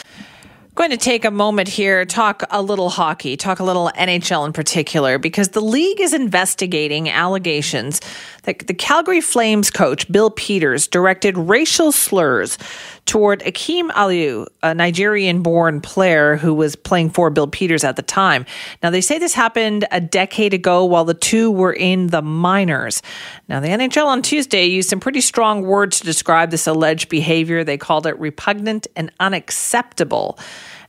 going 0.78 0.92
to 0.92 0.98
take 0.98 1.26
a 1.26 1.32
moment 1.32 1.68
here, 1.68 2.06
talk 2.06 2.44
a 2.52 2.62
little 2.62 2.90
hockey, 2.90 3.36
talk 3.36 3.60
a 3.60 3.64
little 3.64 3.92
NHL 3.96 4.46
in 4.46 4.54
particular, 4.54 5.18
because 5.18 5.50
the 5.50 5.60
league 5.60 6.00
is 6.00 6.14
investigating 6.14 7.10
allegations 7.10 8.00
that 8.44 8.68
the 8.68 8.74
Calgary 8.76 9.20
Flames 9.20 9.72
coach, 9.72 10.10
Bill 10.12 10.30
Peters, 10.30 10.88
directed 10.88 11.36
racial 11.36 11.92
slurs 11.92 12.60
toward 13.08 13.42
Akim 13.42 13.90
Aliu, 13.92 14.46
a 14.62 14.76
Nigerian 14.76 15.42
born 15.42 15.82
player 15.82 16.36
who 16.36 16.54
was 16.54 16.76
playing 16.76 17.10
for 17.10 17.30
Bill 17.30 17.48
Peters 17.48 17.84
at 17.84 17.96
the 17.96 18.02
time. 18.02 18.46
Now, 18.84 18.90
they 18.90 19.02
say 19.02 19.18
this 19.18 19.34
happened 19.34 19.88
a 19.92 20.00
decade 20.00 20.54
ago 20.54 20.86
while 20.86 21.06
the 21.06 21.14
two 21.14 21.50
were 21.50 21.74
in 21.74 22.08
the 22.08 22.22
minors. 22.22 23.02
Now, 23.50 23.60
the 23.62 23.70
NHL 23.70 24.06
on 24.06 24.22
Tuesday 24.22 24.66
used 24.66 24.90
some 24.90 25.00
pretty 25.00 25.22
strong 25.22 25.64
words 25.64 26.00
to 26.00 26.06
describe 26.06 26.52
this 26.52 26.68
alleged 26.68 27.10
behavior. 27.10 27.64
They 27.64 27.78
called 27.78 28.06
it 28.06 28.20
repugnant 28.20 28.88
and 28.96 29.12
unacceptable 29.20 30.38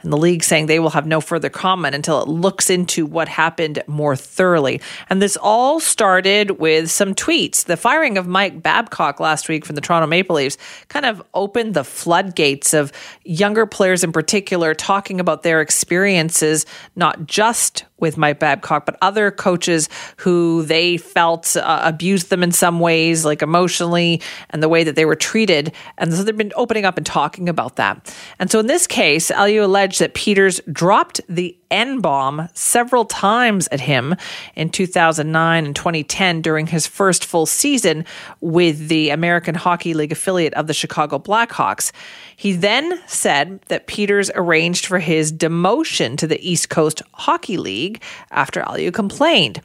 and 0.00 0.12
the 0.12 0.16
league 0.16 0.44
saying 0.44 0.66
they 0.66 0.78
will 0.78 0.90
have 0.90 1.06
no 1.06 1.20
further 1.20 1.48
comment 1.48 1.94
until 1.94 2.22
it 2.22 2.28
looks 2.28 2.70
into 2.70 3.04
what 3.04 3.28
happened 3.28 3.82
more 3.87 4.16
thoroughly. 4.16 4.80
And 5.11 5.20
this 5.20 5.37
all 5.37 5.80
started 5.80 6.52
with 6.52 6.90
some 6.90 7.14
tweets. 7.14 7.64
The 7.64 7.76
firing 7.76 8.18
of 8.18 8.26
Mike 8.26 8.62
Babcock 8.62 9.20
last 9.20 9.48
week 9.48 9.64
from 9.64 9.74
the 9.74 9.80
Toronto 9.80 10.06
Maple 10.06 10.37
Leafs 10.37 10.56
kind 10.88 11.06
of 11.06 11.22
opened 11.34 11.74
the 11.74 11.84
floodgates 11.84 12.74
of 12.74 12.92
younger 13.24 13.66
players 13.66 14.04
in 14.04 14.12
particular 14.12 14.74
talking 14.74 15.20
about 15.20 15.42
their 15.42 15.61
experiences, 15.61 16.66
not 16.94 17.26
just 17.26 17.84
with 18.00 18.16
Mike 18.16 18.38
Babcock, 18.38 18.87
but 18.87 18.96
other 19.02 19.30
coaches 19.30 19.88
who 20.18 20.62
they 20.64 20.96
felt 20.96 21.56
uh, 21.56 21.80
abused 21.82 22.30
them 22.30 22.42
in 22.42 22.52
some 22.52 22.80
ways, 22.80 23.24
like 23.24 23.42
emotionally, 23.42 24.20
and 24.50 24.62
the 24.62 24.68
way 24.68 24.84
that 24.84 24.96
they 24.96 25.04
were 25.04 25.16
treated. 25.16 25.72
And 25.96 26.12
so 26.12 26.22
they've 26.22 26.37
been 26.37 26.52
opening 26.56 26.84
up 26.84 26.96
and 26.96 27.06
talking 27.06 27.48
about 27.48 27.76
that. 27.76 28.14
And 28.38 28.50
so 28.50 28.58
in 28.58 28.66
this 28.66 28.87
case, 28.87 29.30
Aliu 29.30 29.64
alleged 29.64 30.00
that 30.00 30.14
Peters 30.14 30.61
dropped 30.70 31.20
the 31.28 31.56
N 31.70 32.00
bomb 32.00 32.48
several 32.54 33.04
times 33.04 33.68
at 33.70 33.80
him 33.80 34.16
in 34.54 34.70
2009 34.70 35.66
and 35.66 35.76
2010 35.76 36.40
during 36.40 36.66
his 36.66 36.87
first 36.87 37.24
full 37.24 37.46
season 37.46 38.04
with 38.40 38.88
the 38.88 39.11
American 39.11 39.54
Hockey 39.54 39.94
League 39.94 40.12
affiliate 40.12 40.54
of 40.54 40.66
the 40.66 40.74
Chicago 40.74 41.18
Blackhawks. 41.18 41.92
He 42.37 42.52
then 42.52 43.00
said 43.06 43.61
that 43.68 43.87
Peters 43.87 44.30
arranged 44.34 44.87
for 44.87 44.98
his 44.98 45.32
demotion 45.32 46.16
to 46.18 46.26
the 46.26 46.40
East 46.48 46.68
Coast 46.68 47.02
Hockey 47.12 47.56
League 47.56 47.88
after 48.31 48.62
Aliu 48.62 48.92
complained. 48.92 49.61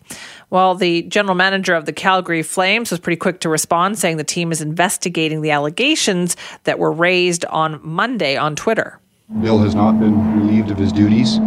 Well, 0.49 0.75
the 0.75 1.01
general 1.03 1.35
manager 1.35 1.73
of 1.73 1.85
the 1.85 1.93
Calgary 1.93 2.43
Flames 2.43 2.91
was 2.91 2.99
pretty 2.99 3.17
quick 3.17 3.39
to 3.39 3.49
respond, 3.49 3.97
saying 3.97 4.17
the 4.17 4.23
team 4.23 4.51
is 4.51 4.61
investigating 4.61 5.41
the 5.41 5.51
allegations 5.51 6.37
that 6.65 6.77
were 6.79 6.91
raised 6.91 7.45
on 7.45 7.79
Monday 7.83 8.37
on 8.37 8.55
Twitter. 8.55 8.99
Bill 9.41 9.57
has 9.59 9.73
not 9.73 9.99
been 9.99 10.37
relieved 10.37 10.69
of 10.69 10.77
his 10.77 10.91
duties. 10.91 11.39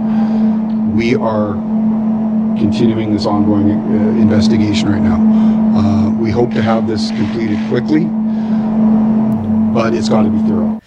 We 0.93 1.15
are 1.15 1.53
continuing 2.59 3.13
this 3.13 3.27
ongoing 3.27 3.71
uh, 3.71 4.21
investigation 4.21 4.89
right 4.89 5.03
now. 5.03 5.21
Uh, 5.77 6.11
we 6.19 6.31
hope 6.31 6.51
to 6.53 6.63
have 6.63 6.89
this 6.89 7.11
completed 7.11 7.59
quickly, 7.69 8.07
but 9.75 9.95
it's 9.95 10.09
got 10.09 10.23
to 10.23 10.31
be 10.31 10.39
thorough. 10.49 10.81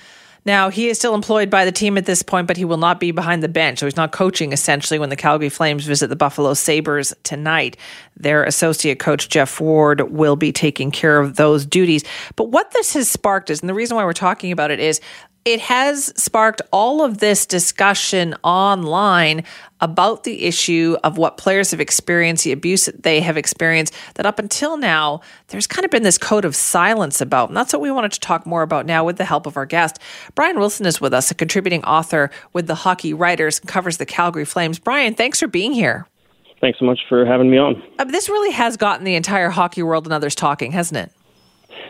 Now, 0.45 0.69
he 0.69 0.87
is 0.87 0.97
still 0.97 1.15
employed 1.15 1.49
by 1.49 1.65
the 1.65 1.71
team 1.71 1.97
at 1.97 2.05
this 2.05 2.23
point, 2.23 2.47
but 2.47 2.57
he 2.57 2.65
will 2.65 2.77
not 2.77 2.99
be 2.99 3.11
behind 3.11 3.43
the 3.43 3.49
bench. 3.49 3.79
So 3.79 3.85
he's 3.85 3.95
not 3.95 4.11
coaching 4.11 4.51
essentially 4.51 4.99
when 4.99 5.09
the 5.09 5.15
Calgary 5.15 5.49
Flames 5.49 5.85
visit 5.85 6.07
the 6.07 6.15
Buffalo 6.15 6.53
Sabres 6.53 7.13
tonight. 7.23 7.77
Their 8.17 8.43
associate 8.43 8.99
coach, 8.99 9.29
Geoff 9.29 9.59
Ward, 9.59 10.11
will 10.11 10.35
be 10.35 10.51
taking 10.51 10.91
care 10.91 11.19
of 11.19 11.35
those 11.35 11.65
duties. 11.65 12.03
But 12.35 12.45
what 12.45 12.71
this 12.71 12.93
has 12.93 13.09
sparked 13.09 13.49
is, 13.49 13.61
and 13.61 13.69
the 13.69 13.73
reason 13.73 13.95
why 13.95 14.05
we're 14.05 14.13
talking 14.13 14.51
about 14.51 14.71
it 14.71 14.79
is 14.79 15.01
it 15.45 15.61
has 15.61 16.13
sparked 16.21 16.61
all 16.71 17.03
of 17.03 17.19
this 17.19 17.45
discussion 17.45 18.35
online 18.43 19.43
about 19.81 20.23
the 20.23 20.45
issue 20.45 20.97
of 21.03 21.17
what 21.17 21.37
players 21.37 21.71
have 21.71 21.79
experienced, 21.79 22.43
the 22.43 22.51
abuse 22.51 22.85
that 22.85 23.03
they 23.03 23.21
have 23.21 23.37
experienced, 23.37 23.93
that 24.15 24.25
up 24.25 24.37
until 24.37 24.77
now, 24.77 25.21
there's 25.47 25.67
kind 25.67 25.85
of 25.85 25.91
been 25.91 26.03
this 26.03 26.17
code 26.17 26.43
of 26.43 26.55
silence 26.55 27.21
about. 27.21 27.49
And 27.49 27.57
that's 27.57 27.71
what 27.71 27.81
we 27.81 27.89
wanted 27.89 28.11
to 28.11 28.19
talk 28.19 28.45
more 28.45 28.61
about 28.61 28.85
now 28.85 29.05
with 29.05 29.17
the 29.17 29.25
help 29.25 29.45
of 29.45 29.55
our 29.55 29.65
guest. 29.65 29.97
Brian 30.35 30.59
Wilson 30.59 30.85
is 30.85 30.99
with 30.99 31.13
us, 31.13 31.31
a 31.31 31.35
contributing 31.35 31.83
author 31.85 32.29
with 32.51 32.67
the 32.67 32.75
Hockey 32.75 33.13
Writers, 33.13 33.59
and 33.59 33.69
covers 33.69 33.97
the 33.97 34.05
Calgary 34.05 34.45
Flames. 34.45 34.79
Brian, 34.79 35.13
thanks 35.13 35.39
for 35.39 35.47
being 35.47 35.71
here. 35.71 36.05
Thanks 36.59 36.79
so 36.79 36.85
much 36.85 36.99
for 37.07 37.25
having 37.25 37.49
me 37.49 37.57
on. 37.57 37.81
Uh, 37.97 38.03
this 38.03 38.27
really 38.27 38.51
has 38.51 38.75
gotten 38.75 39.05
the 39.05 39.15
entire 39.15 39.49
hockey 39.49 39.81
world 39.81 40.05
and 40.05 40.13
others 40.13 40.35
talking, 40.35 40.73
hasn't 40.73 40.97
it? 40.97 41.18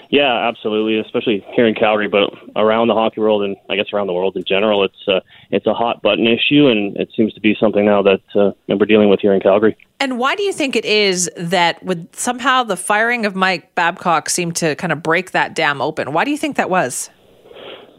Yeah, 0.09 0.47
absolutely. 0.47 0.99
Especially 0.99 1.45
here 1.53 1.67
in 1.67 1.75
Calgary, 1.75 2.07
but 2.07 2.31
around 2.55 2.87
the 2.87 2.95
hockey 2.95 3.21
world 3.21 3.43
and 3.43 3.55
I 3.69 3.75
guess 3.75 3.85
around 3.93 4.07
the 4.07 4.13
world 4.13 4.35
in 4.35 4.43
general, 4.43 4.83
it's 4.83 5.07
uh, 5.07 5.19
it's 5.51 5.67
a 5.67 5.73
hot 5.73 6.01
button 6.01 6.25
issue, 6.25 6.67
and 6.67 6.97
it 6.97 7.09
seems 7.15 7.31
to 7.35 7.39
be 7.39 7.55
something 7.59 7.85
now 7.85 8.01
that 8.01 8.21
uh, 8.35 8.51
we're 8.67 8.87
dealing 8.87 9.09
with 9.09 9.19
here 9.19 9.33
in 9.33 9.39
Calgary. 9.39 9.77
And 9.99 10.17
why 10.17 10.35
do 10.35 10.41
you 10.41 10.51
think 10.51 10.75
it 10.75 10.85
is 10.85 11.29
that 11.37 11.83
with 11.83 12.15
somehow 12.15 12.63
the 12.63 12.77
firing 12.77 13.25
of 13.25 13.35
Mike 13.35 13.75
Babcock 13.75 14.29
seemed 14.29 14.55
to 14.57 14.75
kind 14.75 14.91
of 14.91 15.03
break 15.03 15.31
that 15.31 15.53
dam 15.53 15.79
open? 15.79 16.11
Why 16.11 16.25
do 16.25 16.31
you 16.31 16.37
think 16.37 16.55
that 16.55 16.71
was? 16.71 17.11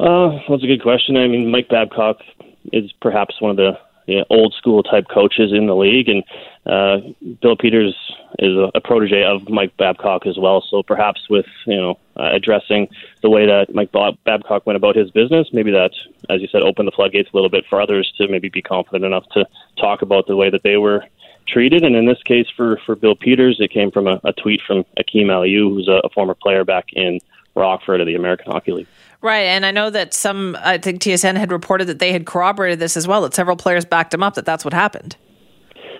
Uh, 0.00 0.02
well, 0.02 0.42
that's 0.48 0.64
a 0.64 0.66
good 0.66 0.82
question. 0.82 1.16
I 1.16 1.28
mean, 1.28 1.50
Mike 1.50 1.68
Babcock 1.68 2.16
is 2.72 2.90
perhaps 3.00 3.40
one 3.40 3.52
of 3.52 3.56
the 3.56 3.72
you 4.10 4.18
know, 4.18 4.24
old 4.28 4.54
school 4.54 4.82
type 4.82 5.06
coaches 5.08 5.52
in 5.52 5.66
the 5.66 5.76
league, 5.76 6.08
and 6.08 6.24
uh, 6.66 6.98
Bill 7.40 7.56
Peters 7.56 7.94
is 8.40 8.56
a, 8.56 8.70
a 8.74 8.80
protege 8.80 9.22
of 9.22 9.48
Mike 9.48 9.76
Babcock 9.76 10.26
as 10.26 10.36
well. 10.36 10.64
So 10.68 10.82
perhaps 10.82 11.30
with 11.30 11.46
you 11.66 11.76
know 11.76 11.98
uh, 12.16 12.30
addressing 12.32 12.88
the 13.22 13.30
way 13.30 13.46
that 13.46 13.72
Mike 13.72 13.92
Babcock 13.92 14.66
went 14.66 14.76
about 14.76 14.96
his 14.96 15.10
business, 15.12 15.48
maybe 15.52 15.70
that, 15.70 15.92
as 16.28 16.40
you 16.40 16.48
said, 16.48 16.62
opened 16.62 16.88
the 16.88 16.92
floodgates 16.92 17.30
a 17.32 17.36
little 17.36 17.50
bit 17.50 17.64
for 17.70 17.80
others 17.80 18.12
to 18.18 18.26
maybe 18.26 18.48
be 18.48 18.62
confident 18.62 19.04
enough 19.04 19.28
to 19.34 19.46
talk 19.78 20.02
about 20.02 20.26
the 20.26 20.36
way 20.36 20.50
that 20.50 20.64
they 20.64 20.76
were 20.76 21.04
treated. 21.46 21.84
And 21.84 21.94
in 21.94 22.06
this 22.06 22.22
case, 22.24 22.48
for 22.56 22.78
for 22.84 22.96
Bill 22.96 23.14
Peters, 23.14 23.58
it 23.60 23.70
came 23.70 23.92
from 23.92 24.08
a, 24.08 24.20
a 24.24 24.32
tweet 24.32 24.60
from 24.66 24.84
Akim 24.98 25.28
Aliu, 25.28 25.70
who's 25.70 25.88
a, 25.88 26.00
a 26.04 26.08
former 26.10 26.34
player 26.34 26.64
back 26.64 26.86
in 26.92 27.20
Rockford 27.54 28.00
of 28.00 28.06
the 28.06 28.14
American 28.14 28.52
Hockey 28.52 28.72
League. 28.72 28.86
Right, 29.22 29.44
and 29.44 29.66
I 29.66 29.70
know 29.70 29.90
that 29.90 30.14
some, 30.14 30.56
I 30.60 30.78
think 30.78 31.02
TSN 31.02 31.36
had 31.36 31.52
reported 31.52 31.86
that 31.88 31.98
they 31.98 32.12
had 32.12 32.24
corroborated 32.24 32.78
this 32.78 32.96
as 32.96 33.06
well. 33.06 33.20
That 33.22 33.34
several 33.34 33.56
players 33.56 33.84
backed 33.84 34.14
him 34.14 34.22
up 34.22 34.34
that 34.34 34.46
that's 34.46 34.64
what 34.64 34.72
happened. 34.72 35.16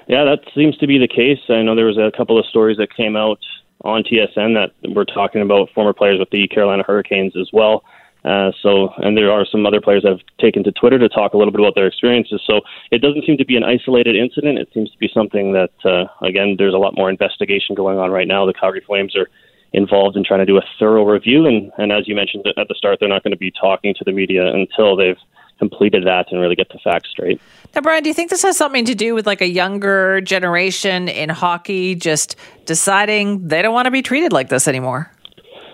Yeah, 0.09 0.25
that 0.25 0.41
seems 0.55 0.77
to 0.79 0.87
be 0.87 0.99
the 0.99 1.07
case. 1.07 1.39
I 1.49 1.63
know 1.63 1.75
there 1.75 1.85
was 1.85 1.99
a 1.99 2.11
couple 2.17 2.39
of 2.39 2.47
stories 2.47 2.79
that 2.79 2.95
came 2.95 3.17
out 3.17 3.39
on 3.85 4.03
TSN 4.03 4.55
that 4.55 4.95
were 4.95 5.05
talking 5.05 5.43
about 5.43 5.71
former 5.75 5.93
players 5.93 6.19
with 6.19 6.31
the 6.31 6.49
Carolina 6.49 6.83
Hurricanes 6.87 7.37
as 7.37 7.51
well, 7.53 7.85
Uh, 8.25 8.53
so, 8.61 8.93
and 8.99 9.17
there 9.17 9.33
are 9.33 9.47
some 9.47 9.65
other 9.65 9.81
players 9.81 10.03
that 10.03 10.11
have 10.11 10.21
taken 10.39 10.63
to 10.63 10.73
Twitter 10.73 10.99
to 10.99 11.09
talk 11.09 11.33
a 11.33 11.39
little 11.39 11.53
bit 11.53 11.61
about 11.61 11.75
their 11.75 11.87
experiences. 11.87 12.43
So, 12.47 12.61
it 12.91 12.99
doesn't 13.01 13.25
seem 13.25 13.39
to 13.39 13.47
be 13.47 13.57
an 13.57 13.65
isolated 13.65 14.15
incident. 14.15 14.59
It 14.59 14.69
seems 14.75 14.91
to 14.91 14.99
be 14.99 15.09
something 15.13 15.53
that, 15.53 15.73
uh, 15.85 16.05
again, 16.21 16.57
there's 16.59 16.75
a 16.75 16.79
lot 16.79 16.95
more 16.95 17.09
investigation 17.09 17.75
going 17.75 17.99
on 17.99 18.11
right 18.11 18.29
now. 18.29 18.45
The 18.45 18.53
Calgary 18.53 18.83
Flames 18.87 19.17
are 19.17 19.29
involved 19.73 20.17
in 20.17 20.25
trying 20.25 20.41
to 20.41 20.47
do 20.47 20.57
a 20.57 20.63
thorough 20.79 21.05
review, 21.05 21.47
and, 21.47 21.71
and 21.79 21.93
as 21.93 22.09
you 22.09 22.15
mentioned 22.15 22.47
at 22.47 22.69
the 22.69 22.75
start, 22.75 22.99
they're 23.01 23.09
not 23.09 23.23
going 23.23 23.33
to 23.33 23.39
be 23.39 23.53
talking 23.53 23.95
to 23.95 24.05
the 24.05 24.13
media 24.13 24.47
until 24.53 24.97
they've 24.97 25.19
completed 25.59 26.07
that 26.07 26.27
and 26.33 26.41
really 26.41 26.57
get 26.57 26.69
the 26.71 26.79
facts 26.83 27.11
straight. 27.11 27.41
Now, 27.75 27.83
Brian, 27.83 28.03
do 28.03 28.09
you 28.09 28.15
think 28.15 28.31
this 28.31 28.43
has 28.43 28.57
something 28.57 28.85
to 28.87 28.95
do 28.95 29.15
with 29.15 29.27
like 29.27 29.43
a 29.43 29.49
younger 29.49 30.21
generation 30.23 31.09
in 31.09 31.29
hockey 31.29 31.95
just 31.95 32.35
deciding 32.65 33.47
they 33.47 33.63
don't 33.63 33.75
want 33.75 33.85
to 33.85 33.91
be 33.91 34.03
treated 34.03 34.33
like 34.33 34.49
this 34.49 34.67
anymore? 34.67 35.13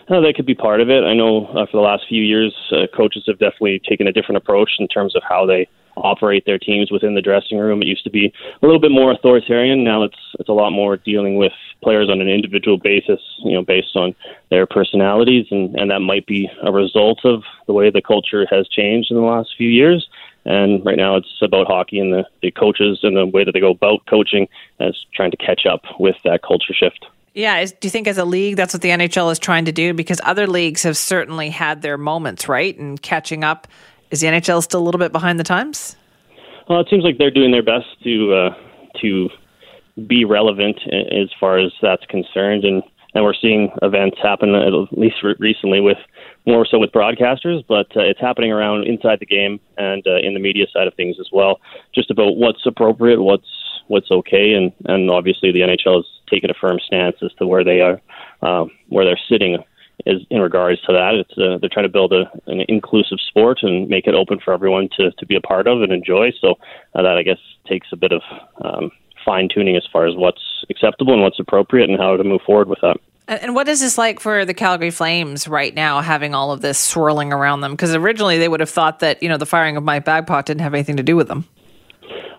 Uh, 0.09 0.21
that 0.21 0.35
could 0.37 0.47
be 0.47 0.55
part 0.55 0.81
of 0.81 0.91
it. 0.91 1.05
I 1.05 1.15
know 1.15 1.47
uh, 1.47 1.67
for 1.67 1.79
the 1.79 1.81
last 1.81 2.05
few 2.09 2.23
years, 2.23 2.55
uh, 2.73 2.87
coaches 2.97 3.25
have 3.27 3.39
definitely 3.39 3.81
taken 3.89 4.07
a 4.07 4.13
different 4.13 4.37
approach 4.37 4.73
in 4.79 4.87
terms 4.89 5.17
of 5.17 5.23
how 5.29 5.47
they 5.47 5.69
operate 5.97 6.45
their 6.47 6.59
teams 6.59 6.91
within 6.91 7.15
the 7.15 7.23
dressing 7.23 7.59
room. 7.59 7.83
It 7.83 7.87
used 7.87 8.05
to 8.05 8.11
be 8.11 8.33
a 8.63 8.67
little 8.67 8.81
bit 8.81 8.91
more 8.91 9.11
authoritarian. 9.13 9.83
Now 9.83 10.03
it's 10.03 10.19
it's 10.39 10.49
a 10.49 10.53
lot 10.53 10.71
more 10.71 10.97
dealing 10.97 11.37
with 11.37 11.53
players 11.83 12.09
on 12.11 12.21
an 12.21 12.29
individual 12.29 12.79
basis, 12.79 13.21
you 13.45 13.53
know, 13.53 13.63
based 13.63 13.97
on 13.97 14.15
their 14.51 14.67
personalities, 14.67 15.47
and 15.51 15.75
and 15.77 15.91
that 15.91 16.01
might 16.01 16.27
be 16.27 16.51
a 16.63 16.73
result 16.73 17.25
of 17.25 17.43
the 17.67 17.73
way 17.73 17.91
the 17.91 18.03
culture 18.03 18.47
has 18.51 18.69
changed 18.69 19.11
in 19.11 19.17
the 19.17 19.23
last 19.23 19.55
few 19.57 19.69
years. 19.69 20.09
And 20.45 20.85
right 20.87 20.97
now, 20.97 21.17
it's 21.17 21.43
about 21.43 21.67
hockey 21.67 21.99
and 21.99 22.13
the, 22.13 22.25
the 22.41 22.53
coaches 22.53 23.01
and 23.03 23.17
the 23.17 23.27
way 23.27 23.43
that 23.43 23.51
they 23.51 23.59
go 23.59 23.71
about 23.71 24.07
coaching 24.07 24.49
as 24.79 24.95
trying 25.13 25.33
to 25.33 25.37
catch 25.37 25.67
up 25.67 25.83
with 25.99 26.15
that 26.25 26.43
culture 26.43 26.73
shift. 26.73 27.05
Yeah. 27.35 27.59
Is, 27.59 27.73
do 27.73 27.87
you 27.87 27.91
think 27.91 28.07
as 28.07 28.17
a 28.17 28.25
league, 28.25 28.57
that's 28.57 28.73
what 28.73 28.81
the 28.81 28.91
NHL 28.91 29.31
is 29.33 29.41
trying 29.41 29.65
to 29.65 29.73
do? 29.73 29.93
Because 29.93 30.21
other 30.25 30.47
leagues 30.47 30.85
have 30.85 30.97
certainly 30.97 31.51
had 31.51 31.83
their 31.83 31.99
moments, 31.99 32.49
right? 32.49 32.79
And 32.79 33.01
catching 33.03 33.45
up. 33.45 33.67
Is 34.13 34.21
the 34.21 34.29
NHL 34.29 34.63
still 34.63 34.81
a 34.81 34.85
little 34.85 35.01
bit 35.01 35.11
behind 35.11 35.41
the 35.41 35.45
times? 35.45 35.97
Well, 36.69 36.81
it 36.81 36.87
seems 36.89 37.03
like 37.03 37.19
they're 37.19 37.31
doing 37.31 37.51
their 37.51 37.63
best 37.63 37.87
to 38.05 38.33
uh, 38.33 38.55
to 39.01 39.29
be 40.07 40.25
relevant 40.25 40.79
as 40.93 41.31
far 41.41 41.59
as 41.59 41.73
that's 41.81 42.05
concerned, 42.07 42.65
and 42.65 42.83
and 43.15 43.25
we're 43.25 43.35
seeing 43.35 43.71
events 43.81 44.19
happen 44.23 44.55
at 44.55 44.73
least 44.93 45.17
recently 45.39 45.81
with 45.81 45.97
more 46.45 46.67
so 46.67 46.79
with 46.79 46.93
broadcasters, 46.93 47.65
but 47.67 47.87
uh, 47.97 48.03
it's 48.03 48.21
happening 48.21 48.53
around 48.53 48.87
inside 48.87 49.21
the 49.21 49.27
game 49.27 49.59
and 49.79 50.07
uh, 50.07 50.19
in 50.19 50.35
the 50.35 50.41
media 50.41 50.67
side 50.71 50.87
of 50.87 50.93
things 50.95 51.17
as 51.19 51.29
well. 51.33 51.59
Just 51.95 52.11
about 52.11 52.37
what's 52.37 52.67
appropriate, 52.67 53.23
what's 53.23 53.49
what's 53.89 54.11
okay, 54.11 54.53
and 54.53 54.71
and 54.85 55.11
obviously 55.11 55.51
the 55.51 55.61
NHL 55.61 55.97
has 55.97 56.05
taken 56.31 56.51
a 56.51 56.55
firm 56.55 56.79
stance 56.85 57.17
as 57.23 57.33
to 57.39 57.47
where 57.47 57.65
they 57.65 57.81
are, 57.81 58.01
um, 58.43 58.71
where 58.89 59.07
they're 59.07 59.21
sitting 59.31 59.65
is 60.05 60.21
in 60.29 60.41
regards 60.41 60.81
to 60.83 60.93
that. 60.93 61.15
It's 61.15 61.39
uh, 61.39 61.57
they're 61.59 61.71
trying 61.73 61.87
to 61.87 61.93
build 61.93 62.13
a, 62.13 62.31
an 62.47 62.65
inclusive 62.69 63.19
sport 63.27 63.61
and 63.63 63.89
make 63.89 64.07
it 64.07 64.15
open 64.15 64.41
for 64.45 64.53
everyone 64.53 64.91
to 64.99 65.11
to 65.11 65.27
be 65.27 65.37
a 65.37 65.41
part 65.41 65.67
of 65.67 65.81
and 65.81 65.93
enjoy. 65.93 66.33
So 66.41 66.57
uh, 66.95 67.03
that 67.03 67.17
I 67.17 67.23
guess 67.23 67.39
takes 67.67 67.89
a 67.93 67.97
bit 67.97 68.13
of 68.13 68.23
um, 68.63 68.91
fine 69.27 69.49
tuning 69.53 69.77
as 69.77 69.85
far 69.93 70.07
as 70.07 70.15
what's 70.17 70.41
acceptable 70.71 71.13
and 71.13 71.21
what's 71.21 71.39
appropriate 71.39 71.91
and 71.91 71.99
how 71.99 72.17
to 72.17 72.25
move 72.25 72.41
forward 72.47 72.69
with 72.69 72.79
that. 72.81 72.97
And 73.29 73.57
what 73.57 73.67
is 73.67 73.81
this 73.81 73.99
like 73.99 74.21
for 74.21 74.45
the 74.45 74.55
Calgary 74.55 74.93
Flames 74.93 75.49
right 75.49 75.75
now, 75.75 76.01
having 76.01 76.33
all 76.33 76.53
of 76.53 76.61
this 76.61 76.79
swirling 76.79 77.33
around 77.33 77.61
them? 77.61 77.73
Because 77.73 77.93
originally 77.95 78.39
they 78.39 78.49
would 78.49 78.61
have 78.61 78.71
thought 78.71 79.01
that 79.01 79.23
you 79.23 79.29
know 79.29 79.37
the 79.37 79.47
firing 79.47 79.77
of 79.77 79.83
Mike 79.83 80.05
Babcock 80.05 80.47
didn't 80.47 80.61
have 80.61 80.73
anything 80.73 80.97
to 80.97 81.03
do 81.03 81.17
with 81.17 81.27
them. 81.27 81.45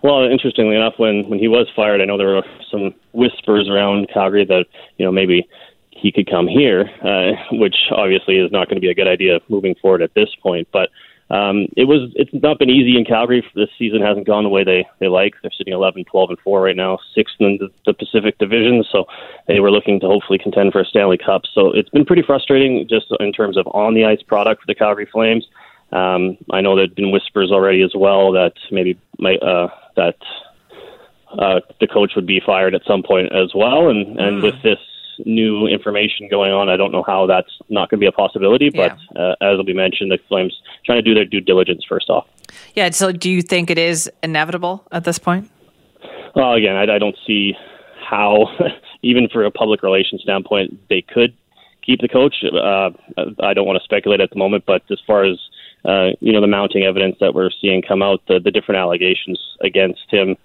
Well, 0.02 0.24
interestingly 0.24 0.76
enough, 0.76 0.94
when 0.96 1.28
when 1.28 1.38
he 1.38 1.46
was 1.46 1.68
fired, 1.76 2.00
I 2.00 2.06
know 2.06 2.16
there 2.16 2.28
were 2.28 2.42
some 2.70 2.94
whispers 3.12 3.68
around 3.68 4.08
Calgary 4.12 4.46
that 4.46 4.64
you 4.96 5.04
know 5.04 5.12
maybe 5.12 5.46
he 5.90 6.10
could 6.10 6.30
come 6.30 6.48
here, 6.48 6.88
uh, 7.02 7.32
which 7.52 7.76
obviously 7.90 8.38
is 8.38 8.50
not 8.50 8.68
going 8.68 8.76
to 8.76 8.80
be 8.80 8.90
a 8.90 8.94
good 8.94 9.08
idea 9.08 9.40
moving 9.48 9.74
forward 9.74 10.00
at 10.00 10.14
this 10.14 10.34
point. 10.42 10.68
But 10.72 10.88
um, 11.30 11.66
it 11.76 11.84
was 11.84 12.10
it's 12.14 12.30
not 12.32 12.58
been 12.58 12.70
easy 12.70 12.96
in 12.96 13.04
Calgary. 13.04 13.46
This 13.54 13.68
season 13.78 14.00
hasn't 14.00 14.26
gone 14.26 14.44
the 14.44 14.50
way 14.50 14.64
they 14.64 14.86
they 14.98 15.08
like. 15.08 15.34
They're 15.42 15.50
sitting 15.56 15.74
11, 15.74 16.04
12, 16.04 16.30
and 16.30 16.38
four 16.40 16.62
right 16.62 16.76
now, 16.76 16.98
sixth 17.14 17.36
in 17.38 17.58
the, 17.58 17.68
the 17.84 17.92
Pacific 17.92 18.38
Division. 18.38 18.82
So 18.90 19.04
they 19.46 19.60
were 19.60 19.70
looking 19.70 20.00
to 20.00 20.06
hopefully 20.06 20.38
contend 20.38 20.72
for 20.72 20.80
a 20.80 20.86
Stanley 20.86 21.18
Cup. 21.18 21.42
So 21.52 21.70
it's 21.72 21.90
been 21.90 22.06
pretty 22.06 22.22
frustrating 22.22 22.86
just 22.88 23.06
in 23.20 23.32
terms 23.32 23.58
of 23.58 23.66
on 23.72 23.94
the 23.94 24.06
ice 24.06 24.22
product 24.22 24.62
for 24.62 24.66
the 24.66 24.74
Calgary 24.74 25.08
Flames. 25.12 25.46
Um, 25.92 26.38
I 26.50 26.60
know 26.60 26.76
there've 26.76 26.94
been 26.94 27.12
whispers 27.12 27.50
already 27.50 27.82
as 27.82 27.92
well 27.94 28.32
that 28.32 28.54
maybe 28.70 28.98
my, 29.18 29.36
uh, 29.36 29.68
that 29.96 30.16
uh, 31.38 31.60
the 31.80 31.86
coach 31.86 32.12
would 32.14 32.26
be 32.26 32.40
fired 32.44 32.74
at 32.74 32.82
some 32.86 33.02
point 33.02 33.32
as 33.32 33.52
well. 33.54 33.88
And 33.88 34.18
and 34.18 34.40
mm. 34.40 34.42
with 34.42 34.62
this 34.62 34.78
new 35.24 35.66
information 35.66 36.28
going 36.28 36.52
on. 36.52 36.68
I 36.68 36.76
don't 36.76 36.92
know 36.92 37.04
how 37.06 37.26
that's 37.26 37.50
not 37.68 37.90
going 37.90 37.98
to 37.98 38.04
be 38.04 38.06
a 38.06 38.12
possibility, 38.12 38.70
but 38.70 38.96
yeah. 39.14 39.22
uh, 39.22 39.34
as 39.40 39.56
will 39.56 39.64
be 39.64 39.74
mentioned, 39.74 40.10
the 40.10 40.18
Flames 40.28 40.56
trying 40.84 40.98
to 40.98 41.02
do 41.02 41.14
their 41.14 41.24
due 41.24 41.40
diligence 41.40 41.84
first 41.88 42.10
off. 42.10 42.26
Yeah. 42.74 42.90
So, 42.90 43.12
do 43.12 43.30
you 43.30 43.42
think 43.42 43.70
it 43.70 43.78
is 43.78 44.10
inevitable 44.22 44.86
at 44.92 45.04
this 45.04 45.18
point? 45.18 45.50
Well, 46.34 46.54
again, 46.54 46.76
I, 46.76 46.82
I 46.82 46.98
don't 46.98 47.16
see 47.26 47.54
how, 48.08 48.48
even 49.02 49.28
for 49.28 49.44
a 49.44 49.50
public 49.50 49.82
relations 49.82 50.22
standpoint, 50.22 50.78
they 50.88 51.02
could 51.02 51.36
keep 51.84 52.00
the 52.00 52.08
coach. 52.08 52.36
Uh, 52.44 52.90
I 53.40 53.54
don't 53.54 53.66
want 53.66 53.78
to 53.78 53.84
speculate 53.84 54.20
at 54.20 54.30
the 54.30 54.36
moment, 54.36 54.64
but 54.66 54.82
as 54.90 54.98
far 55.06 55.24
as 55.24 55.38
uh, 55.84 56.10
you 56.20 56.32
know, 56.32 56.40
the 56.40 56.46
mounting 56.46 56.84
evidence 56.84 57.16
that 57.20 57.34
we're 57.34 57.50
seeing 57.60 57.82
come 57.82 58.02
out, 58.02 58.20
the, 58.28 58.40
the 58.40 58.50
different 58.50 58.78
allegations 58.78 59.38
against 59.60 60.02
him 60.08 60.36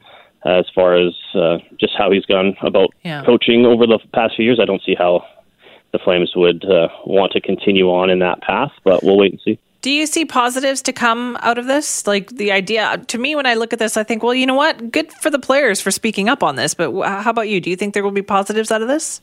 as 0.45 0.65
far 0.73 0.95
as 0.95 1.13
uh, 1.35 1.57
just 1.79 1.93
how 1.97 2.11
he's 2.11 2.25
gone 2.25 2.55
about 2.61 2.93
yeah. 3.03 3.23
coaching 3.25 3.65
over 3.65 3.87
the 3.87 3.99
past 4.13 4.35
few 4.35 4.45
years. 4.45 4.59
I 4.61 4.65
don't 4.65 4.81
see 4.85 4.95
how 4.95 5.25
the 5.91 5.99
Flames 5.99 6.33
would 6.35 6.65
uh, 6.65 6.87
want 7.05 7.31
to 7.33 7.41
continue 7.41 7.89
on 7.89 8.09
in 8.09 8.19
that 8.19 8.41
path, 8.41 8.71
but 8.83 9.03
we'll 9.03 9.17
wait 9.17 9.31
and 9.31 9.41
see. 9.41 9.59
Do 9.81 9.91
you 9.91 10.05
see 10.05 10.23
positives 10.23 10.81
to 10.83 10.93
come 10.93 11.37
out 11.41 11.57
of 11.57 11.67
this? 11.67 12.07
Like 12.07 12.29
the 12.29 12.51
idea, 12.51 12.97
to 13.07 13.17
me, 13.17 13.35
when 13.35 13.45
I 13.45 13.53
look 13.55 13.73
at 13.73 13.79
this, 13.79 13.97
I 13.97 14.03
think, 14.03 14.23
well, 14.23 14.33
you 14.33 14.45
know 14.45 14.55
what? 14.55 14.91
Good 14.91 15.11
for 15.11 15.29
the 15.29 15.39
players 15.39 15.81
for 15.81 15.91
speaking 15.91 16.29
up 16.29 16.41
on 16.41 16.55
this. 16.55 16.73
But 16.73 16.93
how 17.03 17.29
about 17.29 17.49
you? 17.49 17.59
Do 17.59 17.69
you 17.69 17.75
think 17.75 17.93
there 17.93 18.03
will 18.03 18.11
be 18.11 18.21
positives 18.21 18.71
out 18.71 18.81
of 18.81 18.87
this? 18.87 19.21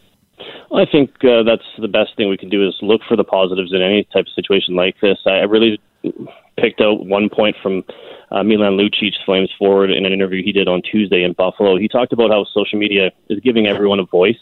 I 0.73 0.85
think 0.85 1.11
uh, 1.25 1.43
that's 1.43 1.65
the 1.79 1.89
best 1.89 2.17
thing 2.17 2.29
we 2.29 2.37
can 2.37 2.51
do 2.51 2.67
is 2.67 2.75
look 2.83 3.01
for 3.09 3.17
the 3.17 3.25
positives 3.25 3.73
in 3.73 3.83
any 3.83 4.05
type 4.05 4.27
of 4.27 4.33
situation 4.35 4.75
like 4.75 5.01
this. 5.01 5.19
I 5.27 5.41
really 5.41 5.81
picked 6.59 6.81
out 6.81 7.07
one 7.07 7.29
point 7.31 7.57
from 7.63 7.83
uh, 8.31 8.43
Milan 8.43 8.77
Lucic, 8.77 9.13
Flames 9.25 9.51
forward, 9.59 9.91
in 9.91 10.07
an 10.07 10.13
interview 10.13 10.43
he 10.43 10.53
did 10.53 10.69
on 10.69 10.83
Tuesday 10.83 11.23
in 11.23 11.33
Buffalo. 11.33 11.77
He 11.77 11.89
talked 11.89 12.13
about 12.13 12.31
how 12.31 12.45
social 12.45 12.79
media 12.79 13.11
is 13.29 13.41
giving 13.41 13.67
everyone 13.67 13.99
a 13.99 14.05
voice, 14.05 14.39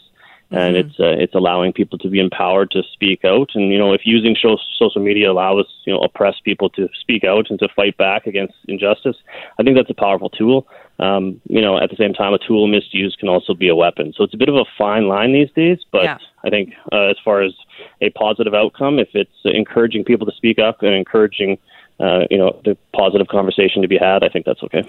and 0.51 0.75
mm-hmm. 0.75 0.89
it's 0.89 0.99
uh, 0.99 1.23
it's 1.23 1.35
allowing 1.35 1.73
people 1.73 1.97
to 1.99 2.09
be 2.09 2.19
empowered 2.19 2.71
to 2.71 2.83
speak 2.93 3.25
out. 3.25 3.49
And 3.55 3.71
you 3.71 3.77
know, 3.77 3.93
if 3.93 4.01
using 4.05 4.35
social 4.35 5.01
media 5.01 5.31
allows 5.31 5.65
you 5.85 5.93
know 5.93 5.99
oppressed 5.99 6.43
people 6.43 6.69
to 6.71 6.87
speak 6.99 7.23
out 7.23 7.49
and 7.49 7.57
to 7.59 7.67
fight 7.75 7.97
back 7.97 8.27
against 8.27 8.53
injustice, 8.67 9.17
I 9.59 9.63
think 9.63 9.75
that's 9.75 9.89
a 9.89 9.95
powerful 9.95 10.29
tool. 10.29 10.67
Um, 10.99 11.39
you 11.45 11.61
know, 11.61 11.81
at 11.81 11.89
the 11.89 11.95
same 11.95 12.13
time, 12.13 12.33
a 12.33 12.39
tool 12.39 12.67
misused 12.67 13.19
can 13.19 13.29
also 13.29 13.53
be 13.53 13.69
a 13.69 13.75
weapon. 13.75 14.13
So 14.15 14.23
it's 14.23 14.33
a 14.33 14.37
bit 14.37 14.49
of 14.49 14.55
a 14.55 14.65
fine 14.77 15.07
line 15.07 15.33
these 15.33 15.51
days. 15.55 15.79
But 15.91 16.03
yeah. 16.03 16.17
I 16.43 16.49
think 16.49 16.73
uh, 16.91 17.07
as 17.07 17.15
far 17.23 17.41
as 17.41 17.53
a 18.01 18.09
positive 18.11 18.53
outcome, 18.53 18.99
if 18.99 19.09
it's 19.13 19.31
encouraging 19.45 20.03
people 20.03 20.27
to 20.27 20.35
speak 20.35 20.59
up 20.59 20.83
and 20.83 20.93
encouraging 20.93 21.57
uh, 21.99 22.25
you 22.29 22.37
know, 22.37 22.59
the 22.65 22.77
positive 22.93 23.27
conversation 23.27 23.81
to 23.81 23.87
be 23.87 23.97
had, 23.97 24.23
I 24.23 24.29
think 24.29 24.45
that's 24.45 24.63
okay. 24.63 24.83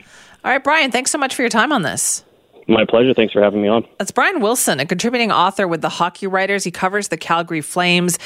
All 0.45 0.51
right, 0.51 0.63
Brian, 0.63 0.91
thanks 0.91 1.11
so 1.11 1.19
much 1.19 1.35
for 1.35 1.43
your 1.43 1.49
time 1.49 1.73
on 1.73 1.83
this. 1.83 2.25
My 2.69 2.85
pleasure. 2.85 3.13
Thanks 3.15 3.33
for 3.33 3.43
having 3.43 3.63
me 3.63 3.69
on. 3.69 3.85
That's 3.99 4.13
Brian 4.13 4.41
Wilson, 4.41 4.79
a 4.79 4.87
contributing 4.87 5.33
author 5.33 5.67
with 5.67 5.83
the 5.83 5.89
Hockey 5.89 6.27
Writers. 6.29 6.63
He 6.63 6.71
covers 6.71 7.09
the 7.09 7.17
Calgary 7.17 7.63
Flames. 7.63 8.19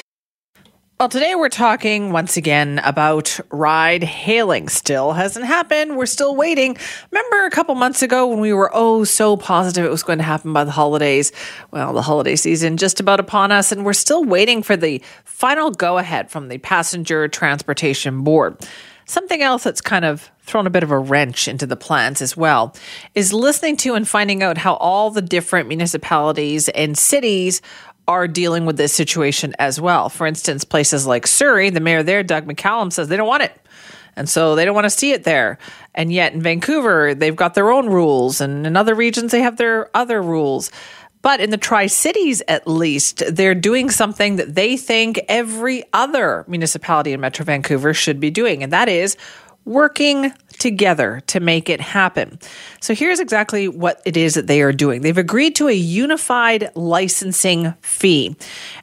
Well, 0.97 1.09
today 1.09 1.35
we're 1.35 1.49
talking 1.49 2.13
once 2.13 2.37
again 2.37 2.79
about 2.85 3.37
ride 3.51 4.01
hailing. 4.01 4.69
Still 4.69 5.11
hasn't 5.11 5.43
happened. 5.43 5.97
We're 5.97 6.05
still 6.05 6.37
waiting. 6.37 6.77
Remember 7.11 7.45
a 7.45 7.49
couple 7.49 7.75
months 7.75 8.01
ago 8.01 8.27
when 8.27 8.39
we 8.39 8.53
were 8.53 8.71
oh 8.73 9.03
so 9.03 9.35
positive 9.35 9.83
it 9.83 9.91
was 9.91 10.03
going 10.03 10.19
to 10.19 10.23
happen 10.23 10.53
by 10.53 10.63
the 10.63 10.71
holidays? 10.71 11.33
Well, 11.71 11.91
the 11.91 12.01
holiday 12.01 12.37
season 12.37 12.77
just 12.77 13.01
about 13.01 13.19
upon 13.19 13.51
us, 13.51 13.73
and 13.73 13.83
we're 13.83 13.91
still 13.91 14.23
waiting 14.23 14.63
for 14.63 14.77
the 14.77 15.01
final 15.25 15.69
go 15.69 15.97
ahead 15.97 16.31
from 16.31 16.47
the 16.47 16.59
Passenger 16.59 17.27
Transportation 17.27 18.23
Board. 18.23 18.65
Something 19.07 19.43
else 19.43 19.63
that's 19.63 19.81
kind 19.81 20.03
of 20.03 20.31
thrown 20.41 20.65
a 20.65 20.71
bit 20.71 20.81
of 20.81 20.91
a 20.91 20.97
wrench 20.97 21.47
into 21.47 21.67
the 21.67 21.75
plans 21.75 22.21
as 22.21 22.35
well 22.35 22.75
is 23.13 23.33
listening 23.33 23.77
to 23.77 23.93
and 23.93 24.07
finding 24.07 24.41
out 24.41 24.57
how 24.57 24.75
all 24.75 25.11
the 25.11 25.21
different 25.21 25.67
municipalities 25.67 26.69
and 26.69 26.97
cities 26.97 27.61
are 28.07 28.27
dealing 28.27 28.65
with 28.65 28.77
this 28.77 28.93
situation 28.93 29.55
as 29.59 29.81
well. 29.81 30.09
For 30.09 30.27
instance, 30.27 30.63
places 30.63 31.07
like 31.07 31.27
Surrey, 31.27 31.69
the 31.69 31.79
mayor 31.79 32.03
there, 32.03 32.23
Doug 32.23 32.45
McCallum, 32.45 32.91
says 32.91 33.07
they 33.07 33.17
don't 33.17 33.27
want 33.27 33.43
it. 33.43 33.59
And 34.15 34.29
so 34.29 34.55
they 34.55 34.63
don't 34.63 34.75
want 34.75 34.85
to 34.85 34.89
see 34.89 35.11
it 35.11 35.23
there. 35.23 35.57
And 35.93 36.11
yet 36.11 36.33
in 36.33 36.41
Vancouver, 36.41 37.13
they've 37.13 37.35
got 37.35 37.53
their 37.53 37.71
own 37.71 37.87
rules. 37.87 38.39
And 38.39 38.65
in 38.65 38.77
other 38.77 38.95
regions, 38.95 39.31
they 39.31 39.41
have 39.41 39.57
their 39.57 39.89
other 39.95 40.21
rules. 40.21 40.71
But 41.21 41.41
in 41.41 41.49
the 41.49 41.57
Tri 41.57 41.87
Cities, 41.87 42.41
at 42.47 42.67
least, 42.67 43.23
they're 43.27 43.55
doing 43.55 43.89
something 43.89 44.35
that 44.35 44.53
they 44.53 44.77
think 44.77 45.19
every 45.27 45.83
other 45.91 46.45
municipality 46.47 47.13
in 47.13 47.19
Metro 47.19 47.43
Vancouver 47.43 47.93
should 47.93 48.19
be 48.19 48.29
doing. 48.29 48.61
And 48.61 48.71
that 48.71 48.87
is 48.87 49.17
working 49.65 50.31
together 50.65 51.21
to 51.27 51.39
make 51.39 51.69
it 51.69 51.79
happen. 51.79 52.39
So 52.81 52.95
here's 52.95 53.19
exactly 53.19 53.67
what 53.67 54.01
it 54.03 54.17
is 54.17 54.33
that 54.33 54.47
they 54.47 54.63
are 54.63 54.71
doing. 54.73 55.01
They've 55.01 55.15
agreed 55.15 55.55
to 55.57 55.67
a 55.67 55.73
unified 55.73 56.71
licensing 56.73 57.75
fee. 57.81 58.35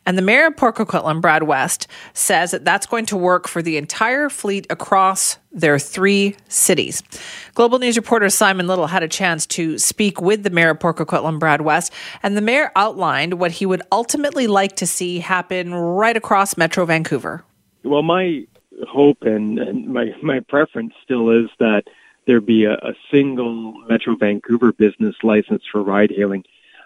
And 0.07 0.17
the 0.17 0.23
mayor 0.23 0.47
of 0.47 0.57
Port 0.57 0.77
Coquitlam, 0.77 1.21
Brad 1.21 1.43
West, 1.43 1.89
says 2.15 2.53
that 2.53 2.65
that's 2.65 2.87
going 2.87 3.07
to 3.07 3.17
work 3.17 3.49
for 3.49 3.63
the 3.63 3.79
entire 3.79 4.29
fleet 4.29 4.65
across 4.71 5.39
their 5.51 5.77
three 5.77 6.37
cities. 6.47 7.03
Global 7.57 7.81
News 7.81 7.97
reporter 7.97 8.31
Simon 8.31 8.69
Little 8.69 8.87
had 8.87 9.03
a 9.03 9.09
chance 9.09 9.45
to 9.47 9.77
speak 9.77 10.21
with 10.21 10.45
the 10.45 10.51
mayor 10.51 10.71
of 10.71 10.79
Port 10.79 10.99
Coquitlam, 10.99 11.41
Brad 11.41 11.63
West, 11.63 11.93
and 12.23 12.37
the 12.37 12.41
mayor 12.41 12.71
outlined 12.77 13.41
what 13.41 13.51
he 13.51 13.67
would 13.67 13.83
ultimately 13.91 14.47
like 14.47 14.77
to 14.77 14.87
see 14.87 15.19
happen 15.19 15.75
right 15.75 16.17
across 16.17 16.57
Metro 16.57 16.87
Vancouver. 16.87 17.43
Well, 17.83 18.03
my 18.03 18.47
hope 18.87 19.23
and, 19.23 19.59
and 19.59 19.89
my 19.89 20.15
my 20.23 20.41
preference 20.41 20.95
still 21.03 21.31
is 21.31 21.51
that 21.59 21.85
there 22.27 22.41
be 22.41 22.65
a, 22.65 22.75
a 22.75 22.95
single 23.11 23.73
Metro 23.89 24.15
Vancouver 24.17 24.73
business 24.73 25.17
license 25.23 25.63
for 25.71 25.83
ride 25.83 26.11
hailing. 26.11 26.45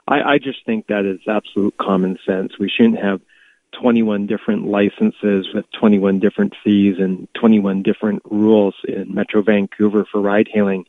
I, 0.08 0.22
I 0.22 0.38
just 0.38 0.64
think 0.64 0.86
that 0.86 1.04
is 1.04 1.20
absolute 1.26 1.76
common 1.76 2.18
sense. 2.24 2.58
We 2.58 2.70
shouldn't 2.70 3.00
have 3.00 3.20
21 3.72 4.26
different 4.26 4.66
licenses 4.66 5.48
with 5.52 5.70
21 5.72 6.20
different 6.20 6.54
fees 6.64 6.96
and 6.98 7.28
21 7.34 7.82
different 7.82 8.22
rules 8.24 8.74
in 8.86 9.14
Metro 9.14 9.42
Vancouver 9.42 10.04
for 10.04 10.20
ride 10.20 10.48
hailing. 10.52 10.86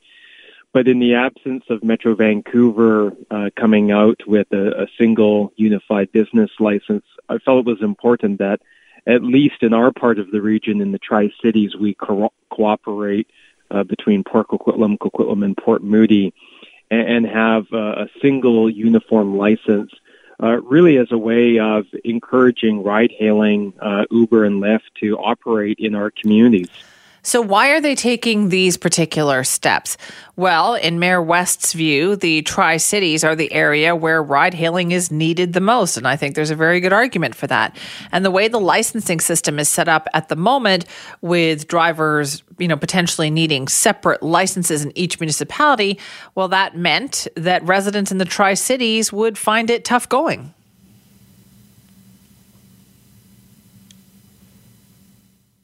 But 0.73 0.87
in 0.87 0.99
the 0.99 1.15
absence 1.15 1.63
of 1.69 1.83
Metro 1.83 2.13
Vancouver 2.13 3.13
uh, 3.31 3.49
coming 3.55 3.91
out 3.91 4.21
with 4.27 4.47
a, 4.51 4.83
a 4.83 4.87
single 4.97 5.51
unified 5.55 6.11
business 6.11 6.51
license, 6.59 7.05
I 7.27 7.39
felt 7.39 7.67
it 7.67 7.71
was 7.71 7.81
important 7.81 8.39
that 8.39 8.61
at 9.07 9.23
least 9.23 9.63
in 9.63 9.73
our 9.73 9.91
part 9.91 10.19
of 10.19 10.31
the 10.31 10.41
region, 10.41 10.81
in 10.81 10.91
the 10.91 10.99
Tri 10.99 11.31
Cities, 11.41 11.75
we 11.75 11.93
co- 11.93 12.33
cooperate 12.49 13.27
uh, 13.71 13.83
between 13.83 14.23
Port 14.23 14.47
Coquitlam, 14.49 14.97
Coquitlam, 14.97 15.43
and 15.43 15.55
Port 15.55 15.83
Moody, 15.83 16.33
and, 16.91 17.25
and 17.25 17.25
have 17.25 17.65
uh, 17.71 18.03
a 18.03 18.07
single 18.21 18.69
uniform 18.69 19.37
license. 19.37 19.91
Uh, 20.41 20.61
really, 20.61 20.97
as 20.97 21.11
a 21.11 21.17
way 21.17 21.57
of 21.57 21.85
encouraging 22.03 22.83
ride 22.83 23.11
hailing, 23.17 23.73
uh, 23.81 24.05
Uber 24.11 24.45
and 24.45 24.61
Lyft 24.61 24.81
to 24.99 25.17
operate 25.17 25.79
in 25.79 25.95
our 25.95 26.11
communities. 26.11 26.69
So, 27.23 27.41
why 27.41 27.69
are 27.69 27.81
they 27.81 27.95
taking 27.95 28.49
these 28.49 28.77
particular 28.77 29.43
steps? 29.43 29.97
Well, 30.35 30.75
in 30.75 30.99
Mayor 30.99 31.21
West's 31.21 31.73
view, 31.73 32.15
the 32.15 32.41
Tri 32.43 32.77
Cities 32.77 33.23
are 33.23 33.35
the 33.35 33.51
area 33.51 33.95
where 33.95 34.21
ride 34.21 34.53
hailing 34.53 34.91
is 34.91 35.11
needed 35.11 35.53
the 35.53 35.59
most. 35.59 35.97
And 35.97 36.07
I 36.07 36.15
think 36.15 36.35
there's 36.35 36.51
a 36.51 36.55
very 36.55 36.79
good 36.79 36.93
argument 36.93 37.35
for 37.35 37.47
that. 37.47 37.75
And 38.11 38.23
the 38.23 38.31
way 38.31 38.47
the 38.47 38.59
licensing 38.59 39.19
system 39.19 39.59
is 39.59 39.67
set 39.67 39.89
up 39.89 40.07
at 40.13 40.29
the 40.29 40.35
moment, 40.35 40.85
with 41.21 41.67
drivers, 41.67 42.43
you 42.59 42.67
know, 42.67 42.77
potentially 42.77 43.29
needing 43.29 43.67
separate 43.67 44.21
licenses 44.23 44.85
in 44.85 44.95
each 44.97 45.19
municipality, 45.19 45.99
well, 46.35 46.47
that 46.49 46.77
meant 46.77 47.27
that 47.35 47.63
residents 47.63 48.11
in 48.11 48.19
the 48.19 48.25
Tri 48.25 48.53
Cities 48.53 49.11
would 49.11 49.37
find 49.37 49.69
it 49.69 49.83
tough 49.83 50.07
going. 50.07 50.53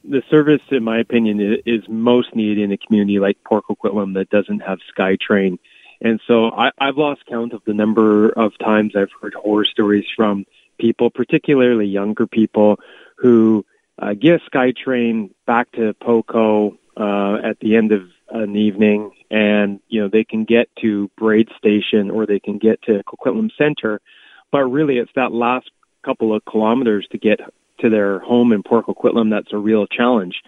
The 0.08 0.22
service, 0.30 0.60
in 0.70 0.84
my 0.84 0.98
opinion, 0.98 1.58
is 1.64 1.82
most 1.88 2.34
needed 2.34 2.58
in 2.58 2.72
a 2.72 2.76
community 2.76 3.18
like 3.18 3.42
Port 3.44 3.64
Coquitlam 3.68 4.14
that 4.14 4.30
doesn't 4.30 4.60
have 4.60 4.78
SkyTrain. 4.96 5.58
And 6.00 6.20
so 6.26 6.50
I, 6.50 6.70
I've 6.78 6.98
lost 6.98 7.24
count 7.26 7.52
of 7.52 7.62
the 7.64 7.74
number 7.74 8.28
of 8.28 8.56
times 8.58 8.94
I've 8.94 9.12
heard 9.20 9.34
horror 9.34 9.64
stories 9.64 10.04
from 10.14 10.44
people, 10.78 11.10
particularly 11.10 11.86
younger 11.86 12.26
people, 12.26 12.78
who 13.16 13.64
uh, 13.98 14.14
get 14.14 14.42
SkyTrain 14.52 15.30
back 15.46 15.70
to 15.72 15.94
Poco 15.94 16.76
uh, 16.96 17.38
at 17.42 17.58
the 17.60 17.76
end 17.76 17.92
of 17.92 18.02
an 18.28 18.56
evening, 18.56 19.12
and 19.30 19.80
you 19.88 20.02
know 20.02 20.08
they 20.08 20.24
can 20.24 20.44
get 20.44 20.68
to 20.80 21.10
Braid 21.16 21.48
Station 21.56 22.10
or 22.10 22.26
they 22.26 22.40
can 22.40 22.58
get 22.58 22.82
to 22.82 23.02
Coquitlam 23.04 23.50
Center, 23.56 24.00
but 24.50 24.64
really 24.64 24.98
it's 24.98 25.12
that 25.14 25.32
last 25.32 25.70
couple 26.04 26.34
of 26.34 26.44
kilometers 26.44 27.06
to 27.12 27.18
get 27.18 27.40
to 27.78 27.90
their 27.90 28.18
home 28.20 28.52
in 28.52 28.62
Port 28.62 28.86
Coquitlam, 28.86 29.30
that's 29.30 29.52
a 29.52 29.58
real 29.58 29.86
challenge. 29.86 30.42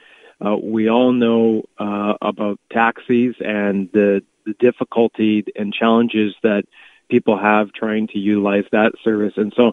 Uh, 0.44 0.56
we 0.56 0.88
all 0.88 1.12
know 1.12 1.64
uh, 1.78 2.14
about 2.20 2.60
taxis 2.70 3.36
and 3.40 3.90
the, 3.92 4.22
the 4.44 4.52
difficulty 4.54 5.44
and 5.56 5.72
challenges 5.72 6.34
that 6.42 6.64
people 7.08 7.38
have 7.38 7.72
trying 7.72 8.06
to 8.08 8.18
utilize 8.18 8.64
that 8.72 8.92
service. 9.02 9.34
And 9.36 9.52
so 9.56 9.72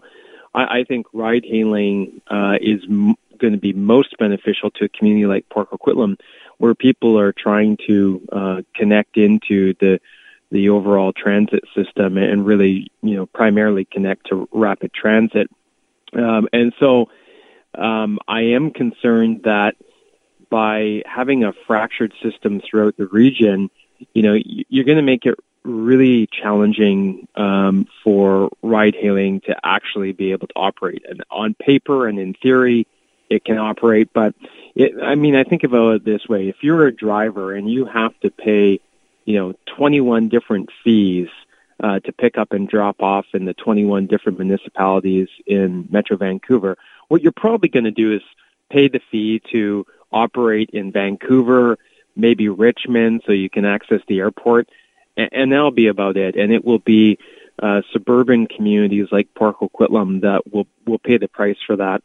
I, 0.54 0.80
I 0.80 0.84
think 0.84 1.06
ride 1.12 1.44
hailing 1.44 2.22
uh, 2.28 2.56
is 2.60 2.82
m- 2.88 3.16
going 3.38 3.52
to 3.52 3.58
be 3.58 3.72
most 3.72 4.16
beneficial 4.18 4.70
to 4.72 4.84
a 4.84 4.88
community 4.88 5.26
like 5.26 5.48
Port 5.48 5.70
Coquitlam, 5.70 6.18
where 6.58 6.74
people 6.74 7.18
are 7.18 7.32
trying 7.32 7.76
to 7.86 8.22
uh, 8.32 8.62
connect 8.74 9.16
into 9.16 9.74
the 9.80 10.00
the 10.50 10.68
overall 10.68 11.12
transit 11.12 11.64
system 11.74 12.16
and 12.16 12.46
really, 12.46 12.86
you 13.02 13.16
know, 13.16 13.26
primarily 13.26 13.84
connect 13.84 14.28
to 14.28 14.48
rapid 14.52 14.92
transit. 14.92 15.50
Um, 16.12 16.48
and 16.52 16.72
so 16.78 17.08
um, 17.78 18.18
I 18.26 18.42
am 18.42 18.70
concerned 18.70 19.42
that 19.44 19.76
by 20.50 21.02
having 21.06 21.44
a 21.44 21.52
fractured 21.66 22.12
system 22.22 22.60
throughout 22.60 22.96
the 22.96 23.06
region, 23.06 23.70
you 24.12 24.22
know, 24.22 24.38
you're 24.44 24.84
going 24.84 24.98
to 24.98 25.02
make 25.02 25.26
it 25.26 25.38
really 25.64 26.26
challenging 26.26 27.26
um, 27.36 27.86
for 28.02 28.50
ride 28.62 28.94
hailing 28.94 29.40
to 29.42 29.56
actually 29.64 30.12
be 30.12 30.32
able 30.32 30.46
to 30.46 30.54
operate. 30.56 31.02
And 31.08 31.24
on 31.30 31.54
paper 31.54 32.06
and 32.06 32.18
in 32.18 32.34
theory, 32.34 32.86
it 33.30 33.44
can 33.44 33.58
operate, 33.58 34.10
but 34.12 34.34
it, 34.74 34.92
I 35.02 35.14
mean, 35.14 35.34
I 35.34 35.44
think 35.44 35.64
about 35.64 35.94
it 35.94 36.04
this 36.04 36.28
way: 36.28 36.48
if 36.48 36.56
you're 36.62 36.86
a 36.86 36.94
driver 36.94 37.54
and 37.54 37.70
you 37.70 37.86
have 37.86 38.18
to 38.20 38.30
pay, 38.30 38.80
you 39.24 39.38
know, 39.38 39.54
21 39.76 40.28
different 40.28 40.68
fees 40.82 41.28
uh, 41.82 42.00
to 42.00 42.12
pick 42.12 42.36
up 42.36 42.52
and 42.52 42.68
drop 42.68 43.02
off 43.02 43.26
in 43.32 43.44
the 43.44 43.54
21 43.54 44.06
different 44.06 44.38
municipalities 44.38 45.28
in 45.46 45.88
Metro 45.90 46.16
Vancouver, 46.16 46.76
what 47.08 47.22
you're 47.22 47.32
probably 47.32 47.68
going 47.68 47.84
to 47.84 47.90
do 47.90 48.14
is 48.14 48.22
pay 48.70 48.88
the 48.88 49.00
fee 49.10 49.40
to 49.52 49.86
operate 50.12 50.70
in 50.72 50.92
Vancouver, 50.92 51.78
maybe 52.16 52.48
Richmond, 52.48 53.22
so 53.26 53.32
you 53.32 53.50
can 53.50 53.64
access 53.64 54.00
the 54.06 54.20
airport, 54.20 54.68
and, 55.16 55.28
and 55.32 55.52
that'll 55.52 55.70
be 55.70 55.88
about 55.88 56.16
it. 56.16 56.36
And 56.36 56.52
it 56.52 56.64
will 56.64 56.78
be 56.78 57.18
uh, 57.62 57.82
suburban 57.92 58.46
communities 58.46 59.08
like 59.12 59.34
Port 59.34 59.56
Coquitlam 59.58 60.22
that 60.22 60.52
will 60.52 60.66
will 60.86 60.98
pay 60.98 61.18
the 61.18 61.28
price 61.28 61.58
for 61.66 61.76
that. 61.76 62.02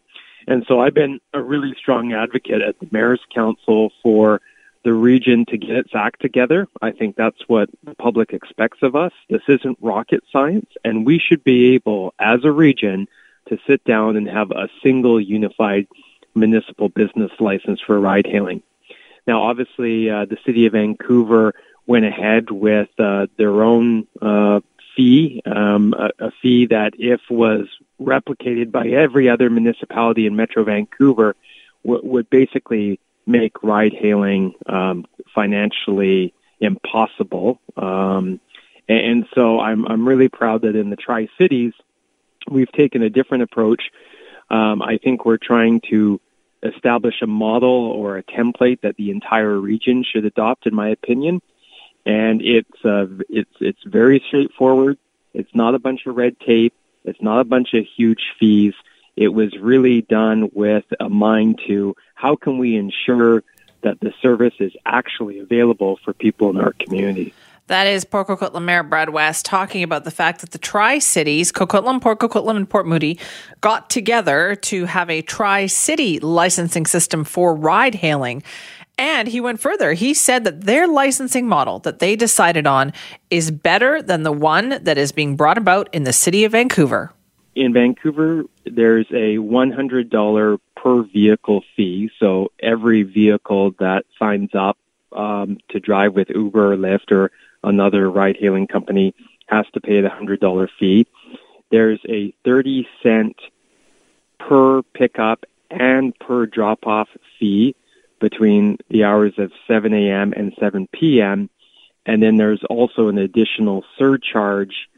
And 0.48 0.66
so 0.68 0.80
I've 0.80 0.94
been 0.94 1.20
a 1.34 1.42
really 1.42 1.76
strong 1.78 2.14
advocate 2.14 2.62
at 2.62 2.80
the 2.80 2.88
Mayor's 2.92 3.22
Council 3.34 3.92
for 4.02 4.42
the 4.84 4.94
region 4.94 5.46
to 5.46 5.58
get 5.58 5.72
its 5.72 5.92
act 5.94 6.22
together. 6.22 6.68
I 6.82 6.92
think 6.92 7.16
that's 7.16 7.48
what 7.48 7.70
the 7.84 7.96
public 7.96 8.32
expects 8.32 8.80
of 8.82 8.96
us. 8.96 9.12
This 9.30 9.42
isn't 9.48 9.78
rocket 9.82 10.24
science, 10.32 10.70
and 10.84 11.06
we 11.06 11.20
should 11.20 11.44
be 11.44 11.74
able, 11.76 12.14
as 12.18 12.46
a 12.46 12.52
region, 12.52 13.08
to 13.50 13.58
sit 13.68 13.84
down 13.84 14.16
and 14.16 14.28
have 14.30 14.52
a 14.52 14.70
single 14.82 15.20
unified 15.20 15.88
municipal 16.36 16.90
business 16.90 17.32
license 17.40 17.80
for 17.82 18.00
ride 18.00 18.26
hailing. 18.26 18.62
Now, 19.28 19.44
obviously, 19.44 20.10
uh, 20.10 20.26
the 20.26 20.38
city 20.46 20.66
of 20.66 20.74
Vancouver 20.74 21.54
went 21.86 22.06
ahead 22.06 22.52
with 22.52 22.90
uh, 23.00 23.28
their 23.38 23.64
own 23.64 24.08
uh, 24.22 24.62
fee, 24.96 25.42
um, 25.46 25.94
a, 25.94 26.28
a, 26.28 26.32
fee 26.42 26.68
that, 26.68 26.94
if 26.98 27.22
was 27.30 27.68
replicated 28.00 28.72
by 28.72 28.88
every 28.88 29.30
other 29.30 29.50
municipality 29.50 30.26
in 30.26 30.36
Metro 30.36 30.64
Vancouver, 30.64 31.36
w- 31.86 32.06
would 32.06 32.30
basically 32.30 33.00
make 33.26 33.64
ride 33.64 33.94
hailing 33.94 34.54
um, 34.66 35.06
financially 35.34 36.34
impossible. 36.60 37.60
Um, 37.78 38.40
and, 38.88 39.26
so 39.36 39.60
I'm, 39.60 39.86
I'm 39.88 40.08
really 40.08 40.30
proud 40.30 40.64
that 40.64 40.76
in 40.76 40.90
the 40.90 40.96
Tri 40.96 41.28
Cities, 41.38 41.74
we've 42.50 42.72
taken 42.72 43.04
a 43.04 43.10
different 43.10 43.44
approach. 43.44 43.92
Um, 44.50 44.82
I 44.82 44.98
think 44.98 45.26
we're 45.26 45.38
trying 45.38 45.82
to 45.90 46.20
establish 46.64 47.22
a 47.22 47.28
model 47.28 47.70
or 47.70 48.18
a 48.18 48.24
template 48.24 48.82
that 48.82 48.96
the 48.98 49.12
entire 49.12 49.58
region 49.58 50.04
should 50.04 50.26
adopt, 50.26 50.66
in 50.66 50.76
my 50.76 50.90
opinion. 50.90 51.42
And 52.06 52.42
it's 52.42 52.86
uh, 52.86 53.08
it's 53.30 53.52
it's 53.60 53.84
very 53.86 54.24
straightforward. 54.28 54.98
It's 55.34 55.54
not 55.54 55.76
a 55.76 55.80
bunch 55.80 56.06
of 56.06 56.16
red 56.16 56.40
tape. 56.40 56.74
It's 57.04 57.22
not 57.22 57.40
a 57.40 57.44
bunch 57.44 57.74
of 57.74 57.86
huge 57.86 58.34
fees. 58.40 58.74
It 59.16 59.30
was 59.30 59.56
really 59.58 60.02
done 60.02 60.50
with 60.54 60.86
a 61.00 61.10
mind 61.10 61.60
to 61.68 61.96
how 62.16 62.36
can 62.36 62.58
we 62.58 62.78
ensure 62.78 63.44
that 63.82 64.00
the 64.00 64.14
service 64.22 64.54
is 64.60 64.74
actually 64.86 65.40
available 65.40 66.00
for 66.04 66.14
people 66.14 66.50
in 66.50 66.58
our 66.58 66.74
community. 66.74 67.34
That 67.70 67.86
is 67.86 68.04
Port 68.04 68.28
Coquitlam 68.28 68.64
Mayor 68.64 68.82
Brad 68.82 69.12
West 69.12 69.46
talking 69.46 69.84
about 69.84 70.04
the 70.04 70.10
fact 70.10 70.42
that 70.42 70.50
the 70.50 70.58
Tri 70.58 70.98
Cities, 70.98 71.52
Coquitlam, 71.52 72.02
Port 72.02 72.20
Coquitlam, 72.20 72.58
and 72.58 72.68
Port 72.68 72.88
Moody, 72.88 73.20
got 73.62 73.92
together 73.92 74.56
to 74.56 74.86
have 74.86 75.08
a 75.08 75.22
Tri 75.22 75.68
City 75.68 76.20
licensing 76.20 76.88
system 76.88 77.24
for 77.24 77.54
ride 77.54 77.94
hailing. 77.94 78.42
And 78.98 79.28
he 79.28 79.40
went 79.40 79.60
further. 79.60 79.94
He 79.94 80.16
said 80.16 80.46
that 80.46 80.62
their 80.62 80.88
licensing 80.88 81.48
model 81.48 81.78
that 81.80 82.00
they 82.00 82.16
decided 82.16 82.66
on 82.66 82.92
is 83.30 83.52
better 83.52 84.02
than 84.02 84.24
the 84.24 84.32
one 84.32 84.80
that 84.82 84.98
is 84.98 85.12
being 85.12 85.36
brought 85.36 85.60
about 85.60 85.94
in 85.94 86.06
the 86.06 86.14
city 86.14 86.46
of 86.46 86.54
Vancouver. 86.54 87.14
In 87.54 87.72
Vancouver, 87.72 88.46
there's 88.66 89.12
a 89.12 89.38
$100 89.38 90.60
per 90.76 91.04
vehicle 91.04 91.64
fee. 91.76 92.10
So 92.18 92.52
every 92.60 93.04
vehicle 93.04 93.76
that 93.78 94.06
signs 94.18 94.56
up 94.56 94.80
um, 95.12 95.60
to 95.70 95.80
drive 95.80 96.16
with 96.16 96.30
Uber 96.32 96.74
or 96.74 96.76
Lyft 96.76 97.12
or 97.12 97.32
another 97.64 98.10
ride 98.10 98.38
hailing 98.38 98.68
company 98.68 99.14
has 99.48 99.66
to 99.74 99.82
pay 99.82 100.02
the 100.02 100.10
$100 100.10 100.70
fee. 100.80 101.08
There's 101.72 102.00
a 102.08 102.34
30 102.46 102.88
cent 103.04 103.36
per 104.40 104.82
pickup 104.82 105.46
and 105.70 106.18
per 106.20 106.46
drop 106.46 106.88
off 106.88 107.10
fee 107.40 107.76
between 108.20 108.78
the 108.90 109.04
hours 109.04 109.34
of 109.38 109.52
7 109.68 109.94
a.m. 109.94 110.34
and 110.36 110.54
7 110.60 110.88
p.m. 110.92 111.50
And 112.06 112.22
then 112.22 112.38
there's 112.38 112.64
also 112.70 113.08
an 113.08 113.18
additional 113.18 113.84
surcharge 113.98 114.90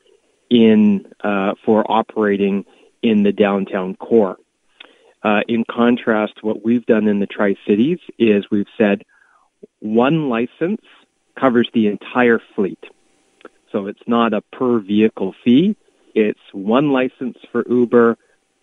in 0.49 1.07
uh, 1.24 1.53
for 1.66 1.89
operating 1.89 2.66
in 3.01 3.24
the 3.24 3.32
downtown 3.32 3.95
core. 3.95 4.38
Uh, 5.24 5.41
in 5.47 5.64
contrast, 5.70 6.43
what 6.43 6.64
we've 6.64 6.86
done 6.86 7.07
in 7.07 7.20
the 7.20 7.28
Tri 7.28 7.55
Cities 7.68 7.99
is 8.18 8.49
we've 8.49 8.68
said 8.78 9.03
one 9.80 10.30
license 10.30 10.82
covers 11.36 11.70
the 11.74 11.88
entire 11.88 12.40
fleet. 12.56 12.84
So 13.72 13.88
it's 13.88 14.08
not 14.08 14.34
a 14.34 14.42
per 14.42 14.80
vehicle 14.80 15.34
fee. 15.44 15.76
It's 16.14 16.40
one 16.52 16.92
license 16.92 17.38
for 17.52 17.64
Uber, 17.68 18.18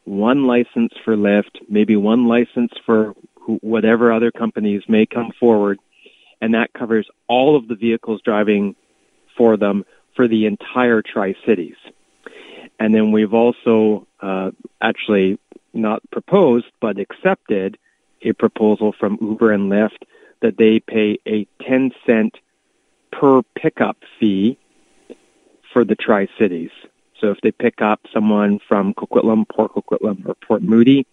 one 0.04 0.46
license 0.46 0.92
for 1.04 1.16
Lyft, 1.16 1.62
maybe 1.68 1.96
one 1.96 2.26
license 2.26 2.72
for 2.84 3.14
whatever 3.46 4.12
other 4.12 4.30
companies 4.30 4.82
may 4.88 5.06
come 5.06 5.32
forward. 5.40 5.78
And 6.40 6.54
that 6.54 6.72
covers 6.72 7.08
all 7.26 7.56
of 7.56 7.68
the 7.68 7.74
vehicles 7.74 8.20
driving 8.22 8.76
for 9.36 9.56
them 9.56 9.84
for 10.14 10.28
the 10.28 10.46
entire 10.46 11.02
Tri 11.02 11.34
Cities. 11.46 11.76
And 12.78 12.94
then 12.94 13.12
we've 13.12 13.34
also 13.34 14.06
uh, 14.20 14.50
actually 14.80 15.38
not 15.72 16.02
proposed, 16.10 16.66
but 16.80 16.98
accepted 16.98 17.78
a 18.22 18.32
proposal 18.32 18.92
from 18.92 19.18
Uber 19.20 19.52
and 19.52 19.70
Lyft 19.70 20.02
that 20.40 20.56
they 20.56 20.80
pay 20.80 21.18
a 21.26 21.46
10 21.62 21.92
cent 22.06 22.36
per 23.10 23.42
pickup 23.54 23.96
fee 24.18 24.58
for 25.72 25.84
the 25.84 25.96
Tri 25.96 26.28
Cities. 26.38 26.70
So 27.20 27.30
if 27.30 27.40
they 27.40 27.50
pick 27.50 27.82
up 27.82 28.00
someone 28.12 28.60
from 28.68 28.94
Coquitlam, 28.94 29.48
Port 29.48 29.72
Coquitlam, 29.74 30.26
or 30.26 30.34
Port 30.34 30.62
Moody, 30.62 31.06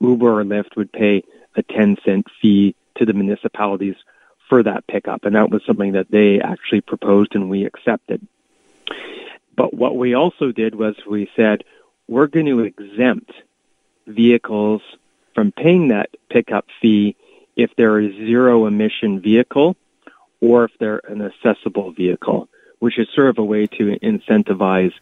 Uber 0.00 0.40
or 0.40 0.44
Lyft 0.44 0.76
would 0.76 0.92
pay 0.92 1.22
a 1.54 1.62
10 1.62 1.98
cent 2.04 2.26
fee 2.40 2.74
to 2.96 3.06
the 3.06 3.12
municipalities 3.12 3.96
for 4.48 4.62
that 4.62 4.86
pickup. 4.86 5.24
And 5.24 5.36
that 5.36 5.50
was 5.50 5.62
something 5.66 5.92
that 5.92 6.10
they 6.10 6.40
actually 6.40 6.80
proposed 6.80 7.34
and 7.34 7.48
we 7.48 7.64
accepted. 7.64 8.26
But 9.56 9.72
what 9.72 9.96
we 9.96 10.14
also 10.14 10.52
did 10.52 10.74
was 10.74 10.96
we 11.06 11.30
said, 11.36 11.64
we're 12.08 12.26
going 12.26 12.46
to 12.46 12.60
exempt 12.60 13.32
vehicles 14.06 14.82
from 15.34 15.52
paying 15.52 15.88
that 15.88 16.10
pickup 16.28 16.66
fee 16.80 17.16
if 17.56 17.74
they're 17.76 18.00
a 18.00 18.12
zero 18.12 18.66
emission 18.66 19.20
vehicle 19.20 19.76
or 20.44 20.64
if 20.64 20.72
they're 20.78 21.00
an 21.08 21.22
accessible 21.22 21.92
vehicle, 21.92 22.48
which 22.78 22.98
is 22.98 23.08
sort 23.14 23.28
of 23.28 23.38
a 23.38 23.44
way 23.44 23.66
to 23.66 23.96
incentivize 24.02 24.92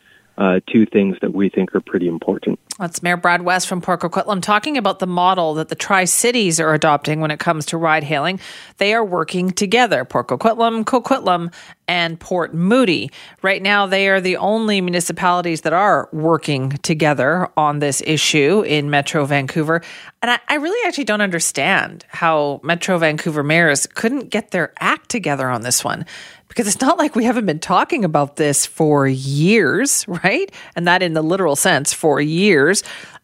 uh, 0.43 0.59
two 0.67 0.85
things 0.85 1.17
that 1.21 1.33
we 1.33 1.49
think 1.49 1.73
are 1.73 1.81
pretty 1.81 2.09
important. 2.09 2.59
That's 2.77 3.01
Mayor 3.01 3.17
Brad 3.17 3.43
West 3.43 3.69
from 3.69 3.81
Port 3.81 4.01
Coquitlam 4.01 4.43
talking 4.43 4.77
about 4.77 4.99
the 4.99 5.07
model 5.07 5.55
that 5.55 5.69
the 5.69 5.77
Tri 5.77 6.05
Cities 6.05 6.59
are 6.59 6.75
adopting 6.75 7.21
when 7.21 7.31
it 7.31 7.39
comes 7.39 7.65
to 7.67 7.77
ride 7.77 8.03
hailing. 8.03 8.41
They 8.79 8.93
are 8.93 9.05
working 9.05 9.53
together, 9.53 10.05
Port 10.05 10.27
Coquitlam, 10.27 10.85
Coquitlam, 10.85 11.55
and 11.87 12.19
Port 12.19 12.55
Moody. 12.55 13.13
Right 13.43 13.63
now, 13.63 13.87
they 13.87 14.09
are 14.09 14.21
the 14.21 14.37
only 14.39 14.81
municipalities 14.81 15.61
that 15.61 15.73
are 15.73 16.09
working 16.13 16.71
together 16.71 17.49
on 17.57 17.79
this 17.79 18.03
issue 18.05 18.63
in 18.63 18.91
Metro 18.91 19.25
Vancouver. 19.27 19.81
And 20.23 20.33
I, 20.33 20.41
I 20.49 20.55
really 20.57 20.89
actually 20.89 21.05
don't 21.05 21.21
understand 21.21 22.05
how 22.09 22.61
Metro 22.65 22.99
Vancouver 22.99 23.45
mayors 23.45 23.87
couldn't 23.87 24.31
get 24.31 24.51
their 24.51 24.73
act 24.81 25.09
together 25.09 25.49
on 25.49 25.63
this 25.63 25.85
one 25.85 26.05
because 26.53 26.67
it's 26.67 26.83
not 26.83 26.99
like 26.99 27.17
we 27.17 27.25
haven't 27.25 27.47
been 27.47 27.59
talking 27.59 28.05
about 28.05 28.37
this 28.37 28.67
for 28.67 29.09
years, 29.09 30.07
right? 30.25 30.53
And 30.77 30.87
that 30.87 31.03
in 31.03 31.15
the 31.15 31.23
literal 31.23 31.57
sense 31.57 31.95
for 31.95 32.21
years. 32.21 32.83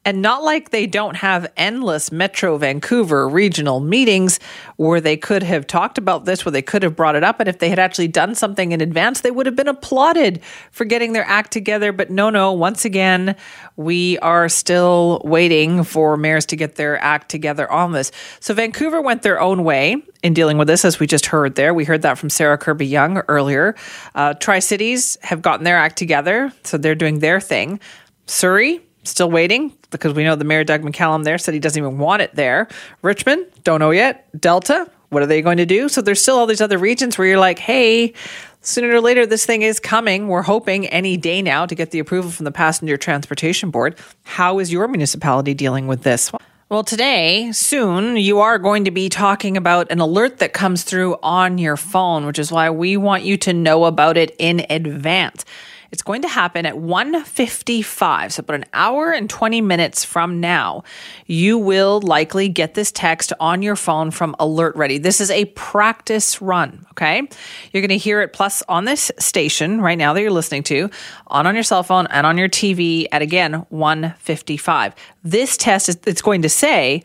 And 0.08 0.22
not 0.22 0.42
like 0.42 0.70
they 0.70 0.86
don't 0.86 1.16
have 1.16 1.52
endless 1.54 2.10
Metro 2.10 2.56
Vancouver 2.56 3.28
regional 3.28 3.78
meetings 3.78 4.40
where 4.76 5.02
they 5.02 5.18
could 5.18 5.42
have 5.42 5.66
talked 5.66 5.98
about 5.98 6.24
this, 6.24 6.46
where 6.46 6.50
they 6.50 6.62
could 6.62 6.82
have 6.82 6.96
brought 6.96 7.14
it 7.14 7.22
up. 7.22 7.40
And 7.40 7.46
if 7.46 7.58
they 7.58 7.68
had 7.68 7.78
actually 7.78 8.08
done 8.08 8.34
something 8.34 8.72
in 8.72 8.80
advance, 8.80 9.20
they 9.20 9.30
would 9.30 9.44
have 9.44 9.54
been 9.54 9.68
applauded 9.68 10.40
for 10.70 10.86
getting 10.86 11.12
their 11.12 11.26
act 11.26 11.52
together. 11.52 11.92
But 11.92 12.08
no, 12.08 12.30
no, 12.30 12.52
once 12.54 12.86
again, 12.86 13.36
we 13.76 14.18
are 14.20 14.48
still 14.48 15.20
waiting 15.26 15.84
for 15.84 16.16
mayors 16.16 16.46
to 16.46 16.56
get 16.56 16.76
their 16.76 16.98
act 17.04 17.30
together 17.30 17.70
on 17.70 17.92
this. 17.92 18.10
So 18.40 18.54
Vancouver 18.54 19.02
went 19.02 19.20
their 19.20 19.38
own 19.38 19.62
way 19.62 19.96
in 20.22 20.32
dealing 20.32 20.56
with 20.56 20.68
this, 20.68 20.86
as 20.86 20.98
we 20.98 21.06
just 21.06 21.26
heard 21.26 21.54
there. 21.54 21.74
We 21.74 21.84
heard 21.84 22.00
that 22.00 22.16
from 22.16 22.30
Sarah 22.30 22.56
Kirby-Yung 22.56 23.18
earlier. 23.28 23.74
Uh, 24.14 24.32
Tri 24.32 24.60
Cities 24.60 25.18
have 25.20 25.42
gotten 25.42 25.64
their 25.64 25.76
act 25.76 25.98
together, 25.98 26.50
so 26.64 26.78
they're 26.78 26.94
doing 26.94 27.18
their 27.18 27.40
thing. 27.40 27.78
Surrey, 28.24 28.80
still 29.08 29.30
waiting 29.30 29.72
because 29.90 30.12
we 30.14 30.24
know 30.24 30.36
the 30.36 30.44
mayor 30.44 30.64
Doug 30.64 30.82
McCallum 30.82 31.24
there 31.24 31.38
said 31.38 31.54
he 31.54 31.60
doesn't 31.60 31.82
even 31.82 31.98
want 31.98 32.22
it 32.22 32.34
there. 32.34 32.68
Richmond, 33.02 33.46
don't 33.64 33.80
know 33.80 33.90
yet. 33.90 34.28
Delta, 34.40 34.90
what 35.10 35.22
are 35.22 35.26
they 35.26 35.42
going 35.42 35.56
to 35.56 35.66
do? 35.66 35.88
So 35.88 36.02
there's 36.02 36.20
still 36.20 36.38
all 36.38 36.46
these 36.46 36.60
other 36.60 36.78
regions 36.78 37.16
where 37.16 37.26
you're 37.26 37.38
like, 37.38 37.58
hey, 37.58 38.12
sooner 38.60 38.94
or 38.94 39.00
later 39.00 39.26
this 39.26 39.46
thing 39.46 39.62
is 39.62 39.80
coming. 39.80 40.28
We're 40.28 40.42
hoping 40.42 40.86
any 40.86 41.16
day 41.16 41.42
now 41.42 41.66
to 41.66 41.74
get 41.74 41.90
the 41.90 41.98
approval 41.98 42.30
from 42.30 42.44
the 42.44 42.52
Passenger 42.52 42.96
Transportation 42.96 43.70
Board. 43.70 43.98
How 44.24 44.58
is 44.58 44.70
your 44.72 44.88
municipality 44.88 45.54
dealing 45.54 45.86
with 45.86 46.02
this? 46.02 46.30
Well, 46.70 46.84
today, 46.84 47.50
soon, 47.52 48.18
you 48.18 48.40
are 48.40 48.58
going 48.58 48.84
to 48.84 48.90
be 48.90 49.08
talking 49.08 49.56
about 49.56 49.90
an 49.90 50.00
alert 50.00 50.38
that 50.40 50.52
comes 50.52 50.82
through 50.84 51.16
on 51.22 51.56
your 51.56 51.78
phone, 51.78 52.26
which 52.26 52.38
is 52.38 52.52
why 52.52 52.68
we 52.68 52.98
want 52.98 53.22
you 53.22 53.38
to 53.38 53.54
know 53.54 53.86
about 53.86 54.18
it 54.18 54.36
in 54.38 54.66
advance. 54.68 55.46
It's 55.90 56.02
going 56.02 56.20
to 56.22 56.28
happen 56.28 56.66
at 56.66 56.74
1:55, 56.74 58.32
so 58.32 58.40
about 58.40 58.54
an 58.56 58.66
hour 58.74 59.10
and 59.10 59.28
20 59.28 59.62
minutes 59.62 60.04
from 60.04 60.38
now. 60.38 60.82
You 61.26 61.56
will 61.56 62.00
likely 62.02 62.50
get 62.50 62.74
this 62.74 62.92
text 62.92 63.32
on 63.40 63.62
your 63.62 63.74
phone 63.76 64.10
from 64.10 64.36
Alert 64.38 64.76
Ready. 64.76 64.98
This 64.98 65.20
is 65.20 65.30
a 65.30 65.46
practice 65.46 66.42
run, 66.42 66.84
okay? 66.90 67.26
You're 67.72 67.80
going 67.80 67.88
to 67.88 67.96
hear 67.96 68.20
it 68.20 68.34
plus 68.34 68.62
on 68.68 68.84
this 68.84 69.10
station 69.18 69.80
right 69.80 69.96
now 69.96 70.12
that 70.12 70.20
you're 70.20 70.30
listening 70.30 70.62
to, 70.64 70.90
on 71.26 71.46
on 71.46 71.54
your 71.54 71.64
cell 71.64 71.82
phone 71.82 72.06
and 72.08 72.26
on 72.26 72.36
your 72.36 72.50
TV 72.50 73.06
at 73.10 73.22
again 73.22 73.64
1:55. 73.72 74.92
This 75.24 75.56
test 75.56 75.88
is 75.88 75.98
it's 76.06 76.22
going 76.22 76.42
to 76.42 76.50
say 76.50 77.02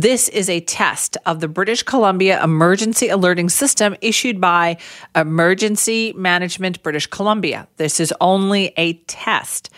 this 0.00 0.28
is 0.28 0.48
a 0.48 0.60
test 0.60 1.16
of 1.26 1.40
the 1.40 1.48
British 1.48 1.82
Columbia 1.82 2.40
Emergency 2.42 3.08
Alerting 3.08 3.48
System 3.48 3.96
issued 4.00 4.40
by 4.40 4.76
Emergency 5.16 6.12
Management 6.16 6.80
British 6.84 7.08
Columbia. 7.08 7.66
This 7.78 7.98
is 7.98 8.14
only 8.20 8.72
a 8.76 8.92
test. 9.08 9.70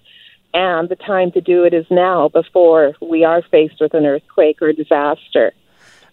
And 0.53 0.89
the 0.89 0.95
time 0.95 1.31
to 1.33 1.41
do 1.41 1.63
it 1.63 1.73
is 1.73 1.85
now 1.89 2.29
before 2.29 2.93
we 3.01 3.23
are 3.23 3.41
faced 3.41 3.79
with 3.79 3.93
an 3.93 4.05
earthquake 4.05 4.61
or 4.61 4.73
disaster. 4.73 5.53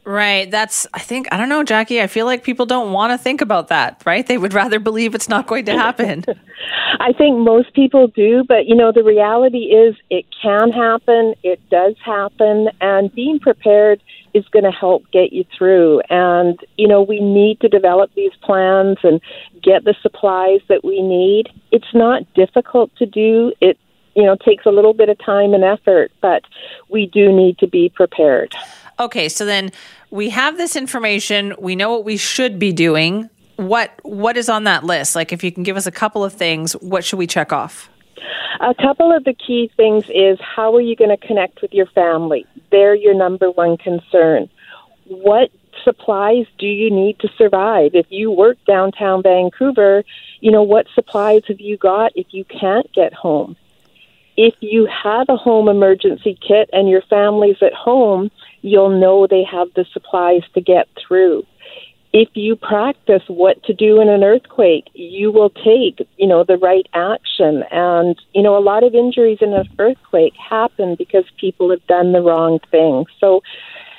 Right. 0.06 0.48
That's, 0.48 0.86
I 0.94 1.00
think, 1.00 1.26
I 1.32 1.36
don't 1.36 1.48
know, 1.48 1.64
Jackie. 1.64 2.00
I 2.00 2.06
feel 2.06 2.26
like 2.26 2.44
people 2.44 2.64
don't 2.64 2.92
want 2.92 3.10
to 3.10 3.18
think 3.18 3.40
about 3.40 3.68
that, 3.68 4.00
right? 4.06 4.24
They 4.24 4.38
would 4.38 4.54
rather 4.54 4.78
believe 4.78 5.16
it's 5.16 5.28
not 5.28 5.48
going 5.48 5.64
to 5.64 5.72
happen. 5.72 6.24
I 7.00 7.12
think 7.12 7.38
most 7.38 7.74
people 7.74 8.06
do, 8.06 8.44
but 8.46 8.66
you 8.66 8.76
know, 8.76 8.92
the 8.92 9.02
reality 9.02 9.74
is 9.74 9.96
it 10.08 10.24
can 10.40 10.70
happen, 10.70 11.34
it 11.42 11.60
does 11.70 11.96
happen, 12.04 12.68
and 12.80 13.12
being 13.12 13.40
prepared 13.40 14.00
is 14.32 14.44
going 14.52 14.64
to 14.64 14.70
help 14.70 15.02
get 15.12 15.32
you 15.32 15.44
through. 15.58 16.02
And, 16.08 16.56
you 16.76 16.86
know, 16.86 17.02
we 17.02 17.18
need 17.18 17.58
to 17.60 17.68
develop 17.68 18.12
these 18.14 18.32
plans 18.42 18.98
and 19.02 19.20
get 19.60 19.82
the 19.82 19.96
supplies 20.02 20.60
that 20.68 20.84
we 20.84 21.02
need. 21.02 21.48
It's 21.72 21.92
not 21.94 22.32
difficult 22.34 22.94
to 22.96 23.06
do. 23.06 23.52
It, 23.60 23.76
you 24.16 24.24
know, 24.24 24.34
takes 24.34 24.64
a 24.64 24.70
little 24.70 24.94
bit 24.94 25.08
of 25.10 25.18
time 25.18 25.52
and 25.52 25.62
effort, 25.62 26.10
but 26.22 26.42
we 26.88 27.06
do 27.06 27.30
need 27.30 27.58
to 27.58 27.66
be 27.66 27.90
prepared. 27.90 28.54
Okay, 28.98 29.28
so 29.28 29.44
then 29.44 29.70
we 30.10 30.30
have 30.30 30.56
this 30.56 30.74
information. 30.74 31.54
We 31.58 31.76
know 31.76 31.92
what 31.92 32.04
we 32.04 32.16
should 32.16 32.58
be 32.58 32.72
doing. 32.72 33.28
What 33.56 33.92
what 34.02 34.36
is 34.36 34.48
on 34.48 34.64
that 34.64 34.84
list? 34.84 35.14
Like, 35.14 35.32
if 35.32 35.44
you 35.44 35.52
can 35.52 35.62
give 35.62 35.76
us 35.76 35.86
a 35.86 35.90
couple 35.92 36.24
of 36.24 36.32
things, 36.32 36.72
what 36.74 37.04
should 37.04 37.18
we 37.18 37.26
check 37.26 37.52
off? 37.52 37.90
A 38.60 38.74
couple 38.74 39.14
of 39.14 39.24
the 39.24 39.34
key 39.34 39.70
things 39.76 40.04
is 40.08 40.38
how 40.40 40.74
are 40.74 40.80
you 40.80 40.96
going 40.96 41.10
to 41.10 41.26
connect 41.26 41.60
with 41.60 41.74
your 41.74 41.86
family? 41.86 42.46
They're 42.70 42.94
your 42.94 43.14
number 43.14 43.50
one 43.50 43.76
concern. 43.76 44.48
What 45.04 45.50
supplies 45.84 46.46
do 46.58 46.66
you 46.66 46.90
need 46.90 47.18
to 47.20 47.28
survive? 47.36 47.90
If 47.94 48.06
you 48.08 48.30
work 48.30 48.56
downtown 48.66 49.22
Vancouver, 49.22 50.04
you 50.40 50.50
know, 50.50 50.62
what 50.62 50.86
supplies 50.94 51.42
have 51.48 51.60
you 51.60 51.76
got 51.76 52.12
if 52.14 52.26
you 52.30 52.44
can't 52.44 52.90
get 52.94 53.12
home? 53.12 53.56
If 54.36 54.54
you 54.60 54.86
have 54.86 55.26
a 55.28 55.36
home 55.36 55.68
emergency 55.68 56.38
kit 56.46 56.68
and 56.72 56.88
your 56.88 57.02
family's 57.02 57.62
at 57.62 57.72
home, 57.72 58.30
you'll 58.62 59.00
know 59.00 59.26
they 59.26 59.44
have 59.50 59.68
the 59.74 59.86
supplies 59.92 60.42
to 60.54 60.60
get 60.60 60.88
through. 61.06 61.44
If 62.12 62.28
you 62.34 62.56
practice 62.56 63.22
what 63.28 63.62
to 63.64 63.74
do 63.74 64.00
in 64.00 64.08
an 64.08 64.24
earthquake, 64.24 64.88
you 64.94 65.30
will 65.30 65.50
take, 65.50 66.06
you 66.16 66.26
know, 66.26 66.44
the 66.44 66.56
right 66.56 66.86
action. 66.94 67.62
And, 67.70 68.16
you 68.34 68.42
know, 68.42 68.56
a 68.56 68.60
lot 68.60 68.84
of 68.84 68.94
injuries 68.94 69.38
in 69.40 69.52
an 69.52 69.68
earthquake 69.78 70.32
happen 70.36 70.94
because 70.96 71.24
people 71.38 71.70
have 71.70 71.86
done 71.86 72.12
the 72.12 72.22
wrong 72.22 72.58
thing. 72.70 73.04
So, 73.20 73.42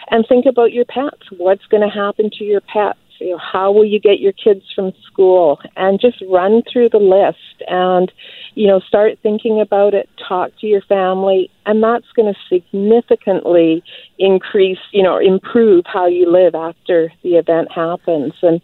and 0.10 0.26
think 0.28 0.46
about 0.46 0.72
your 0.72 0.86
pets. 0.86 1.30
What's 1.38 1.66
going 1.66 1.88
to 1.88 1.94
happen 1.94 2.32
to 2.38 2.44
your 2.44 2.62
pets? 2.62 2.98
You 3.20 3.32
know, 3.32 3.38
how 3.38 3.72
will 3.72 3.86
you 3.86 4.00
get 4.00 4.20
your 4.20 4.34
kids 4.34 4.64
from 4.76 4.94
school? 5.06 5.60
And 5.76 6.00
just 6.00 6.22
run 6.30 6.64
through 6.72 6.90
the 6.90 6.98
list 6.98 7.64
and, 7.68 8.12
you 8.56 8.68
know, 8.68 8.80
start 8.80 9.20
thinking 9.22 9.60
about 9.62 9.94
it, 9.94 10.10
talk 10.28 10.52
to 10.62 10.68
your 10.68 10.82
family, 10.82 11.50
and 11.66 11.84
that's 11.84 12.12
going 12.16 12.34
to 12.34 12.40
significantly 12.50 13.84
increase, 14.20 14.80
you 14.92 15.04
know, 15.04 15.18
improve 15.18 15.86
how 15.86 16.08
you 16.08 16.32
live 16.32 16.56
after 16.56 17.12
the 17.24 17.36
event 17.36 17.72
happens. 17.72 18.34
And 18.42 18.62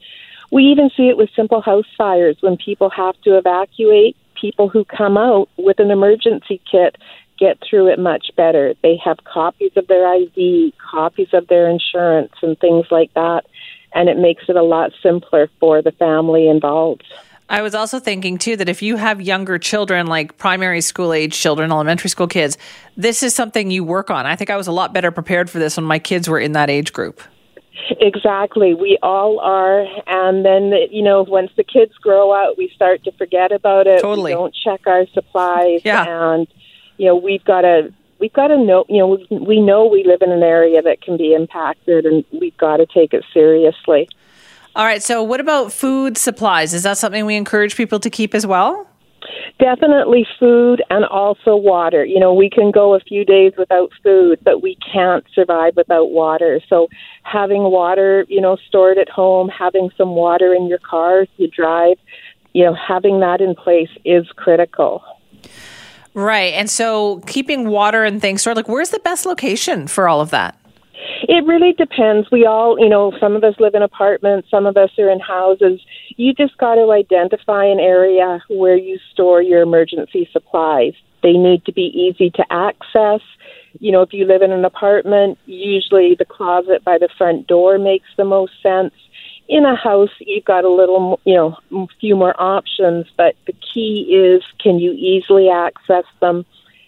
we 0.51 0.63
even 0.65 0.89
see 0.95 1.09
it 1.09 1.17
with 1.17 1.29
simple 1.35 1.61
house 1.61 1.87
fires 1.97 2.37
when 2.41 2.57
people 2.57 2.89
have 2.89 3.19
to 3.23 3.37
evacuate. 3.37 4.15
People 4.39 4.67
who 4.67 4.83
come 4.85 5.17
out 5.17 5.49
with 5.57 5.79
an 5.79 5.89
emergency 5.89 6.61
kit 6.69 6.97
get 7.39 7.57
through 7.67 7.87
it 7.87 7.97
much 7.97 8.27
better. 8.35 8.73
They 8.83 8.99
have 9.03 9.17
copies 9.23 9.71
of 9.75 9.87
their 9.87 10.07
ID, 10.07 10.73
copies 10.91 11.29
of 11.33 11.47
their 11.47 11.69
insurance, 11.69 12.33
and 12.41 12.59
things 12.59 12.85
like 12.91 13.13
that 13.15 13.45
and 13.93 14.09
it 14.09 14.17
makes 14.17 14.43
it 14.47 14.55
a 14.55 14.63
lot 14.63 14.91
simpler 15.01 15.49
for 15.59 15.81
the 15.81 15.91
family 15.91 16.47
involved. 16.47 17.03
I 17.49 17.61
was 17.61 17.75
also 17.75 17.99
thinking 17.99 18.37
too 18.37 18.55
that 18.57 18.69
if 18.69 18.81
you 18.81 18.95
have 18.95 19.21
younger 19.21 19.59
children, 19.59 20.07
like 20.07 20.37
primary 20.37 20.81
school 20.81 21.13
age 21.13 21.37
children, 21.37 21.71
elementary 21.71 22.09
school 22.09 22.27
kids, 22.27 22.57
this 22.97 23.21
is 23.21 23.35
something 23.35 23.69
you 23.69 23.83
work 23.83 24.09
on. 24.09 24.25
I 24.25 24.35
think 24.35 24.49
I 24.49 24.57
was 24.57 24.67
a 24.67 24.71
lot 24.71 24.93
better 24.93 25.11
prepared 25.11 25.49
for 25.49 25.59
this 25.59 25.77
when 25.77 25.85
my 25.85 25.99
kids 25.99 26.27
were 26.27 26.39
in 26.39 26.53
that 26.53 26.69
age 26.69 26.93
group. 26.93 27.21
Exactly. 27.99 28.73
We 28.73 28.97
all 29.03 29.39
are. 29.39 29.85
And 30.07 30.45
then, 30.45 30.73
you 30.89 31.03
know, 31.03 31.23
once 31.23 31.51
the 31.57 31.63
kids 31.63 31.93
grow 31.95 32.33
out, 32.33 32.57
we 32.57 32.71
start 32.73 33.03
to 33.03 33.11
forget 33.13 33.51
about 33.51 33.87
it. 33.87 34.01
Totally. 34.01 34.31
We 34.31 34.35
don't 34.35 34.55
check 34.55 34.87
our 34.87 35.05
supplies. 35.13 35.81
Yeah. 35.83 36.05
And, 36.07 36.47
you 36.97 37.07
know, 37.07 37.15
we've 37.15 37.43
got 37.43 37.61
to 37.61 37.93
we've 38.23 38.31
got 38.31 38.47
to 38.47 38.57
know, 38.57 38.85
you 38.87 38.99
know, 38.99 39.17
we 39.45 39.59
know 39.59 39.85
we 39.85 40.05
live 40.05 40.21
in 40.21 40.31
an 40.31 40.43
area 40.43 40.81
that 40.81 41.01
can 41.01 41.17
be 41.17 41.33
impacted 41.33 42.05
and 42.05 42.23
we've 42.31 42.55
got 42.55 42.77
to 42.77 42.85
take 42.85 43.13
it 43.13 43.25
seriously. 43.33 44.07
All 44.77 44.85
right. 44.85 45.03
So, 45.03 45.21
what 45.21 45.41
about 45.41 45.73
food 45.73 46.17
supplies? 46.17 46.73
Is 46.73 46.83
that 46.83 46.97
something 46.97 47.25
we 47.25 47.35
encourage 47.35 47.75
people 47.75 47.99
to 47.99 48.09
keep 48.09 48.33
as 48.33 48.47
well? 48.47 48.87
Definitely 49.59 50.25
food 50.39 50.81
and 50.89 51.03
also 51.03 51.57
water. 51.57 52.05
You 52.05 52.17
know, 52.17 52.33
we 52.33 52.49
can 52.49 52.71
go 52.71 52.95
a 52.95 53.01
few 53.01 53.25
days 53.25 53.51
without 53.57 53.91
food, 54.01 54.39
but 54.41 54.63
we 54.63 54.77
can't 54.93 55.25
survive 55.35 55.75
without 55.75 56.11
water. 56.11 56.61
So, 56.69 56.87
having 57.23 57.63
water, 57.63 58.25
you 58.29 58.39
know, 58.39 58.55
stored 58.69 58.97
at 58.97 59.09
home, 59.09 59.49
having 59.49 59.89
some 59.97 60.15
water 60.15 60.53
in 60.53 60.67
your 60.67 60.79
car 60.79 61.23
if 61.23 61.29
you 61.35 61.49
drive, 61.49 61.97
you 62.53 62.63
know, 62.63 62.73
having 62.73 63.19
that 63.19 63.41
in 63.41 63.53
place 63.53 63.91
is 64.05 64.25
critical. 64.37 65.03
Right. 66.13 66.53
And 66.53 66.69
so 66.69 67.19
keeping 67.25 67.67
water 67.67 68.03
and 68.03 68.21
things 68.21 68.41
stored, 68.41 68.57
like 68.57 68.67
where's 68.67 68.91
the 68.91 68.99
best 68.99 69.25
location 69.25 69.87
for 69.87 70.07
all 70.07 70.21
of 70.21 70.29
that? 70.29 70.57
It 71.27 71.45
really 71.45 71.73
depends. 71.73 72.29
We 72.31 72.45
all, 72.45 72.77
you 72.79 72.89
know, 72.89 73.13
some 73.19 73.35
of 73.35 73.43
us 73.43 73.55
live 73.59 73.75
in 73.75 73.81
apartments, 73.81 74.49
some 74.51 74.65
of 74.65 74.77
us 74.77 74.91
are 74.99 75.09
in 75.09 75.19
houses. 75.19 75.81
You 76.15 76.33
just 76.33 76.57
got 76.57 76.75
to 76.75 76.91
identify 76.91 77.65
an 77.65 77.79
area 77.79 78.43
where 78.49 78.75
you 78.75 78.99
store 79.11 79.41
your 79.41 79.61
emergency 79.61 80.29
supplies. 80.31 80.93
They 81.23 81.33
need 81.33 81.65
to 81.65 81.71
be 81.71 81.81
easy 81.81 82.29
to 82.31 82.45
access. 82.51 83.21
You 83.79 83.91
know, 83.91 84.01
if 84.01 84.13
you 84.13 84.25
live 84.25 84.41
in 84.41 84.51
an 84.51 84.65
apartment, 84.65 85.39
usually 85.45 86.15
the 86.17 86.25
closet 86.25 86.83
by 86.83 86.97
the 86.97 87.09
front 87.17 87.47
door 87.47 87.79
makes 87.79 88.07
the 88.17 88.25
most 88.25 88.51
sense 88.61 88.93
in 89.53 89.65
a 89.65 89.75
house, 89.75 90.09
you've 90.19 90.45
got 90.45 90.65
a 90.65 90.69
little, 90.69 91.19
you 91.25 91.35
know, 91.35 91.87
few 92.01 92.15
more 92.15 92.33
options, 92.41 93.05
but 93.15 93.35
the 93.45 93.53
key 93.53 94.07
is 94.11 94.41
can 94.59 94.79
you 94.79 94.93
easily 94.93 95.47
access 95.47 96.05
them? 96.21 96.43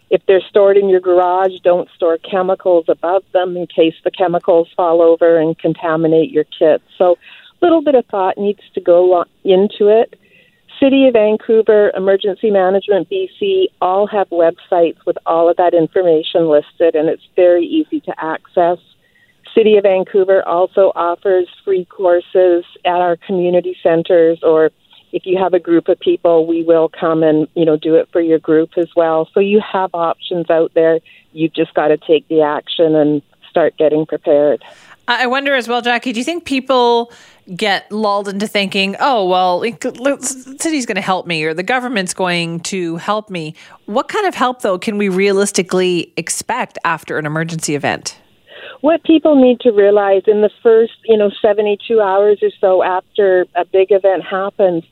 If 0.09 0.25
they're 0.25 0.41
stored 0.49 0.75
in 0.75 0.89
your 0.89 0.99
garage, 0.99 1.59
don't 1.63 1.87
store 1.95 2.17
chemicals 2.17 2.85
above 2.87 3.23
them 3.33 3.55
in 3.55 3.67
case 3.67 3.93
the 4.03 4.09
chemicals 4.09 4.67
fall 4.75 5.03
over 5.03 5.37
and 5.39 5.55
contaminate 5.55 6.31
your 6.31 6.45
kit. 6.57 6.81
So, 6.97 7.19
a 7.61 7.65
little 7.65 7.83
bit 7.83 7.93
of 7.93 8.05
thought 8.07 8.35
needs 8.37 8.61
to 8.73 8.81
go 8.81 9.23
into 9.43 9.87
it. 9.87 10.19
City 10.79 11.07
of 11.07 11.13
Vancouver, 11.13 11.91
Emergency 11.95 12.49
Management 12.49 13.09
BC 13.09 13.65
all 13.79 14.07
have 14.07 14.27
websites 14.29 14.97
with 15.05 15.17
all 15.27 15.49
of 15.49 15.57
that 15.57 15.75
information 15.75 16.49
listed, 16.49 16.95
and 16.95 17.09
it's 17.09 17.27
very 17.35 17.65
easy 17.65 17.99
to 18.01 18.13
access. 18.17 18.79
City 19.55 19.77
of 19.77 19.83
Vancouver 19.83 20.45
also 20.47 20.91
offers 20.95 21.47
free 21.63 21.85
courses 21.85 22.65
at 22.83 23.01
our 23.01 23.15
community 23.15 23.75
centers 23.81 24.39
or 24.43 24.71
if 25.15 25.25
you 25.25 25.37
have 25.37 25.53
a 25.53 25.59
group 25.59 25.87
of 25.87 25.97
people, 26.01 26.45
we 26.45 26.61
will 26.63 26.89
come 26.89 27.23
and, 27.23 27.47
you 27.55 27.63
know, 27.63 27.77
do 27.77 27.95
it 27.95 28.09
for 28.11 28.19
your 28.19 28.37
group 28.37 28.71
as 28.75 28.89
well. 28.97 29.29
So 29.33 29.39
you 29.39 29.61
have 29.61 29.91
options 29.93 30.49
out 30.49 30.73
there. 30.73 30.99
You've 31.31 31.53
just 31.53 31.73
got 31.73 31.87
to 31.87 31.97
take 31.97 32.27
the 32.27 32.41
action 32.41 32.95
and 32.95 33.21
start 33.49 33.77
getting 33.77 34.05
prepared. 34.05 34.61
I 35.07 35.27
wonder 35.27 35.53
as 35.55 35.69
well, 35.69 35.81
Jackie, 35.81 36.11
do 36.11 36.19
you 36.19 36.25
think 36.25 36.43
people 36.43 37.13
get 37.55 37.89
lulled 37.91 38.27
into 38.27 38.47
thinking, 38.47 38.97
oh, 38.99 39.25
well, 39.25 39.61
the 39.61 40.57
city's 40.59 40.85
going 40.85 40.95
to 40.95 41.01
help 41.01 41.27
me 41.27 41.45
or 41.45 41.53
the 41.53 41.63
government's 41.63 42.13
going 42.13 42.59
to 42.61 42.97
help 42.97 43.29
me? 43.29 43.55
What 43.85 44.09
kind 44.09 44.27
of 44.27 44.35
help, 44.35 44.63
though, 44.63 44.77
can 44.77 44.97
we 44.97 45.07
realistically 45.07 46.11
expect 46.17 46.77
after 46.83 47.17
an 47.17 47.25
emergency 47.25 47.75
event? 47.75 48.17
What 48.81 49.03
people 49.03 49.35
need 49.35 49.59
to 49.61 49.71
realize 49.71 50.23
in 50.27 50.41
the 50.41 50.49
first, 50.61 50.93
you 51.05 51.17
know, 51.17 51.31
72 51.41 52.01
hours 52.01 52.39
or 52.41 52.49
so 52.59 52.83
after 52.83 53.45
a 53.55 53.65
big 53.65 53.91
event 53.91 54.23
happens, 54.23 54.83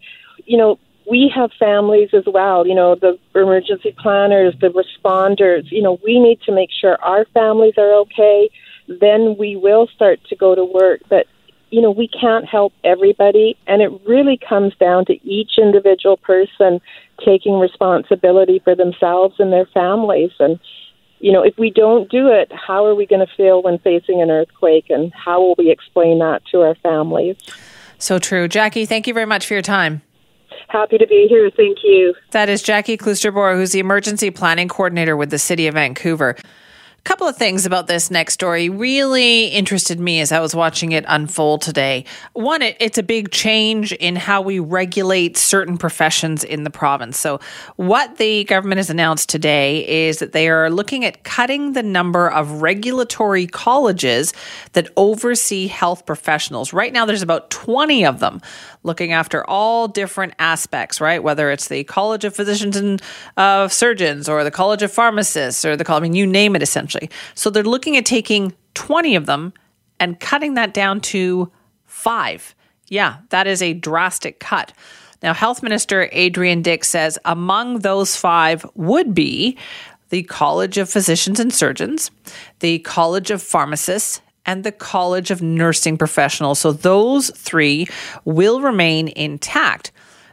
you 0.45 0.57
know, 0.57 0.79
we 1.09 1.31
have 1.35 1.51
families 1.59 2.09
as 2.13 2.23
well, 2.25 2.65
you 2.65 2.75
know, 2.75 2.95
the 2.95 3.19
emergency 3.35 3.93
planners, 3.97 4.53
the 4.61 4.69
responders, 4.69 5.69
you 5.71 5.81
know, 5.81 5.99
we 6.03 6.19
need 6.19 6.39
to 6.41 6.51
make 6.51 6.69
sure 6.71 6.97
our 7.01 7.25
families 7.33 7.73
are 7.77 7.93
okay. 8.01 8.49
Then 8.87 9.35
we 9.37 9.55
will 9.55 9.87
start 9.87 10.19
to 10.29 10.35
go 10.35 10.55
to 10.55 10.63
work. 10.63 11.01
But, 11.09 11.27
you 11.71 11.81
know, 11.81 11.91
we 11.91 12.07
can't 12.07 12.45
help 12.45 12.73
everybody. 12.83 13.57
And 13.67 13.81
it 13.81 13.91
really 14.07 14.37
comes 14.37 14.73
down 14.79 15.05
to 15.05 15.13
each 15.27 15.57
individual 15.57 16.17
person 16.17 16.79
taking 17.25 17.59
responsibility 17.59 18.59
for 18.63 18.75
themselves 18.75 19.35
and 19.39 19.51
their 19.51 19.67
families. 19.67 20.31
And, 20.39 20.59
you 21.23 21.31
know, 21.31 21.41
if 21.41 21.57
we 21.57 21.69
don't 21.69 22.11
do 22.11 22.27
it, 22.27 22.51
how 22.51 22.85
are 22.85 22.95
we 22.95 23.05
going 23.05 23.25
to 23.25 23.33
feel 23.37 23.63
when 23.63 23.79
facing 23.79 24.21
an 24.21 24.29
earthquake 24.29 24.87
and 24.89 25.09
how 25.13 25.39
will 25.39 25.55
we 25.57 25.71
explain 25.71 26.19
that 26.19 26.41
to 26.51 26.59
our 26.59 26.75
families? 26.75 27.37
So 27.97 28.19
true. 28.19 28.49
Jackie, 28.49 28.85
thank 28.85 29.07
you 29.07 29.13
very 29.13 29.25
much 29.25 29.47
for 29.47 29.53
your 29.53 29.63
time. 29.63 30.01
Happy 30.67 30.97
to 30.97 31.07
be 31.07 31.27
here. 31.29 31.49
Thank 31.55 31.77
you. 31.81 32.13
That 32.31 32.49
is 32.49 32.61
Jackie 32.61 32.97
Kloosterboer, 32.97 33.55
who's 33.55 33.71
the 33.71 33.79
emergency 33.79 34.31
planning 34.31 34.67
coordinator 34.67 35.15
with 35.15 35.29
the 35.29 35.39
City 35.39 35.65
of 35.65 35.75
Vancouver 35.75 36.35
couple 37.03 37.27
of 37.27 37.35
things 37.35 37.65
about 37.65 37.87
this 37.87 38.09
next 38.09 38.33
story 38.33 38.69
really 38.69 39.47
interested 39.47 39.99
me 39.99 40.21
as 40.21 40.31
I 40.31 40.39
was 40.39 40.55
watching 40.55 40.93
it 40.93 41.03
unfold 41.07 41.61
today. 41.61 42.05
One, 42.31 42.61
it, 42.61 42.77
it's 42.79 42.97
a 42.97 43.03
big 43.03 43.29
change 43.29 43.91
in 43.91 44.15
how 44.15 44.41
we 44.41 44.59
regulate 44.59 45.35
certain 45.35 45.77
professions 45.77 46.45
in 46.45 46.63
the 46.63 46.69
province. 46.69 47.19
So, 47.19 47.41
what 47.75 48.17
the 48.17 48.45
government 48.45 48.77
has 48.77 48.89
announced 48.89 49.27
today 49.27 50.07
is 50.07 50.19
that 50.19 50.31
they 50.31 50.47
are 50.47 50.69
looking 50.69 51.03
at 51.03 51.23
cutting 51.23 51.73
the 51.73 51.83
number 51.83 52.31
of 52.31 52.61
regulatory 52.61 53.47
colleges 53.47 54.33
that 54.71 54.87
oversee 54.95 55.67
health 55.67 56.05
professionals. 56.05 56.71
Right 56.71 56.93
now, 56.93 57.05
there's 57.05 57.21
about 57.21 57.49
20 57.49 58.05
of 58.05 58.19
them 58.19 58.41
looking 58.83 59.11
after 59.13 59.47
all 59.49 59.87
different 59.87 60.33
aspects, 60.39 61.01
right? 61.01 61.23
Whether 61.23 61.51
it's 61.51 61.67
the 61.67 61.83
College 61.85 62.25
of 62.25 62.35
Physicians 62.35 62.75
and 62.75 63.01
uh, 63.37 63.67
Surgeons 63.67 64.29
or 64.29 64.43
the 64.43 64.51
College 64.51 64.83
of 64.83 64.91
Pharmacists 64.91 65.65
or 65.65 65.75
the 65.75 65.83
College, 65.83 66.01
I 66.01 66.03
mean, 66.03 66.13
you 66.13 66.27
name 66.27 66.55
it 66.55 66.61
essentially. 66.61 67.09
So 67.35 67.49
they're 67.49 67.63
looking 67.63 67.97
at 67.97 68.05
taking 68.05 68.53
20 68.73 69.15
of 69.15 69.25
them 69.25 69.53
and 69.99 70.19
cutting 70.19 70.55
that 70.55 70.73
down 70.73 70.99
to 71.01 71.51
five. 71.85 72.55
Yeah, 72.89 73.17
that 73.29 73.47
is 73.47 73.61
a 73.61 73.73
drastic 73.73 74.39
cut. 74.39 74.73
Now, 75.21 75.33
Health 75.33 75.63
Minister 75.63 76.09
Adrian 76.11 76.61
Dix 76.61 76.89
says 76.89 77.17
among 77.23 77.79
those 77.79 78.15
five 78.17 78.65
would 78.75 79.13
be 79.13 79.57
the 80.09 80.23
College 80.23 80.77
of 80.77 80.89
Physicians 80.89 81.39
and 81.39 81.51
Surgeons, 81.53 82.11
the 82.59 82.79
College 82.79 83.31
of 83.31 83.41
Pharmacists, 83.41 84.21
and 84.45 84.63
the 84.63 84.71
College 84.71 85.31
of 85.31 85.41
Nursing 85.41 85.97
Professionals. 85.97 86.59
So 86.59 86.71
those 86.71 87.29
three 87.31 87.87
will 88.25 88.61
remain 88.61 89.07
intact. 89.09 89.91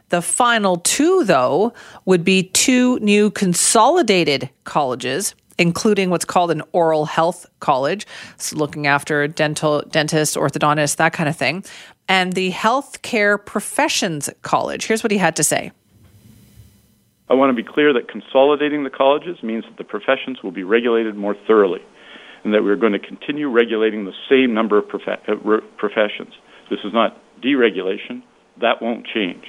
The 0.09 0.21
final 0.21 0.77
two, 0.77 1.23
though, 1.23 1.73
would 2.05 2.25
be 2.25 2.43
two 2.43 2.99
new 2.99 3.31
consolidated 3.31 4.49
colleges, 4.65 5.35
including 5.57 6.09
what's 6.09 6.25
called 6.25 6.51
an 6.51 6.61
oral 6.73 7.05
health 7.05 7.45
college, 7.61 8.05
so 8.37 8.57
looking 8.57 8.87
after 8.87 9.27
dental, 9.27 9.81
dentists, 9.89 10.35
orthodontists, 10.35 10.97
that 10.97 11.13
kind 11.13 11.29
of 11.29 11.37
thing, 11.37 11.63
and 12.09 12.33
the 12.33 12.51
healthcare 12.51 13.43
professions 13.43 14.29
college. 14.41 14.85
Here's 14.85 15.01
what 15.01 15.11
he 15.11 15.17
had 15.17 15.37
to 15.37 15.43
say. 15.43 15.71
I 17.29 17.33
want 17.33 17.55
to 17.55 17.63
be 17.63 17.67
clear 17.67 17.93
that 17.93 18.09
consolidating 18.09 18.83
the 18.83 18.89
colleges 18.89 19.41
means 19.41 19.63
that 19.63 19.77
the 19.77 19.85
professions 19.85 20.43
will 20.43 20.51
be 20.51 20.63
regulated 20.63 21.15
more 21.15 21.37
thoroughly 21.47 21.81
and 22.43 22.53
that 22.53 22.63
we're 22.63 22.75
going 22.75 22.93
to 22.93 22.99
continue 22.99 23.49
regulating 23.49 24.05
the 24.05 24.13
same 24.29 24.53
number 24.53 24.77
of 24.77 24.87
prof- 24.87 25.19
uh, 25.27 25.33
professions. 25.77 26.33
This 26.69 26.79
is 26.83 26.93
not 26.93 27.17
deregulation. 27.43 28.23
That 28.59 28.81
won't 28.81 29.05
change. 29.13 29.43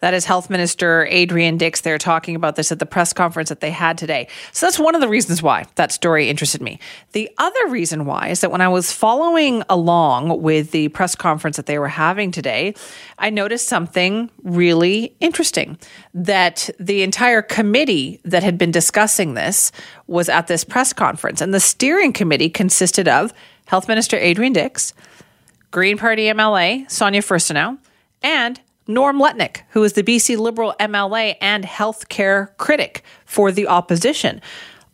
That 0.00 0.14
is 0.14 0.24
Health 0.24 0.50
Minister 0.50 1.06
Adrian 1.10 1.56
Dix. 1.56 1.80
They're 1.80 1.98
talking 1.98 2.36
about 2.36 2.56
this 2.56 2.72
at 2.72 2.78
the 2.78 2.86
press 2.86 3.12
conference 3.12 3.48
that 3.48 3.60
they 3.60 3.70
had 3.70 3.98
today. 3.98 4.28
So 4.52 4.66
that's 4.66 4.78
one 4.78 4.94
of 4.94 5.00
the 5.00 5.08
reasons 5.08 5.42
why 5.42 5.66
that 5.76 5.92
story 5.92 6.28
interested 6.28 6.62
me. 6.62 6.78
The 7.12 7.30
other 7.38 7.68
reason 7.68 8.04
why 8.04 8.28
is 8.28 8.40
that 8.40 8.50
when 8.50 8.60
I 8.60 8.68
was 8.68 8.92
following 8.92 9.62
along 9.68 10.42
with 10.42 10.70
the 10.70 10.88
press 10.88 11.14
conference 11.14 11.56
that 11.56 11.66
they 11.66 11.78
were 11.78 11.88
having 11.88 12.30
today, 12.30 12.74
I 13.18 13.30
noticed 13.30 13.68
something 13.68 14.30
really 14.42 15.16
interesting 15.20 15.78
that 16.14 16.70
the 16.78 17.02
entire 17.02 17.42
committee 17.42 18.20
that 18.24 18.42
had 18.42 18.58
been 18.58 18.70
discussing 18.70 19.34
this 19.34 19.72
was 20.06 20.28
at 20.28 20.46
this 20.46 20.64
press 20.64 20.92
conference. 20.92 21.40
And 21.40 21.52
the 21.52 21.60
steering 21.60 22.12
committee 22.12 22.50
consisted 22.50 23.08
of 23.08 23.32
Health 23.66 23.88
Minister 23.88 24.16
Adrian 24.16 24.52
Dix, 24.52 24.94
Green 25.70 25.98
Party 25.98 26.26
MLA 26.26 26.90
Sonia 26.90 27.20
Furstenau, 27.20 27.78
and 28.22 28.60
Norm 28.86 29.18
Letnick, 29.18 29.62
who 29.70 29.82
is 29.82 29.94
the 29.94 30.02
BC 30.02 30.38
Liberal 30.38 30.74
MLA 30.78 31.36
and 31.40 31.64
healthcare 31.64 32.56
critic 32.56 33.02
for 33.24 33.50
the 33.50 33.66
opposition. 33.66 34.40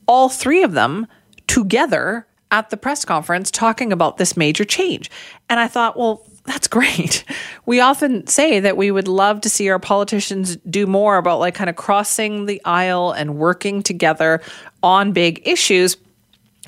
All 0.07 0.29
three 0.29 0.63
of 0.63 0.73
them 0.73 1.07
together 1.47 2.27
at 2.51 2.71
the 2.71 2.77
press 2.77 3.05
conference 3.05 3.51
talking 3.51 3.93
about 3.93 4.19
this 4.19 4.37
major 4.37 4.65
change. 4.65 5.11
And 5.49 5.59
I 5.59 5.69
thought, 5.69 5.97
well, 5.99 6.25
that's 6.45 6.69
great. 6.69 7.25
We 7.67 7.81
often 7.81 8.27
say 8.27 8.61
that 8.61 8.77
we 8.77 8.91
would 8.91 9.09
love 9.09 9.41
to 9.43 9.51
see 9.51 9.69
our 9.71 9.79
politicians 9.79 10.57
do 10.69 10.87
more 10.87 11.17
about 11.17 11.41
like 11.41 11.55
kind 11.55 11.71
of 11.71 11.77
crossing 11.77 12.47
the 12.47 12.61
aisle 12.65 13.13
and 13.13 13.37
working 13.37 13.83
together 13.83 14.41
on 14.83 15.13
big 15.13 15.47
issues. 15.47 15.97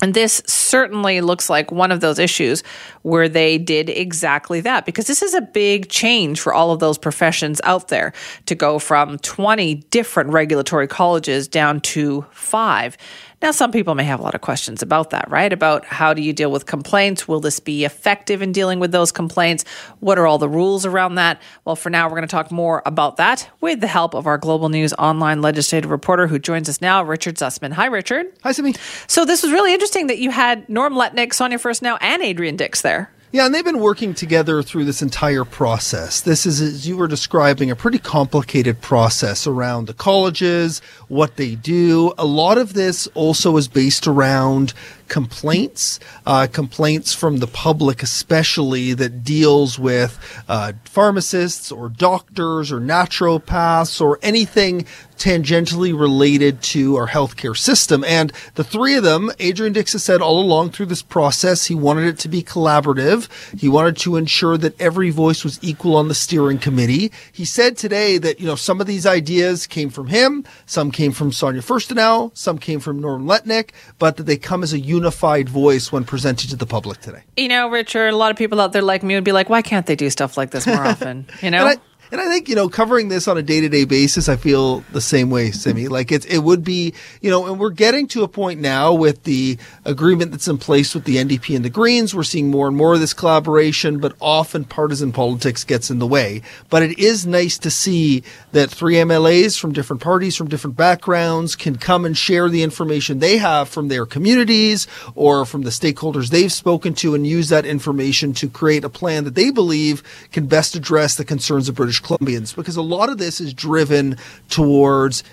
And 0.01 0.13
this 0.13 0.41
certainly 0.45 1.21
looks 1.21 1.49
like 1.49 1.71
one 1.71 1.91
of 1.91 2.01
those 2.01 2.19
issues 2.19 2.63
where 3.03 3.29
they 3.29 3.57
did 3.57 3.89
exactly 3.89 4.59
that 4.61 4.85
because 4.85 5.07
this 5.07 5.21
is 5.21 5.33
a 5.33 5.41
big 5.41 5.89
change 5.89 6.41
for 6.41 6.53
all 6.53 6.71
of 6.71 6.79
those 6.79 6.97
professions 6.97 7.61
out 7.63 7.87
there 7.87 8.11
to 8.47 8.55
go 8.55 8.77
from 8.77 9.17
20 9.19 9.75
different 9.91 10.31
regulatory 10.31 10.87
colleges 10.87 11.47
down 11.47 11.79
to 11.79 12.25
five. 12.31 12.97
Now, 13.41 13.51
some 13.51 13.71
people 13.71 13.95
may 13.95 14.05
have 14.05 14.19
a 14.19 14.23
lot 14.23 14.35
of 14.35 14.41
questions 14.41 14.81
about 14.81 15.09
that, 15.09 15.29
right? 15.29 15.51
About 15.51 15.85
how 15.85 16.13
do 16.13 16.21
you 16.21 16.33
deal 16.33 16.51
with 16.51 16.65
complaints? 16.65 17.27
Will 17.27 17.39
this 17.39 17.59
be 17.59 17.85
effective 17.85 18.41
in 18.41 18.51
dealing 18.51 18.79
with 18.79 18.91
those 18.91 19.11
complaints? 19.11 19.65
What 19.99 20.17
are 20.17 20.25
all 20.25 20.37
the 20.37 20.49
rules 20.49 20.85
around 20.85 21.15
that? 21.15 21.41
Well, 21.65 21.75
for 21.75 21.89
now, 21.89 22.07
we're 22.07 22.15
going 22.15 22.27
to 22.27 22.27
talk 22.27 22.51
more 22.51 22.81
about 22.85 23.17
that 23.17 23.49
with 23.61 23.81
the 23.81 23.87
help 23.87 24.13
of 24.13 24.25
our 24.25 24.37
Global 24.37 24.69
News 24.69 24.93
online 24.93 25.41
legislative 25.41 25.91
reporter 25.91 26.27
who 26.27 26.39
joins 26.39 26.69
us 26.69 26.81
now, 26.81 27.03
Richard 27.03 27.35
Zussman. 27.35 27.73
Hi, 27.73 27.85
Richard. 27.87 28.27
Hi, 28.43 28.51
Simi. 28.51 28.73
So, 29.07 29.25
this 29.25 29.43
was 29.43 29.51
really 29.51 29.73
interesting 29.73 30.07
that 30.07 30.17
you 30.17 30.31
had 30.31 30.67
Norm 30.69 30.93
Letnick, 30.93 31.33
Sonia 31.33 31.57
Furstenau, 31.57 31.97
and 32.01 32.21
Adrian 32.21 32.55
Dix 32.55 32.81
there. 32.81 33.11
Yeah, 33.35 33.47
and 33.47 33.53
they've 33.53 33.65
been 33.65 33.81
working 33.81 34.13
together 34.13 34.63
through 34.63 34.85
this 34.85 35.01
entire 35.01 35.43
process. 35.43 36.21
This 36.21 36.45
is, 36.45 36.61
as 36.61 36.87
you 36.87 36.95
were 36.95 37.09
describing, 37.09 37.69
a 37.69 37.75
pretty 37.75 37.99
complicated 37.99 38.79
process 38.79 39.45
around 39.45 39.87
the 39.87 39.93
colleges, 39.93 40.79
what 41.09 41.35
they 41.35 41.55
do. 41.55 42.13
A 42.17 42.23
lot 42.23 42.57
of 42.57 42.75
this 42.75 43.07
also 43.07 43.57
is 43.57 43.67
based 43.67 44.07
around 44.07 44.73
complaints, 45.07 45.99
uh, 46.25 46.47
complaints 46.51 47.13
from 47.13 47.37
the 47.37 47.47
public, 47.47 48.03
especially 48.03 48.93
that 48.93 49.23
deals 49.23 49.77
with 49.77 50.19
uh, 50.47 50.73
pharmacists 50.83 51.71
or 51.71 51.89
doctors 51.89 52.71
or 52.71 52.79
naturopaths 52.79 54.01
or 54.01 54.19
anything 54.21 54.85
tangentially 55.17 55.97
related 55.97 56.61
to 56.61 56.95
our 56.97 57.07
healthcare 57.07 57.57
system. 57.57 58.03
And 58.03 58.31
the 58.55 58.63
three 58.63 58.95
of 58.95 59.03
them, 59.03 59.31
Adrian 59.39 59.73
Dix 59.73 59.93
has 59.93 60.03
said 60.03 60.21
all 60.21 60.41
along 60.41 60.71
through 60.71 60.87
this 60.87 61.01
process, 61.01 61.65
he 61.65 61.75
wanted 61.75 62.05
it 62.05 62.19
to 62.19 62.27
be 62.27 62.43
collaborative. 62.43 63.29
He 63.57 63.69
wanted 63.69 63.97
to 63.97 64.17
ensure 64.17 64.57
that 64.57 64.79
every 64.79 65.09
voice 65.09 65.43
was 65.43 65.59
equal 65.61 65.95
on 65.95 66.07
the 66.07 66.15
steering 66.15 66.57
committee. 66.57 67.11
He 67.31 67.45
said 67.45 67.77
today 67.77 68.17
that, 68.17 68.39
you 68.39 68.45
know, 68.45 68.55
some 68.55 68.81
of 68.81 68.87
these 68.87 69.05
ideas 69.05 69.67
came 69.67 69.89
from 69.89 70.07
him, 70.07 70.43
some 70.65 70.91
came 70.91 71.11
from 71.11 71.31
Sonia 71.31 71.61
Furstenau, 71.61 72.35
some 72.35 72.57
came 72.57 72.79
from 72.79 72.99
Norm 72.99 73.25
Letnick, 73.25 73.69
but 73.99 74.17
that 74.17 74.23
they 74.23 74.37
come 74.37 74.63
as 74.63 74.73
a 74.73 74.79
unified 74.95 75.49
voice 75.49 75.91
when 75.91 76.03
presented 76.03 76.49
to 76.49 76.55
the 76.55 76.65
public 76.65 77.01
today. 77.01 77.23
You 77.37 77.47
know, 77.47 77.69
Richard, 77.69 78.13
a 78.13 78.17
lot 78.17 78.31
of 78.31 78.37
people 78.37 78.61
out 78.61 78.71
there 78.73 78.81
like 78.81 79.03
me 79.03 79.15
would 79.15 79.23
be 79.23 79.31
like, 79.31 79.49
why 79.49 79.61
can't 79.61 79.85
they 79.85 79.95
do 79.95 80.09
stuff 80.09 80.37
like 80.37 80.51
this 80.51 80.65
more 80.65 80.85
often? 80.93 81.27
You 81.41 81.51
know? 81.51 81.75
And 82.11 82.21
I 82.21 82.25
think, 82.25 82.47
you 82.47 82.55
know, 82.55 82.69
covering 82.69 83.09
this 83.09 83.27
on 83.27 83.37
a 83.37 83.41
day 83.41 83.61
to 83.61 83.69
day 83.69 83.83
basis, 83.83 84.29
I 84.29 84.35
feel 84.35 84.81
the 84.91 85.01
same 85.01 85.29
way, 85.29 85.51
Simi. 85.51 85.87
Like 85.87 86.11
it's, 86.11 86.25
it 86.25 86.39
would 86.39 86.63
be, 86.63 86.93
you 87.19 87.31
know, 87.31 87.47
and 87.47 87.59
we're 87.59 87.71
getting 87.71 88.07
to 88.09 88.23
a 88.23 88.27
point 88.27 88.59
now 88.59 88.93
with 88.93 89.23
the 89.23 89.57
agreement 89.85 90.31
that's 90.31 90.47
in 90.47 90.57
place 90.59 90.93
with 90.93 91.05
the 91.05 91.17
NDP 91.17 91.55
and 91.55 91.65
the 91.65 91.69
Greens. 91.69 92.13
We're 92.13 92.23
seeing 92.23 92.51
more 92.51 92.67
and 92.67 92.77
more 92.77 92.93
of 92.93 92.99
this 92.99 93.13
collaboration, 93.13 93.99
but 93.99 94.15
often 94.21 94.65
partisan 94.65 95.11
politics 95.11 95.63
gets 95.63 95.89
in 95.89 95.99
the 95.99 96.07
way. 96.07 96.43
But 96.69 96.83
it 96.83 96.99
is 96.99 97.25
nice 97.25 97.57
to 97.59 97.71
see 97.71 98.23
that 98.51 98.69
three 98.69 98.95
MLAs 98.95 99.59
from 99.59 99.73
different 99.73 100.01
parties, 100.01 100.35
from 100.35 100.47
different 100.47 100.77
backgrounds 100.77 101.55
can 101.55 101.75
come 101.77 102.05
and 102.05 102.17
share 102.17 102.49
the 102.49 102.63
information 102.63 103.19
they 103.19 103.37
have 103.37 103.67
from 103.67 103.87
their 103.87 104.05
communities 104.05 104.87
or 105.15 105.45
from 105.45 105.63
the 105.63 105.69
stakeholders 105.71 106.29
they've 106.29 106.51
spoken 106.51 106.93
to 106.95 107.15
and 107.15 107.25
use 107.25 107.49
that 107.49 107.65
information 107.65 108.33
to 108.33 108.47
create 108.47 108.83
a 108.83 108.89
plan 108.89 109.23
that 109.23 109.35
they 109.35 109.49
believe 109.49 110.03
can 110.31 110.45
best 110.45 110.75
address 110.75 111.15
the 111.15 111.25
concerns 111.25 111.67
of 111.67 111.75
British 111.75 111.94
British 111.99 112.17
Columbians 112.17 112.55
because 112.55 112.75
a 112.75 112.81
lot 112.81 113.09
of 113.09 113.17
this 113.17 113.39
is 113.39 113.53
driven 113.53 114.17
towards 114.49 115.23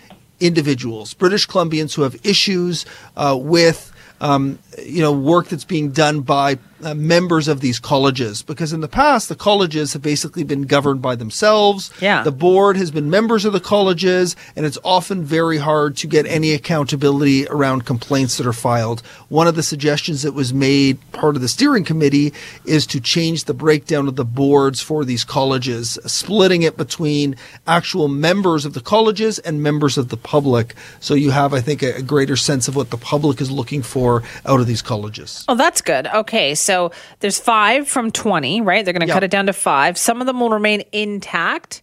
individuals, 0.41 1.15
British 1.15 1.47
Columbians 1.47 1.95
who 1.95 2.03
have 2.03 2.17
issues 2.25 2.85
uh, 3.17 3.37
with 3.41 3.93
um, 4.21 4.59
you 4.79 5.01
know 5.01 5.13
work 5.13 5.49
that's 5.49 5.65
being 5.65 5.91
done 5.91 6.21
by 6.21 6.59
uh, 6.83 6.95
members 6.95 7.49
of 7.49 7.61
these 7.61 7.79
colleges 7.79 8.43
because 8.43 8.73
in 8.73 8.81
the 8.81 8.89
past 8.89 9.29
the 9.29 9.35
colleges 9.35 9.93
have 9.93 10.03
basically 10.03 10.45
been 10.45 10.63
governed 10.63 11.03
by 11.03 11.15
themselves. 11.15 11.93
Yeah. 12.01 12.23
The 12.23 12.33
board 12.33 12.77
has 12.77 12.91
been 12.91 13.11
members 13.11 13.45
of 13.45 13.53
the 13.53 13.61
colleges 13.61 14.37
and 14.57 14.67
it's 14.67 14.79
often 14.85 15.25
very 15.25 15.59
hard 15.59 15.97
to 15.99 16.07
get 16.07 16.27
any 16.27 16.53
accountability 16.53 17.47
around 17.49 17.85
complaints 17.85 18.37
that 18.39 18.47
are 18.47 18.53
filed. 18.53 19.01
One 19.29 19.47
of 19.47 19.55
the 19.55 19.63
suggestions 19.63 20.23
that 20.23 20.33
was 20.33 20.53
made 20.53 20.99
part 21.13 21.37
of 21.37 21.43
the 21.43 21.49
steering 21.49 21.85
committee 21.85 22.33
is 22.65 22.87
to 22.89 23.01
change 23.01 23.45
the 23.45 23.55
breakdown 23.55 24.09
of 24.09 24.17
the 24.17 24.25
boards 24.25 24.81
for 24.81 25.05
these 25.05 25.25
colleges, 25.25 25.99
splitting 26.07 26.63
it 26.63 26.77
between 26.77 27.37
actual 27.67 28.09
members 28.09 28.65
of 28.65 28.75
the 28.75 28.81
colleges 28.81 29.39
and 29.41 29.63
members 29.63 29.99
of 29.99 30.09
the 30.09 30.17
public. 30.17 30.75
So 31.01 31.15
you 31.15 31.31
have, 31.31 31.55
I 31.55 31.61
think, 31.61 31.83
a, 31.83 31.97
a 31.97 32.03
greater 32.03 32.37
sense 32.37 32.69
of 32.69 32.77
what 32.77 32.91
the 32.91 32.97
public 32.97 33.41
is 33.41 33.51
looking 33.51 33.83
for 33.83 34.23
out 34.47 34.61
of 34.61 34.67
these 34.67 34.83
colleges. 34.83 35.45
Oh, 35.49 35.55
that's 35.55 35.81
good. 35.81 36.07
Okay. 36.09 36.55
So 36.55 36.72
so 36.73 36.91
there's 37.21 37.39
five 37.39 37.87
from 37.87 38.11
20, 38.11 38.63
right? 38.63 38.83
They're 38.83 38.95
going 38.95 39.03
to 39.03 39.07
yep. 39.07 39.15
cut 39.15 39.25
it 39.25 39.31
down 39.31 39.45
to 39.47 39.53
five. 39.53 39.99
Some 39.99 40.23
of 40.23 40.27
them 40.27 40.41
will 40.41 40.49
remain 40.49 40.85
intact. 40.91 41.83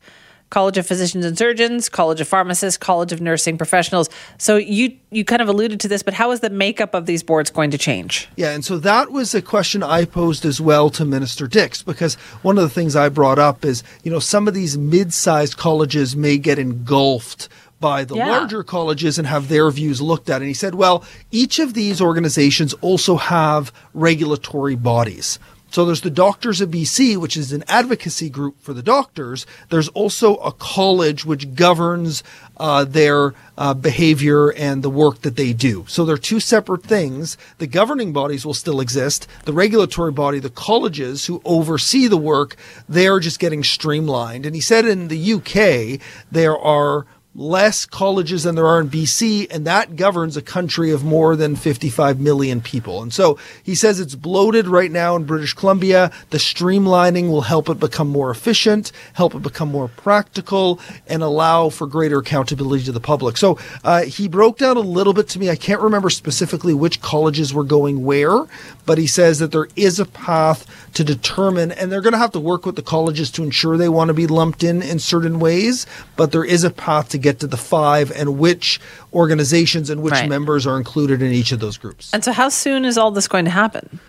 College 0.50 0.80
of 0.80 0.88
Physicians 0.88 1.26
and 1.26 1.38
Surgeons, 1.38 1.90
College 1.90 2.20
of 2.22 2.28
Pharmacists, 2.28 2.76
College 2.76 3.12
of 3.12 3.22
Nursing 3.22 3.56
Professionals. 3.56 4.10
So 4.40 4.58
you 4.58 4.98
you 5.12 5.24
kind 5.24 5.44
of 5.44 5.48
alluded 5.48 5.80
to 5.82 5.88
this, 5.88 6.02
but 6.02 6.16
how 6.16 6.32
is 6.32 6.40
the 6.40 6.50
makeup 6.50 6.96
of 6.96 7.06
these 7.06 7.22
boards 7.22 7.52
going 7.52 7.70
to 7.70 7.78
change? 7.78 8.28
Yeah, 8.36 8.50
and 8.50 8.66
so 8.66 8.80
that 8.80 9.12
was 9.12 9.36
a 9.36 9.44
question 9.44 9.84
I 9.84 10.06
posed 10.06 10.46
as 10.46 10.60
well 10.60 10.90
to 10.90 11.06
Minister 11.06 11.48
Dix 11.48 11.84
because 11.84 12.16
one 12.42 12.58
of 12.58 12.64
the 12.64 12.70
things 12.70 12.96
I 12.96 13.10
brought 13.10 13.38
up 13.38 13.64
is, 13.64 13.84
you 14.02 14.12
know, 14.12 14.18
some 14.18 14.48
of 14.48 14.56
these 14.56 14.76
mid-sized 14.76 15.56
colleges 15.56 16.16
may 16.16 16.40
get 16.40 16.58
engulfed 16.58 17.48
by 17.80 18.03
the 18.03 18.15
Yeah. 18.15 18.30
larger 18.30 18.63
colleges 18.63 19.17
and 19.17 19.27
have 19.27 19.47
their 19.47 19.69
views 19.71 20.01
looked 20.01 20.30
at. 20.30 20.41
And 20.41 20.47
he 20.47 20.53
said, 20.53 20.75
well, 20.75 21.03
each 21.32 21.59
of 21.59 21.73
these 21.73 22.01
organizations 22.01 22.73
also 22.82 23.17
have 23.17 23.71
regulatory 23.93 24.75
bodies. 24.75 25.39
So 25.71 25.86
there's 25.86 26.01
the 26.01 26.09
Doctors 26.09 26.61
of 26.61 26.71
BC, 26.71 27.15
which 27.15 27.38
is 27.38 27.51
an 27.51 27.63
advocacy 27.67 28.27
group 28.30 28.55
for 28.59 28.73
the 28.73 28.82
doctors. 28.82 29.45
There's 29.69 29.88
also 29.89 30.38
a 30.38 30.51
college 30.51 31.25
which 31.25 31.53
governs 31.53 32.23
uh, 32.57 32.86
their 32.86 33.36
uh, 33.55 33.75
behavior 33.75 34.49
and 34.49 34.82
the 34.82 34.89
work 34.89 35.21
that 35.21 35.36
they 35.36 35.53
do. 35.53 35.86
So 35.88 36.05
they're 36.05 36.17
two 36.17 36.39
separate 36.39 36.84
things. 36.84 37.38
The 37.59 37.67
governing 37.67 38.13
bodies 38.13 38.47
will 38.47 38.55
still 38.55 38.82
exist. 38.82 39.27
The 39.45 39.53
regulatory 39.53 40.11
body, 40.11 40.39
the 40.39 40.49
colleges 40.49 41.27
who 41.27 41.39
oversee 41.45 42.07
the 42.07 42.17
work, 42.17 42.55
they're 42.89 43.19
just 43.19 43.39
getting 43.39 43.63
streamlined. 43.63 44.47
And 44.47 44.55
he 44.55 44.61
said 44.61 44.86
in 44.86 45.07
the 45.07 45.34
UK, 45.34 45.99
there 46.32 46.57
are 46.57 47.05
less 47.36 47.86
colleges 47.86 48.43
than 48.43 48.55
there 48.55 48.65
are 48.65 48.82
in 48.82 48.89
BC, 48.89 49.47
and 49.51 49.65
that 49.67 49.95
governs 49.95 50.36
a 50.36 50.41
country 50.41 50.91
of 50.91 51.03
more 51.03 51.36
than 51.36 51.55
55 51.55 52.19
million 52.19 52.59
people. 52.59 53.03
And 53.03 53.13
so 53.13 53.38
he 53.63 53.75
says 53.75 53.99
it's 53.99 54.15
bloated 54.15 54.67
right 54.67 54.91
now 54.91 55.15
in 55.15 55.25
British 55.25 55.53
Columbia. 55.53 56.11
The 56.32 56.39
streamlining 56.39 57.30
will 57.30 57.41
help 57.41 57.69
it 57.69 57.80
become 57.80 58.07
more 58.07 58.32
efficient, 58.32 58.91
help 59.13 59.36
it 59.36 59.43
become 59.43 59.69
more 59.69 59.88
practical, 59.88 60.80
and 61.07 61.21
allow 61.21 61.69
for 61.69 61.86
greater 61.86 62.17
accountability 62.17 62.86
to 62.86 62.91
the 62.91 62.99
public. 62.99 63.38
So 63.38 63.59
uh, 63.84 64.03
he 64.05 64.27
broke 64.27 64.57
down 64.57 64.77
a 64.77 64.82
little 64.82 65.13
bit 65.13 65.30
to 65.30 65.39
me. 65.39 65.51
I 65.51 65.55
can't 65.55 65.82
remember 65.82 66.09
specifically 66.09 66.73
which 66.73 66.99
colleges 66.99 67.53
were 67.53 67.63
going 67.63 68.03
where, 68.03 68.47
but 68.88 68.97
he 68.97 69.05
says 69.05 69.38
that 69.38 69.51
there 69.51 69.67
is 69.75 69.99
a 69.99 70.05
path 70.05 70.65
to 70.95 71.03
determine, 71.03 71.71
and 71.71 71.91
they're 71.91 72.01
going 72.01 72.13
to 72.13 72.19
have 72.19 72.32
to 72.32 72.39
work 72.39 72.65
with 72.65 72.75
the 72.75 72.82
colleges 72.82 73.30
to 73.32 73.43
ensure 73.43 73.77
they 73.77 73.88
want 73.88 74.07
to 74.07 74.13
be 74.15 74.25
lumped 74.25 74.63
in 74.63 74.82
in 74.82 74.97
certain 74.97 75.39
ways, 75.39 75.86
but 76.15 76.32
there 76.32 76.43
is 76.43 76.63
a 76.63 76.71
path 76.71 77.09
to 77.09 77.18
get 77.20 77.39
to 77.41 77.47
the 77.47 77.57
five 77.57 78.11
and 78.11 78.39
which 78.39 78.80
organizations 79.13 79.89
and 79.89 80.01
which 80.01 80.13
Right. 80.13 80.30
members 80.30 80.65
are 80.65 80.78
included 80.78 81.22
in 81.22 81.32
each 81.32 81.51
of 81.51 81.59
those 81.59 81.78
groups. 81.78 82.09
And 82.13 82.24
so, 82.24 82.32
how 82.32 82.49
soon 82.49 82.86
is 82.86 82.97
all 82.97 83.11
this 83.11 83.28
going 83.28 83.45
to 83.45 83.51
happen? 83.51 83.99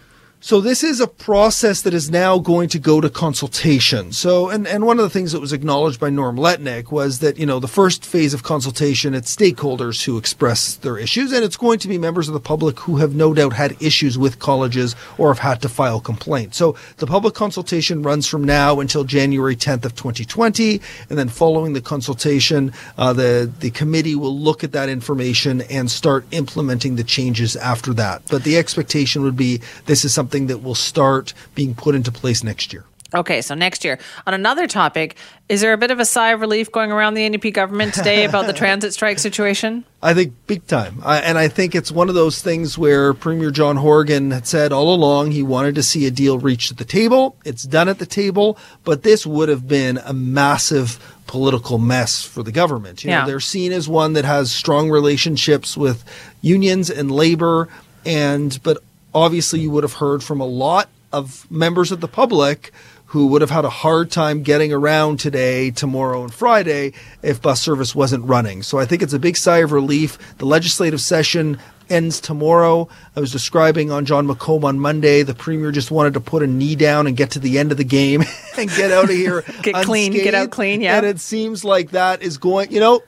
So 0.42 0.62
this 0.62 0.82
is 0.82 1.00
a 1.00 1.06
process 1.06 1.82
that 1.82 1.92
is 1.92 2.10
now 2.10 2.38
going 2.38 2.70
to 2.70 2.78
go 2.78 3.02
to 3.02 3.10
consultation. 3.10 4.10
So, 4.10 4.48
and, 4.48 4.66
and 4.66 4.86
one 4.86 4.98
of 4.98 5.02
the 5.02 5.10
things 5.10 5.32
that 5.32 5.40
was 5.40 5.52
acknowledged 5.52 6.00
by 6.00 6.08
Norm 6.08 6.36
Letnick 6.36 6.90
was 6.90 7.18
that, 7.18 7.36
you 7.36 7.44
know, 7.44 7.60
the 7.60 7.68
first 7.68 8.06
phase 8.06 8.32
of 8.32 8.42
consultation, 8.42 9.12
it's 9.12 9.36
stakeholders 9.36 10.02
who 10.04 10.16
express 10.16 10.76
their 10.76 10.96
issues, 10.96 11.30
and 11.32 11.44
it's 11.44 11.58
going 11.58 11.78
to 11.80 11.88
be 11.88 11.98
members 11.98 12.26
of 12.26 12.32
the 12.32 12.40
public 12.40 12.80
who 12.80 12.96
have 12.96 13.14
no 13.14 13.34
doubt 13.34 13.52
had 13.52 13.76
issues 13.82 14.16
with 14.16 14.38
colleges 14.38 14.96
or 15.18 15.28
have 15.28 15.40
had 15.40 15.60
to 15.60 15.68
file 15.68 16.00
complaints. 16.00 16.56
So 16.56 16.74
the 16.96 17.06
public 17.06 17.34
consultation 17.34 18.02
runs 18.02 18.26
from 18.26 18.42
now 18.42 18.80
until 18.80 19.04
January 19.04 19.56
10th 19.56 19.84
of 19.84 19.94
2020, 19.94 20.80
and 21.10 21.18
then 21.18 21.28
following 21.28 21.74
the 21.74 21.82
consultation, 21.82 22.72
uh, 22.96 23.12
the, 23.12 23.52
the 23.60 23.70
committee 23.72 24.14
will 24.14 24.38
look 24.38 24.64
at 24.64 24.72
that 24.72 24.88
information 24.88 25.60
and 25.68 25.90
start 25.90 26.24
implementing 26.30 26.96
the 26.96 27.04
changes 27.04 27.56
after 27.56 27.92
that. 27.92 28.22
But 28.30 28.44
the 28.44 28.56
expectation 28.56 29.20
would 29.20 29.36
be 29.36 29.60
this 29.84 30.02
is 30.02 30.14
something 30.14 30.29
that 30.30 30.62
will 30.62 30.74
start 30.74 31.34
being 31.54 31.74
put 31.74 31.94
into 31.94 32.12
place 32.12 32.42
next 32.44 32.72
year. 32.72 32.84
Okay, 33.12 33.42
so 33.42 33.56
next 33.56 33.84
year. 33.84 33.98
On 34.28 34.34
another 34.34 34.68
topic, 34.68 35.16
is 35.48 35.60
there 35.62 35.72
a 35.72 35.76
bit 35.76 35.90
of 35.90 35.98
a 35.98 36.04
sigh 36.04 36.30
of 36.30 36.40
relief 36.40 36.70
going 36.70 36.92
around 36.92 37.14
the 37.14 37.28
NDP 37.28 37.52
government 37.52 37.92
today 37.92 38.24
about 38.28 38.46
the 38.46 38.52
transit 38.52 38.92
strike 38.94 39.18
situation? 39.18 39.84
I 40.00 40.14
think 40.14 40.32
big 40.46 40.64
time. 40.68 41.00
I, 41.04 41.18
and 41.18 41.36
I 41.36 41.48
think 41.48 41.74
it's 41.74 41.90
one 41.90 42.08
of 42.08 42.14
those 42.14 42.40
things 42.40 42.78
where 42.78 43.12
Premier 43.12 43.50
John 43.50 43.76
Horgan 43.78 44.30
had 44.30 44.46
said 44.46 44.70
all 44.72 44.94
along 44.94 45.32
he 45.32 45.42
wanted 45.42 45.74
to 45.74 45.82
see 45.82 46.06
a 46.06 46.10
deal 46.12 46.38
reached 46.38 46.70
at 46.70 46.78
the 46.78 46.84
table. 46.84 47.36
It's 47.44 47.64
done 47.64 47.88
at 47.88 47.98
the 47.98 48.06
table, 48.06 48.56
but 48.84 49.02
this 49.02 49.26
would 49.26 49.48
have 49.48 49.66
been 49.66 49.98
a 50.04 50.12
massive 50.12 51.16
political 51.26 51.78
mess 51.78 52.22
for 52.22 52.44
the 52.44 52.52
government. 52.52 53.02
You 53.02 53.10
Yeah. 53.10 53.20
know, 53.22 53.26
they're 53.26 53.40
seen 53.40 53.72
as 53.72 53.88
one 53.88 54.12
that 54.12 54.24
has 54.24 54.52
strong 54.52 54.88
relationships 54.88 55.76
with 55.76 56.04
unions 56.42 56.88
and 56.90 57.10
labor 57.10 57.68
and 58.06 58.58
but 58.62 58.78
obviously 59.14 59.60
you 59.60 59.70
would 59.70 59.84
have 59.84 59.94
heard 59.94 60.22
from 60.22 60.40
a 60.40 60.46
lot 60.46 60.88
of 61.12 61.50
members 61.50 61.92
of 61.92 62.00
the 62.00 62.08
public 62.08 62.72
who 63.06 63.26
would 63.26 63.40
have 63.40 63.50
had 63.50 63.64
a 63.64 63.70
hard 63.70 64.08
time 64.08 64.42
getting 64.42 64.72
around 64.72 65.18
today, 65.18 65.72
tomorrow, 65.72 66.22
and 66.22 66.32
Friday 66.32 66.92
if 67.22 67.42
bus 67.42 67.60
service 67.60 67.92
wasn't 67.92 68.24
running. 68.24 68.62
So 68.62 68.78
I 68.78 68.86
think 68.86 69.02
it's 69.02 69.12
a 69.12 69.18
big 69.18 69.36
sigh 69.36 69.58
of 69.58 69.72
relief. 69.72 70.36
The 70.38 70.46
legislative 70.46 71.00
session 71.00 71.58
ends 71.88 72.20
tomorrow. 72.20 72.88
I 73.16 73.20
was 73.20 73.32
describing 73.32 73.90
on 73.90 74.06
Jon 74.06 74.28
McComb 74.28 74.62
on 74.62 74.78
Monday, 74.78 75.24
the 75.24 75.34
premier 75.34 75.72
just 75.72 75.90
wanted 75.90 76.14
to 76.14 76.20
put 76.20 76.44
a 76.44 76.46
knee 76.46 76.76
down 76.76 77.08
and 77.08 77.16
get 77.16 77.32
to 77.32 77.40
the 77.40 77.58
end 77.58 77.72
of 77.72 77.78
the 77.78 77.84
game 77.84 78.22
and 78.56 78.70
get 78.70 78.92
out 78.92 79.04
of 79.04 79.10
here. 79.10 79.42
Get 79.62 79.84
clean, 79.84 80.12
get 80.12 80.34
out 80.34 80.50
clean, 80.50 80.80
yeah. 80.80 80.96
And 80.96 81.04
it 81.04 81.18
seems 81.18 81.64
like 81.64 81.90
that 81.90 82.22
is 82.22 82.38
going, 82.38 82.70
you 82.70 82.80
know, 82.80 83.02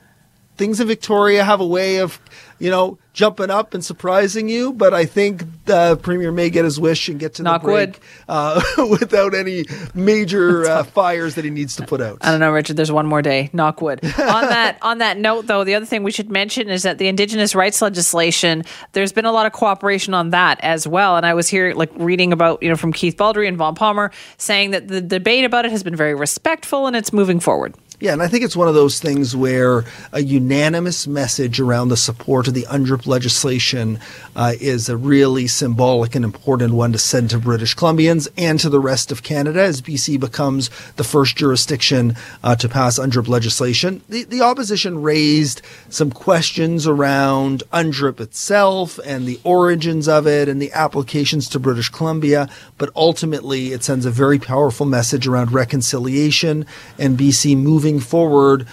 things 0.57 0.79
in 0.79 0.87
Victoria 0.87 1.43
have 1.43 1.61
a 1.61 1.65
way 1.65 1.97
of, 1.97 2.19
you 2.59 2.69
know, 2.69 2.97
jumping 3.13 3.49
up 3.49 3.73
and 3.73 3.85
surprising 3.85 4.49
you. 4.49 4.73
But 4.73 4.93
I 4.93 5.05
think 5.05 5.43
the 5.65 5.97
premier 5.97 6.31
may 6.31 6.49
get 6.49 6.65
his 6.65 6.79
wish 6.79 7.07
and 7.07 7.19
get 7.19 7.35
to 7.35 7.43
Knock 7.43 7.61
the 7.61 7.67
break. 7.67 7.99
Uh, 8.27 8.61
without 8.89 9.33
any 9.33 9.65
major 9.93 10.65
uh, 10.65 10.83
fires 10.83 11.35
that 11.35 11.45
he 11.45 11.51
needs 11.51 11.75
to 11.77 11.85
put 11.85 12.01
out. 12.01 12.17
I 12.21 12.31
don't 12.31 12.39
know, 12.39 12.51
Richard. 12.51 12.75
There's 12.75 12.91
one 12.91 13.05
more 13.05 13.21
day. 13.21 13.49
Knock 13.53 13.81
wood. 13.81 14.03
on 14.19 14.49
that 14.49 14.77
on 14.81 14.97
that 14.97 15.17
note, 15.17 15.47
though, 15.47 15.63
the 15.63 15.75
other 15.75 15.85
thing 15.85 16.03
we 16.03 16.11
should 16.11 16.29
mention 16.29 16.69
is 16.69 16.83
that 16.83 16.97
the 16.97 17.07
Indigenous 17.07 17.55
rights 17.55 17.81
legislation. 17.81 18.63
There's 18.91 19.13
been 19.13 19.25
a 19.25 19.31
lot 19.31 19.45
of 19.45 19.53
cooperation 19.53 20.13
on 20.13 20.31
that 20.31 20.59
as 20.61 20.87
well. 20.87 21.15
And 21.17 21.25
I 21.25 21.33
was 21.33 21.47
here, 21.47 21.73
like 21.73 21.91
reading 21.95 22.33
about 22.33 22.61
you 22.61 22.69
know 22.69 22.75
from 22.75 22.91
Keith 22.91 23.15
Baldrey 23.15 23.47
and 23.47 23.57
Vaughn 23.57 23.75
Palmer 23.75 24.11
saying 24.37 24.71
that 24.71 24.87
the 24.87 25.01
debate 25.01 25.45
about 25.45 25.65
it 25.65 25.71
has 25.71 25.83
been 25.83 25.95
very 25.95 26.15
respectful 26.15 26.87
and 26.87 26.95
it's 26.95 27.13
moving 27.13 27.39
forward. 27.39 27.75
Yeah, 28.03 28.11
and 28.11 28.21
I 28.21 28.27
think 28.27 28.43
it's 28.43 28.57
one 28.57 28.67
of 28.67 28.73
those 28.73 28.99
things 28.99 29.33
where 29.33 29.85
a 30.11 30.21
unanimous 30.21 31.07
message 31.07 31.61
around 31.61 31.87
the 31.87 31.95
support 31.95 32.49
of 32.49 32.53
the 32.53 32.63
UNDRIP 32.63 33.07
legislation 33.07 33.97
uh, 34.35 34.55
is 34.59 34.89
a 34.89 34.97
really 34.97 35.47
symbolic 35.47 36.13
and 36.13 36.25
important 36.25 36.73
one 36.73 36.91
to 36.91 36.97
send 36.97 37.29
to 37.29 37.39
British 37.39 37.77
Columbians 37.77 38.27
and 38.35 38.59
to 38.59 38.69
the 38.69 38.81
rest 38.81 39.13
of 39.13 39.23
Canada 39.23 39.61
as 39.61 39.81
BC 39.81 40.19
becomes 40.19 40.69
the 40.97 41.05
first 41.05 41.37
jurisdiction 41.37 42.17
uh, 42.43 42.57
to 42.57 42.67
pass 42.67 42.99
UNDRIP 42.99 43.29
legislation. 43.29 44.01
The, 44.09 44.25
the 44.25 44.41
opposition 44.41 45.01
raised 45.01 45.61
some 45.87 46.11
questions 46.11 46.85
around 46.85 47.63
UNDRIP 47.71 48.19
itself 48.19 48.99
and 49.05 49.25
the 49.25 49.39
origins 49.45 50.09
of 50.09 50.27
it 50.27 50.49
and 50.49 50.61
the 50.61 50.73
applications 50.73 51.47
to 51.47 51.57
British 51.57 51.87
Columbia, 51.87 52.49
but 52.77 52.89
ultimately 52.97 53.71
it 53.71 53.81
sends 53.81 54.05
a 54.05 54.11
very 54.11 54.39
powerful 54.39 54.85
message 54.85 55.25
around 55.25 55.53
reconciliation 55.53 56.65
and 56.99 57.17
BC 57.17 57.55
moving 57.55 57.92
forward 57.99 58.67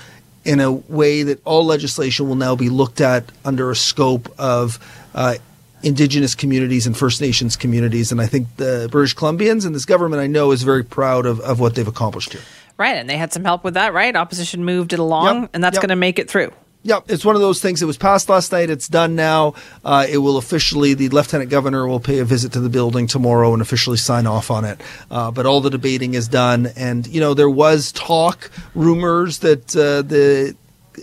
in 0.45 0.61
a 0.61 0.73
way 0.73 1.23
that 1.23 1.41
all 1.45 1.65
legislation 1.65 2.29
will 2.29 2.35
now 2.35 2.57
be 2.57 2.69
looked 2.69 3.01
at 3.01 3.25
under 3.45 3.71
a 3.71 3.77
scope 3.77 4.33
of 4.39 4.79
uh, 5.15 5.35
Indigenous 5.83 6.35
communities 6.35 6.87
and 6.87 6.97
First 6.97 7.21
Nations 7.21 7.57
communities. 7.57 8.13
And 8.13 8.21
I 8.21 8.27
think 8.27 8.57
the 8.57 8.89
British 8.91 9.15
Columbians 9.15 9.67
and 9.67 9.75
this 9.75 9.85
government 9.85 10.21
I 10.21 10.27
know 10.27 10.51
is 10.51 10.63
very 10.63 10.85
proud 10.85 11.27
of, 11.27 11.41
of 11.41 11.61
what 11.61 11.75
they've 11.75 11.87
accomplished 11.87 12.33
here. 12.33 12.43
Right, 12.77 12.97
and 12.97 13.09
they 13.09 13.19
had 13.19 13.33
some 13.33 13.45
help 13.45 13.63
with 13.63 13.75
that, 13.75 13.93
right? 13.93 14.15
Opposition 14.17 14.65
moved 14.65 14.95
it 14.95 14.99
along, 14.99 15.43
Yep, 15.43 15.51
and 15.53 15.65
that's 15.65 15.75
yep. 15.75 15.83
going 15.83 15.91
to 15.91 15.97
make 15.97 16.19
it 16.19 16.31
through. 16.31 16.53
Yeah, 16.83 17.01
it's 17.09 17.27
one 17.27 17.35
of 17.35 17.43
those 17.43 17.61
things. 17.61 17.83
It 17.83 17.87
was 17.87 17.99
passed 17.99 18.31
last 18.31 18.53
night. 18.53 18.71
It's 18.71 18.89
done 18.89 19.15
now. 19.15 19.55
Uh, 19.85 20.07
it 20.09 20.17
will 20.19 20.39
officially, 20.39 20.95
the 20.95 21.11
lieutenant 21.11 21.51
governor 21.51 21.87
will 21.87 22.01
pay 22.01 22.21
a 22.21 22.25
visit 22.25 22.53
to 22.53 22.61
the 22.61 22.71
building 22.71 23.07
tomorrow 23.07 23.53
and 23.53 23.61
officially 23.61 23.99
sign 23.99 24.27
off 24.27 24.51
on 24.51 24.65
it. 24.65 24.81
Uh, 25.11 25.31
but 25.31 25.45
all 25.45 25.61
the 25.61 25.69
debating 25.69 26.15
is 26.15 26.27
done. 26.27 26.69
And, 26.77 27.07
you 27.07 27.21
know, 27.21 27.35
there 27.35 27.51
was 27.51 27.93
talk, 27.93 28.51
rumors 28.75 29.41
that 29.41 29.77
uh, 29.77 30.01
the 30.01 30.57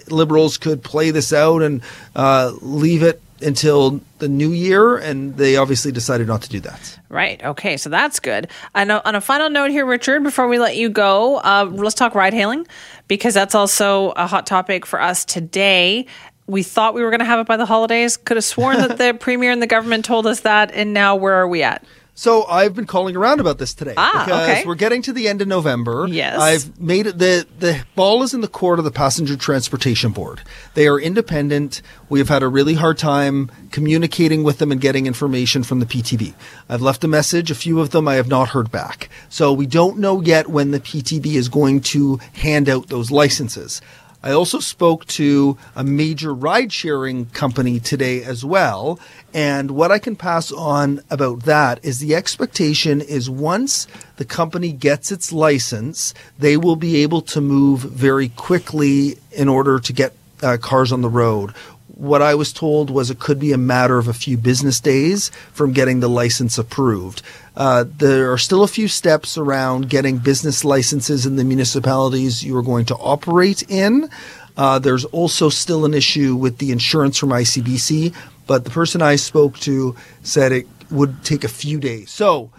liberals 0.09 0.57
could 0.57 0.83
play 0.83 1.11
this 1.11 1.31
out 1.31 1.61
and 1.61 1.83
uh, 2.15 2.53
leave 2.61 3.03
it 3.03 3.21
until 3.41 4.01
the 4.19 4.27
new 4.27 4.51
year. 4.51 4.97
And 4.97 5.37
they 5.37 5.57
obviously 5.57 5.91
decided 5.91 6.27
not 6.27 6.41
to 6.43 6.49
do 6.49 6.59
that. 6.61 6.99
Right. 7.09 7.43
Okay. 7.43 7.77
So 7.77 7.89
that's 7.89 8.19
good. 8.19 8.49
And 8.75 8.91
on 8.91 9.15
a 9.15 9.21
final 9.21 9.49
note 9.49 9.71
here, 9.71 9.85
Richard, 9.85 10.23
before 10.23 10.47
we 10.47 10.59
let 10.59 10.75
you 10.75 10.89
go, 10.89 11.37
uh, 11.37 11.69
let's 11.71 11.95
talk 11.95 12.15
ride 12.15 12.33
hailing 12.33 12.67
because 13.07 13.33
that's 13.33 13.55
also 13.55 14.11
a 14.11 14.27
hot 14.27 14.45
topic 14.45 14.85
for 14.85 15.01
us 15.01 15.25
today. 15.25 16.05
We 16.47 16.63
thought 16.63 16.93
we 16.93 17.03
were 17.03 17.09
going 17.09 17.19
to 17.19 17.25
have 17.25 17.39
it 17.39 17.47
by 17.47 17.57
the 17.57 17.65
holidays. 17.65 18.17
Could 18.17 18.37
have 18.37 18.43
sworn 18.43 18.77
that 18.77 18.97
the 18.97 19.13
premier 19.19 19.51
and 19.51 19.61
the 19.61 19.67
government 19.67 20.05
told 20.05 20.25
us 20.27 20.41
that. 20.41 20.71
And 20.71 20.93
now 20.93 21.15
where 21.15 21.35
are 21.35 21.47
we 21.47 21.63
at? 21.63 21.83
So 22.19 22.45
I've 22.45 22.73
been 22.73 22.87
calling 22.87 23.15
around 23.15 23.39
about 23.41 23.59
this 23.59 23.75
today 23.75 23.93
Ah, 23.95 24.23
because 24.25 24.49
okay. 24.49 24.65
we're 24.65 24.73
getting 24.73 25.03
to 25.03 25.13
the 25.13 25.27
end 25.27 25.39
of 25.43 25.47
November. 25.47 26.07
Yes. 26.09 26.39
I've 26.39 26.79
made 26.81 27.05
it 27.05 27.19
the 27.19 27.45
the 27.59 27.85
ball 27.95 28.23
is 28.23 28.33
in 28.33 28.41
the 28.41 28.47
court 28.47 28.79
of 28.79 28.85
the 28.85 28.91
Passenger 28.91 29.35
Transportation 29.37 30.13
Board. 30.13 30.41
They 30.73 30.87
are 30.87 30.99
independent. 30.99 31.83
We 32.09 32.17
have 32.17 32.27
had 32.29 32.41
a 32.41 32.47
really 32.47 32.73
hard 32.73 32.97
time 32.97 33.51
communicating 33.69 34.43
with 34.43 34.57
them 34.57 34.71
and 34.71 34.81
getting 34.81 35.05
information 35.05 35.61
from 35.61 35.79
the 35.79 35.85
PTB. 35.85 36.33
I've 36.67 36.81
left 36.81 37.03
a 37.03 37.07
message, 37.07 37.51
a 37.51 37.55
few 37.55 37.79
of 37.79 37.91
them 37.91 38.07
I 38.07 38.15
have 38.15 38.27
not 38.27 38.49
heard 38.49 38.71
back. 38.71 39.09
So 39.29 39.53
we 39.53 39.67
don't 39.67 39.99
know 39.99 40.19
yet 40.19 40.47
when 40.47 40.71
the 40.71 40.79
PTB 40.79 41.35
is 41.35 41.49
going 41.49 41.81
to 41.81 42.17
hand 42.33 42.67
out 42.67 42.87
those 42.87 43.11
licenses. 43.11 43.79
I 44.23 44.31
also 44.31 44.59
spoke 44.59 45.05
to 45.05 45.55
a 45.75 45.83
major 45.83 46.33
ride 46.33 46.73
sharing 46.73 47.27
company 47.27 47.79
today 47.79 48.23
as 48.23 48.43
well. 48.43 48.99
And 49.37 49.69
what 49.69 49.91
I 49.91 49.99
can 49.99 50.15
pass 50.15 50.51
on 50.51 50.99
about 51.11 51.43
that 51.43 51.85
is 51.85 51.99
the 51.99 52.15
expectation 52.15 53.01
is 53.01 53.29
once 53.29 53.85
the 54.15 54.25
company 54.25 54.71
gets 54.71 55.11
its 55.11 55.31
license, 55.31 56.15
they 56.39 56.57
will 56.57 56.75
be 56.75 57.03
able 57.03 57.21
to 57.21 57.39
move 57.39 57.81
very 57.81 58.29
quickly 58.29 59.19
in 59.31 59.47
order 59.47 59.79
to 59.79 59.93
get 59.93 60.13
uh, 60.41 60.57
cars 60.59 60.91
on 60.91 61.03
the 61.03 61.07
road. 61.09 61.51
What 61.85 62.23
I 62.23 62.33
was 62.33 62.51
told 62.51 62.89
was 62.89 63.11
it 63.11 63.19
could 63.19 63.39
be 63.39 63.53
a 63.53 63.59
matter 63.59 63.99
of 63.99 64.07
a 64.07 64.13
few 64.13 64.39
business 64.39 64.79
days 64.79 65.29
from 65.53 65.71
getting 65.71 65.99
the 65.99 66.09
license 66.09 66.57
approved. 66.57 67.21
Uh, 67.55 67.85
there 67.87 68.31
are 68.31 68.39
still 68.39 68.63
a 68.63 68.67
few 68.67 68.87
steps 68.87 69.37
around 69.37 69.87
getting 69.87 70.17
business 70.17 70.65
licenses 70.65 71.27
in 71.27 71.35
the 71.35 71.43
municipalities 71.43 72.43
you 72.43 72.57
are 72.57 72.63
going 72.63 72.85
to 72.85 72.95
operate 72.95 73.61
in. 73.69 74.09
Uh, 74.57 74.79
there's 74.79 75.05
also 75.05 75.49
still 75.49 75.85
an 75.85 75.93
issue 75.93 76.35
with 76.35 76.57
the 76.57 76.71
insurance 76.71 77.19
from 77.19 77.29
ICBC, 77.29 78.15
but 78.47 78.63
the 78.63 78.69
person 78.69 79.01
I 79.01 79.17
spoke 79.17 79.57
to 79.59 79.95
said 80.23 80.51
it 80.51 80.67
would 80.89 81.23
take 81.23 81.43
a 81.43 81.49
few 81.49 81.79
days. 81.79 82.09
So, 82.09 82.49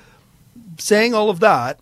saying 0.78 1.14
all 1.14 1.30
of 1.30 1.40
that, 1.40 1.80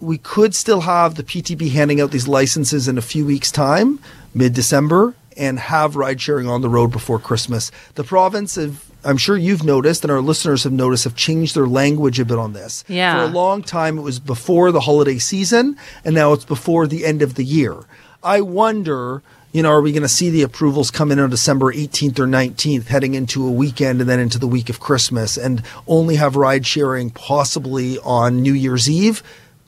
we 0.00 0.18
could 0.18 0.54
still 0.54 0.82
have 0.82 1.14
the 1.14 1.22
PTB 1.22 1.72
handing 1.72 2.00
out 2.00 2.10
these 2.10 2.28
licenses 2.28 2.86
in 2.86 2.98
a 2.98 3.02
few 3.02 3.24
weeks' 3.24 3.50
time, 3.50 3.98
mid 4.34 4.52
December, 4.52 5.14
and 5.36 5.58
have 5.58 5.96
ride 5.96 6.20
sharing 6.20 6.48
on 6.48 6.60
the 6.60 6.68
road 6.68 6.92
before 6.92 7.18
Christmas. 7.18 7.70
The 7.94 8.04
province 8.04 8.56
have 8.56 8.84
I'm 9.04 9.18
sure 9.18 9.36
you've 9.36 9.62
noticed 9.62 10.02
and 10.02 10.10
our 10.10 10.20
listeners 10.20 10.64
have 10.64 10.72
noticed 10.72 11.04
have 11.04 11.14
changed 11.14 11.54
their 11.54 11.68
language 11.68 12.18
a 12.18 12.24
bit 12.24 12.38
on 12.38 12.54
this. 12.54 12.82
Yeah. 12.88 13.16
For 13.16 13.30
a 13.30 13.34
long 13.34 13.62
time 13.62 13.98
it 13.98 14.02
was 14.02 14.18
before 14.18 14.72
the 14.72 14.80
holiday 14.80 15.18
season 15.18 15.76
and 16.04 16.14
now 16.14 16.32
it's 16.32 16.44
before 16.44 16.88
the 16.88 17.04
end 17.04 17.22
of 17.22 17.34
the 17.34 17.44
year. 17.44 17.84
I 18.24 18.40
wonder, 18.40 19.22
you 19.56 19.62
know, 19.62 19.70
are 19.70 19.80
we 19.80 19.90
going 19.90 20.02
to 20.02 20.08
see 20.08 20.28
the 20.28 20.42
approvals 20.42 20.90
come 20.90 21.10
in 21.10 21.18
on 21.18 21.30
December 21.30 21.72
18th 21.72 22.18
or 22.18 22.26
19th 22.26 22.88
heading 22.88 23.14
into 23.14 23.48
a 23.48 23.50
weekend 23.50 24.02
and 24.02 24.10
then 24.10 24.20
into 24.20 24.38
the 24.38 24.46
week 24.46 24.68
of 24.68 24.80
Christmas 24.80 25.38
and 25.38 25.62
only 25.86 26.16
have 26.16 26.36
ride 26.36 26.66
sharing 26.66 27.08
possibly 27.08 27.98
on 28.00 28.42
New 28.42 28.52
Year's 28.52 28.90
Eve? 28.90 29.22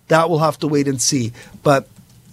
That 0.09 0.29
we'll 0.29 0.41
have 0.41 0.59
to 0.59 0.69
wait 0.69 0.89
and 0.89 1.01
see. 1.01 1.33
But 1.63 1.89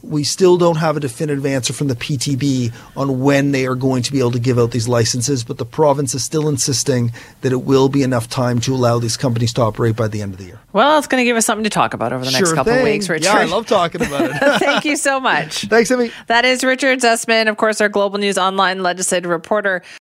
we 0.08 0.24
still 0.24 0.58
don't 0.58 0.78
have 0.78 0.98
a 0.98 1.00
definitive 1.00 1.46
answer 1.46 1.74
from 1.74 1.88
the 1.88 1.96
PTB 1.96 2.74
on 2.96 3.22
when 3.22 3.52
they 3.52 3.66
are 3.66 3.76
going 3.76 4.04
to 4.04 4.12
be 4.12 4.20
able 4.20 4.32
to 4.32 4.40
give 4.40 4.60
out 4.60 4.72
these 4.72 4.88
licenses, 4.88 5.44
but 5.44 5.58
the 5.58 5.66
province 5.66 6.14
is 6.14 6.24
still 6.24 6.48
insisting 6.48 7.12
that 7.42 7.52
it 7.52 7.64
will 7.64 7.90
be 7.90 8.04
enough 8.04 8.30
time 8.30 8.60
to 8.62 8.74
allow 8.74 9.00
these 9.00 9.18
companies 9.18 9.54
to 9.54 9.62
operate 9.62 9.96
by 9.96 10.08
the 10.08 10.22
end 10.22 10.34
of 10.34 10.40
the 10.40 10.46
year. 10.46 10.60
Well, 10.74 10.98
it's 10.98 11.08
going 11.08 11.22
to 11.22 11.26
give 11.26 11.38
us 11.38 11.46
something 11.46 11.64
to 11.64 11.70
talk 11.70 11.94
about 11.94 12.14
over 12.14 12.24
the 12.26 12.32
next 12.32 12.48
Sure 12.48 12.56
couple 12.56 12.74
of 12.74 12.84
weeks, 12.84 13.10
Richard. 13.10 13.26
Yeah, 13.26 13.38
I 13.38 13.46
love 13.46 13.66
talking 13.66 14.02
about 14.02 14.32
it. 14.32 14.60
Thank 14.60 14.86
you 14.86 14.96
so 14.96 15.20
much. 15.20 15.62
Thanks, 15.62 15.90
Simi. 15.90 16.12
That 16.28 16.46
is 16.46 16.64
Richard 16.64 17.00
Zussman, 17.00 17.48
of 17.48 17.58
course, 17.58 17.82
our 17.82 17.90
Global 17.90 18.20
News 18.20 18.38
Online 18.38 18.84
legislative 18.84 19.30
reporter. 19.30 19.82